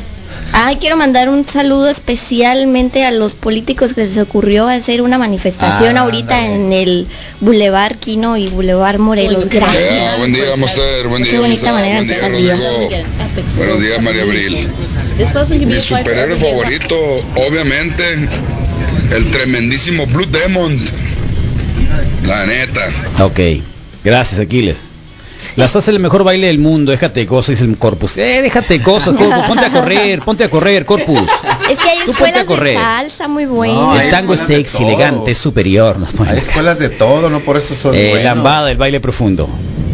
Ay, 0.55 0.75
quiero 0.77 0.95
mandar 0.97 1.29
un 1.29 1.45
saludo 1.47 1.89
especialmente 1.89 3.03
a 3.05 3.11
los 3.11 3.33
políticos 3.33 3.93
que 3.95 4.01
se 4.01 4.07
les 4.13 4.17
ocurrió 4.19 4.67
hacer 4.67 5.01
una 5.01 5.17
manifestación 5.17 5.97
Ah, 5.97 6.01
ahorita 6.01 6.45
en 6.45 6.71
el 6.71 7.07
Boulevard 7.41 7.95
Quino 7.95 8.37
y 8.37 8.47
Boulevard 8.47 8.99
Morelos. 8.99 9.49
Gracias. 9.49 9.83
Ah, 10.11 10.15
buen 10.19 10.31
día, 10.31 10.55
Master. 10.55 11.07
Buen 11.07 11.23
Qué 11.23 11.31
día, 11.31 11.39
bonita 11.39 11.71
Master. 11.71 11.73
manera 11.73 12.01
de 12.01 12.05
Buen 12.05 12.07
día, 12.07 12.15
empezar 12.15 12.35
el 12.35 12.43
día. 12.43 12.55
Rodrigo. 12.55 13.57
Buenos 13.57 13.81
días, 13.81 14.01
María 14.03 14.21
Abril. 14.21 14.67
Mi 15.67 15.81
superhéroe 15.81 16.37
favorito, 16.37 16.95
obviamente, 17.35 18.03
el 19.11 19.31
tremendísimo 19.31 20.05
Blue 20.05 20.27
Demon. 20.27 20.77
La 22.25 22.45
neta. 22.45 22.81
Ok, 23.23 23.39
gracias 24.03 24.39
Aquiles. 24.39 24.81
Las 25.55 25.75
hace 25.75 25.91
el 25.91 25.99
mejor 25.99 26.23
baile 26.23 26.47
del 26.47 26.57
mundo, 26.59 26.91
déjate 26.91 27.21
de 27.21 27.25
cosas, 27.27 27.49
dice 27.51 27.63
el 27.65 27.77
Corpus. 27.77 28.17
Eh, 28.17 28.41
déjate 28.41 28.79
de 28.79 28.83
cosas, 28.83 29.15
Corpus, 29.15 29.45
ponte 29.47 29.65
a 29.65 29.71
correr, 29.71 30.19
ponte 30.21 30.43
a 30.43 30.49
correr, 30.49 30.85
Corpus. 30.85 31.19
Es 31.69 31.77
que 31.77 31.89
hay 31.89 31.99
Tú 32.05 32.13
ponte 32.13 32.23
a 32.23 32.27
escuelas 32.27 32.39
de 32.39 32.45
correr. 32.45 32.77
salsa 32.77 33.27
muy 33.27 33.45
No, 33.45 33.51
buenas. 33.53 33.99
hay 33.99 34.05
el 34.07 34.11
tango 34.11 34.33
es 34.33 34.39
sexy, 34.39 34.83
elegante, 34.83 35.31
es 35.31 35.37
superior. 35.37 35.97
nos 35.99 36.27
hay 36.27 36.39
escuelas 36.39 36.79
de 36.79 36.89
todo 36.89 37.29
no 37.29 37.39
por 37.41 37.57
eso 37.57 37.75
sos 37.75 37.95
Eh, 37.95 38.09
bueno. 38.11 38.23
lambada, 38.25 38.71
el 38.71 38.77
baile 38.77 38.99
profundo. 38.99 39.47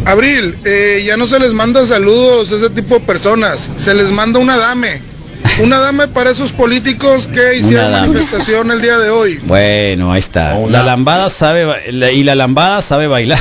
Abril, 0.06 0.56
eh, 0.64 1.02
ya 1.06 1.18
no 1.18 1.26
se 1.26 1.38
les 1.38 1.52
manda 1.52 1.86
saludos 1.86 2.50
a 2.52 2.56
ese 2.56 2.70
tipo 2.70 2.94
de 2.94 3.00
personas, 3.00 3.68
se 3.76 3.92
les 3.94 4.10
manda 4.12 4.38
una 4.38 4.56
dame. 4.56 5.02
Una 5.62 5.78
dame 5.78 6.08
para 6.08 6.30
esos 6.30 6.52
políticos 6.52 7.26
que 7.26 7.56
hicieron 7.58 7.90
manifestación 7.92 8.70
el 8.70 8.80
día 8.80 8.98
de 8.98 9.10
hoy. 9.10 9.38
Bueno, 9.42 10.10
ahí 10.12 10.18
está. 10.20 10.56
La 10.68 10.82
lambada 10.82 11.28
sabe 11.28 11.66
y 12.12 12.22
la 12.24 12.34
lambada 12.34 12.80
sabe 12.82 13.06
bailar. 13.08 13.40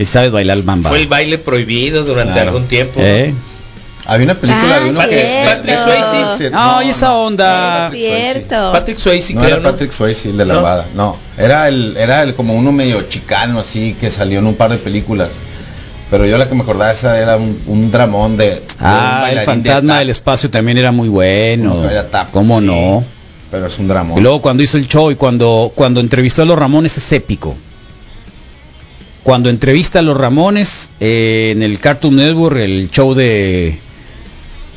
Que 0.00 0.06
sabe 0.06 0.30
bailar 0.30 0.56
lambada. 0.56 0.88
Fue 0.88 1.02
el 1.02 1.08
baile 1.08 1.36
prohibido 1.36 2.04
durante 2.04 2.32
Claro. 2.32 2.52
algún 2.52 2.68
tiempo. 2.68 3.00
¿Eh? 3.02 3.34
había 4.06 4.24
una 4.24 4.34
película 4.34 4.76
Ah, 4.76 4.80
de 4.80 4.88
uno 4.88 5.00
que. 5.06 5.42
Patrick 5.44 5.76
Swayze. 5.76 6.38
Sí, 6.38 6.44
No, 6.50 6.82
y 6.82 6.88
esa 6.88 7.12
onda. 7.12 7.90
Patrick 7.90 8.00
Swayze. 8.06 8.32
Cierto. 8.32 8.72
Patrick 8.72 8.98
Swayze, 8.98 9.34
no 9.34 9.40
creo, 9.42 9.52
era 9.56 9.62
¿no? 9.62 9.70
Patrick 9.72 9.92
Swayze 9.92 10.30
el 10.30 10.38
de 10.38 10.46
¿No? 10.46 10.54
lambada 10.54 10.86
no 10.94 11.16
era 11.36 11.68
el 11.68 11.98
era 11.98 12.22
el 12.22 12.34
como 12.34 12.54
uno 12.54 12.72
medio 12.72 13.02
chicano 13.10 13.60
así 13.60 13.94
que 14.00 14.10
salió 14.10 14.38
en 14.38 14.46
un 14.46 14.54
par 14.54 14.70
de 14.70 14.78
películas 14.78 15.32
pero 16.10 16.24
yo 16.24 16.38
la 16.38 16.48
que 16.48 16.54
me 16.54 16.62
acordaba 16.62 16.90
esa 16.92 17.18
era 17.20 17.36
un, 17.36 17.60
un 17.66 17.90
dramón 17.90 18.38
de, 18.38 18.46
de 18.46 18.52
un 18.56 18.62
Ah, 18.80 19.28
el 19.30 19.40
fantasma 19.40 19.92
de 19.94 19.98
del 19.98 20.10
espacio 20.10 20.48
también 20.48 20.78
era 20.78 20.92
muy 20.92 21.08
bueno. 21.10 21.88
Era 21.90 22.08
tap, 22.08 22.30
¿Cómo 22.30 22.58
sí. 22.58 22.64
no? 22.66 23.04
pero 23.50 23.66
es 23.66 23.78
un 23.78 23.86
dramón 23.86 24.16
Y 24.18 24.22
luego 24.22 24.40
cuando 24.40 24.62
hizo 24.62 24.78
el 24.78 24.88
show 24.88 25.10
y 25.10 25.14
cuando, 25.16 25.70
cuando 25.74 26.00
entrevistó 26.00 26.40
a 26.40 26.46
los 26.46 26.58
Ramones 26.58 26.96
es 26.96 27.12
épico. 27.12 27.54
Cuando 29.22 29.50
entrevista 29.50 29.98
a 29.98 30.02
los 30.02 30.16
Ramones 30.16 30.90
eh, 31.00 31.52
en 31.54 31.62
el 31.62 31.78
Cartoon 31.78 32.16
Network, 32.16 32.56
el 32.56 32.90
show 32.90 33.14
de 33.14 33.78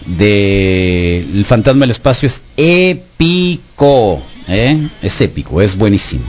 de 0.05 1.19
El 1.19 1.45
Fantasma 1.45 1.81
del 1.81 1.91
Espacio 1.91 2.27
es 2.27 2.41
épico. 2.57 4.21
¿eh? 4.47 4.77
Es 5.01 5.21
épico, 5.21 5.61
es 5.61 5.77
buenísimo. 5.77 6.23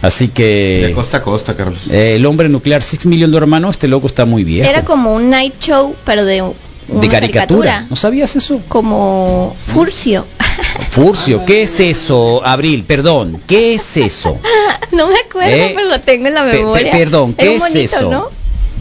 Así 0.00 0.26
de 0.26 0.32
que 0.32 0.92
costa 0.96 1.18
a 1.18 1.22
costa 1.22 1.54
Carlos 1.54 1.88
eh, 1.88 2.16
el 2.16 2.26
hombre 2.26 2.48
nuclear 2.48 2.82
Six 2.82 3.06
Million 3.06 3.32
hermano, 3.34 3.70
este 3.70 3.86
loco 3.86 4.08
está 4.08 4.24
muy 4.24 4.42
bien. 4.42 4.66
Era 4.66 4.84
como 4.84 5.14
un 5.14 5.30
night 5.30 5.54
show, 5.60 5.94
pero 6.04 6.24
de 6.24 6.42
de 6.88 7.08
caricatura. 7.08 7.86
¿No 7.88 7.96
sabías 7.96 8.34
eso? 8.36 8.60
Como 8.68 9.54
Furcio. 9.72 10.26
Furcio, 10.90 11.44
¿qué 11.46 11.62
es 11.62 11.80
eso? 11.80 12.42
Abril, 12.44 12.84
perdón, 12.84 13.40
¿qué 13.46 13.74
es 13.74 13.96
eso? 13.96 14.38
no 14.92 15.06
me 15.08 15.14
acuerdo, 15.28 15.50
Eh, 15.50 15.72
pero 15.74 15.88
lo 15.88 16.00
tengo 16.00 16.28
en 16.28 16.34
la 16.34 16.44
Pe- 16.44 16.50
pe- 16.50 16.58
memoria. 16.58 16.92
perdón, 16.92 17.34
¿qué 17.34 17.54
es 17.54 17.60
bonito, 17.60 17.78
eso? 17.96 18.10
¿no? 18.10 18.26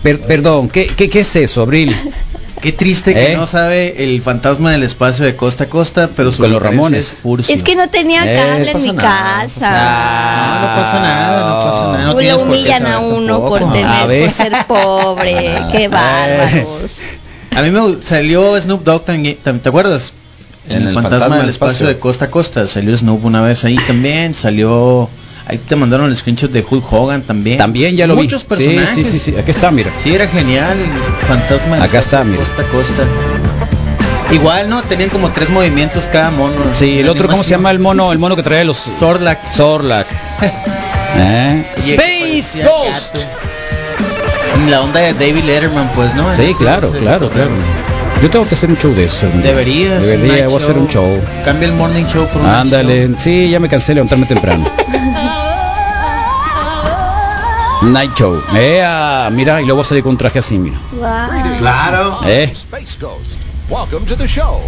Per- 0.04 0.20
perdón, 0.22 0.70
¿qué, 0.70 0.88
qué, 0.88 1.10
qué 1.10 1.20
es 1.22 1.36
eso, 1.36 1.62
Abril? 1.62 1.96
Qué 2.62 2.72
triste 2.72 3.14
que 3.16 3.32
¿Eh? 3.32 3.36
no 3.36 3.48
sabe 3.48 4.04
el 4.04 4.22
fantasma 4.22 4.72
del 4.72 4.84
espacio 4.84 5.26
de 5.26 5.36
costa 5.36 5.64
a 5.64 5.68
costa, 5.68 6.10
pero 6.16 6.32
su 6.32 6.44
Con 6.44 6.52
los 6.52 6.62
Ramones. 6.62 7.08
es 7.08 7.18
Furcio. 7.18 7.56
Es 7.56 7.64
que 7.64 7.76
no 7.76 7.90
tenía 7.90 8.22
Eh, 8.24 8.36
cable 8.36 8.72
no 8.74 8.80
en 8.80 8.84
mi 8.86 8.94
nada, 8.94 9.48
casa. 9.48 9.70
No, 9.72 10.68
no 10.68 10.76
pasa 10.76 11.00
nada, 11.00 11.50
no 11.50 11.60
pasa 11.72 11.92
nada. 11.98 12.14
No 12.14 12.22
Lo 12.22 12.42
humillan 12.44 12.86
a 12.86 13.00
uno 13.00 13.34
tampoco. 13.40 13.50
por 13.60 13.74
tener, 13.74 13.86
A 13.88 14.06
por 14.06 14.30
ser 14.30 14.54
pobre. 14.68 15.56
Qué 15.72 15.88
bárbaros. 15.88 16.68
A 17.56 17.62
mí 17.62 17.72
me 17.72 18.02
salió 18.02 18.60
Snoop 18.60 18.84
Dogg 18.84 19.06
también, 19.06 19.38
tam- 19.44 19.60
¿te 19.60 19.70
acuerdas? 19.70 20.14
En 20.70 20.88
el, 20.88 20.94
fantasma, 20.94 21.38
del 21.40 21.50
espacio, 21.50 21.88
de 21.88 21.98
costa 21.98 22.26
a 22.26 22.32
costa 22.32 22.68
salió 22.68 22.96
Snoop 22.96 23.26
una 23.26 23.42
vez 23.42 23.64
ahí 23.66 23.76
también, 23.88 24.34
salió 24.36 25.10
ahí 25.48 25.58
te 25.58 25.76
mandaron 25.76 26.08
el 26.08 26.16
screenshot 26.16 26.52
de 26.52 26.64
Hulk 26.70 26.86
Hogan 26.94 27.24
también. 27.24 27.58
También 27.58 27.96
ya 27.98 28.08
lo 28.08 28.16
Muchos 28.16 28.44
vi. 28.44 28.50
personajes. 28.50 28.96
Sí, 28.96 29.04
sí, 29.04 29.12
sí, 29.20 29.20
sí, 29.32 29.36
aquí 29.38 29.52
está, 29.52 29.72
mira. 29.72 29.92
Sí, 29.98 30.14
era 30.14 30.28
genial 30.28 30.78
el 30.80 31.28
fantasma 31.28 31.84
Acá 31.84 32.00
está, 32.00 32.24
mira. 32.24 32.38
costa 32.40 32.62
a 32.62 32.66
costa. 32.68 33.04
Igual, 34.32 34.70
¿no? 34.70 34.82
Tenían 34.84 35.10
como 35.10 35.32
tres 35.32 35.50
movimientos 35.50 36.08
cada 36.08 36.32
mono. 36.32 36.56
Sí, 36.74 37.00
el 37.00 37.10
otro, 37.10 37.28
¿cómo 37.28 37.44
se 37.44 37.50
llama 37.50 37.70
el 37.72 37.80
mono? 37.80 38.14
El 38.14 38.20
mono 38.20 38.36
que 38.38 38.44
trae 38.44 38.64
los... 38.64 38.78
Sorlac. 38.78 39.52
Sorlac. 39.52 40.08
¿Eh? 41.18 41.66
Space 41.78 42.64
Ghost. 42.64 43.14
gato. 43.14 43.28
La 44.68 44.82
onda 44.82 45.00
de 45.00 45.14
David 45.14 45.44
Letterman, 45.44 45.90
pues, 45.96 46.14
¿no? 46.16 46.34
Sí, 46.36 46.54
claro, 46.58 46.92
claro, 46.92 47.30
claro. 47.30 47.52
Yo 48.22 48.30
tengo 48.30 48.46
que 48.46 48.54
hacer 48.54 48.70
un 48.70 48.78
show 48.78 48.94
de 48.94 49.06
eso. 49.06 49.28
Deberías. 49.42 50.02
Debería, 50.06 50.46
voy 50.46 50.54
a 50.54 50.64
hacer 50.64 50.78
un 50.78 50.88
show. 50.88 51.20
Cambia 51.44 51.68
el 51.68 51.74
morning 51.74 52.06
show 52.06 52.28
por 52.28 52.42
un 52.42 52.48
night 52.48 52.66
Ándale, 52.66 53.18
sí, 53.18 53.50
ya 53.50 53.60
me 53.60 53.68
cansé 53.68 53.92
de 53.92 53.96
levantarme 53.96 54.26
temprano. 54.28 54.66
Night 57.82 58.14
show. 58.16 58.40
Eh, 58.54 58.84
ah, 58.86 59.30
mira, 59.32 59.60
y 59.60 59.66
luego 59.66 59.78
voy 59.78 59.86
a 59.86 59.90
salir 59.90 60.04
con 60.04 60.12
un 60.12 60.18
traje 60.18 60.38
así, 60.38 60.60
mira. 60.60 60.78
Claro. 61.58 62.20
Eh. 62.26 62.52
Space 62.54 62.98
Ghost. 63.00 63.40
Welcome 63.70 64.06
to 64.06 64.16
the 64.16 64.28
show. 64.28 64.62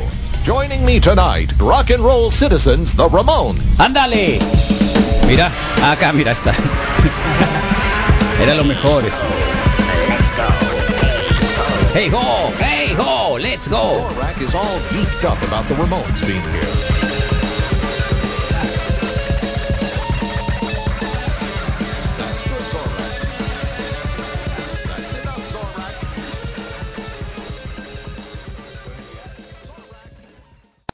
Joining 0.43 0.84
me 0.84 0.99
tonight, 0.99 1.53
rock 1.60 1.91
and 1.91 2.03
roll 2.03 2.31
citizens, 2.31 2.95
the 2.95 3.07
Ramones. 3.07 3.61
¡Ándale! 3.77 4.39
Mira, 5.27 5.51
acá, 5.84 6.11
mira, 6.11 6.31
está. 6.31 6.53
Era 8.41 8.55
lo 8.55 8.64
mejor 8.64 9.05
eso. 9.05 9.23
Hey 11.93 12.10
ho, 12.10 12.49
hey 12.57 12.88
ho, 12.97 13.38
let's 13.39 13.68
go. 13.68 14.10
Zorak 14.10 14.41
is 14.41 14.55
all 14.55 14.80
geeked 14.89 15.23
up 15.23 15.39
about 15.43 15.68
the 15.68 15.76
Ramones 15.76 16.26
being 16.26 16.41
here. 16.51 17.02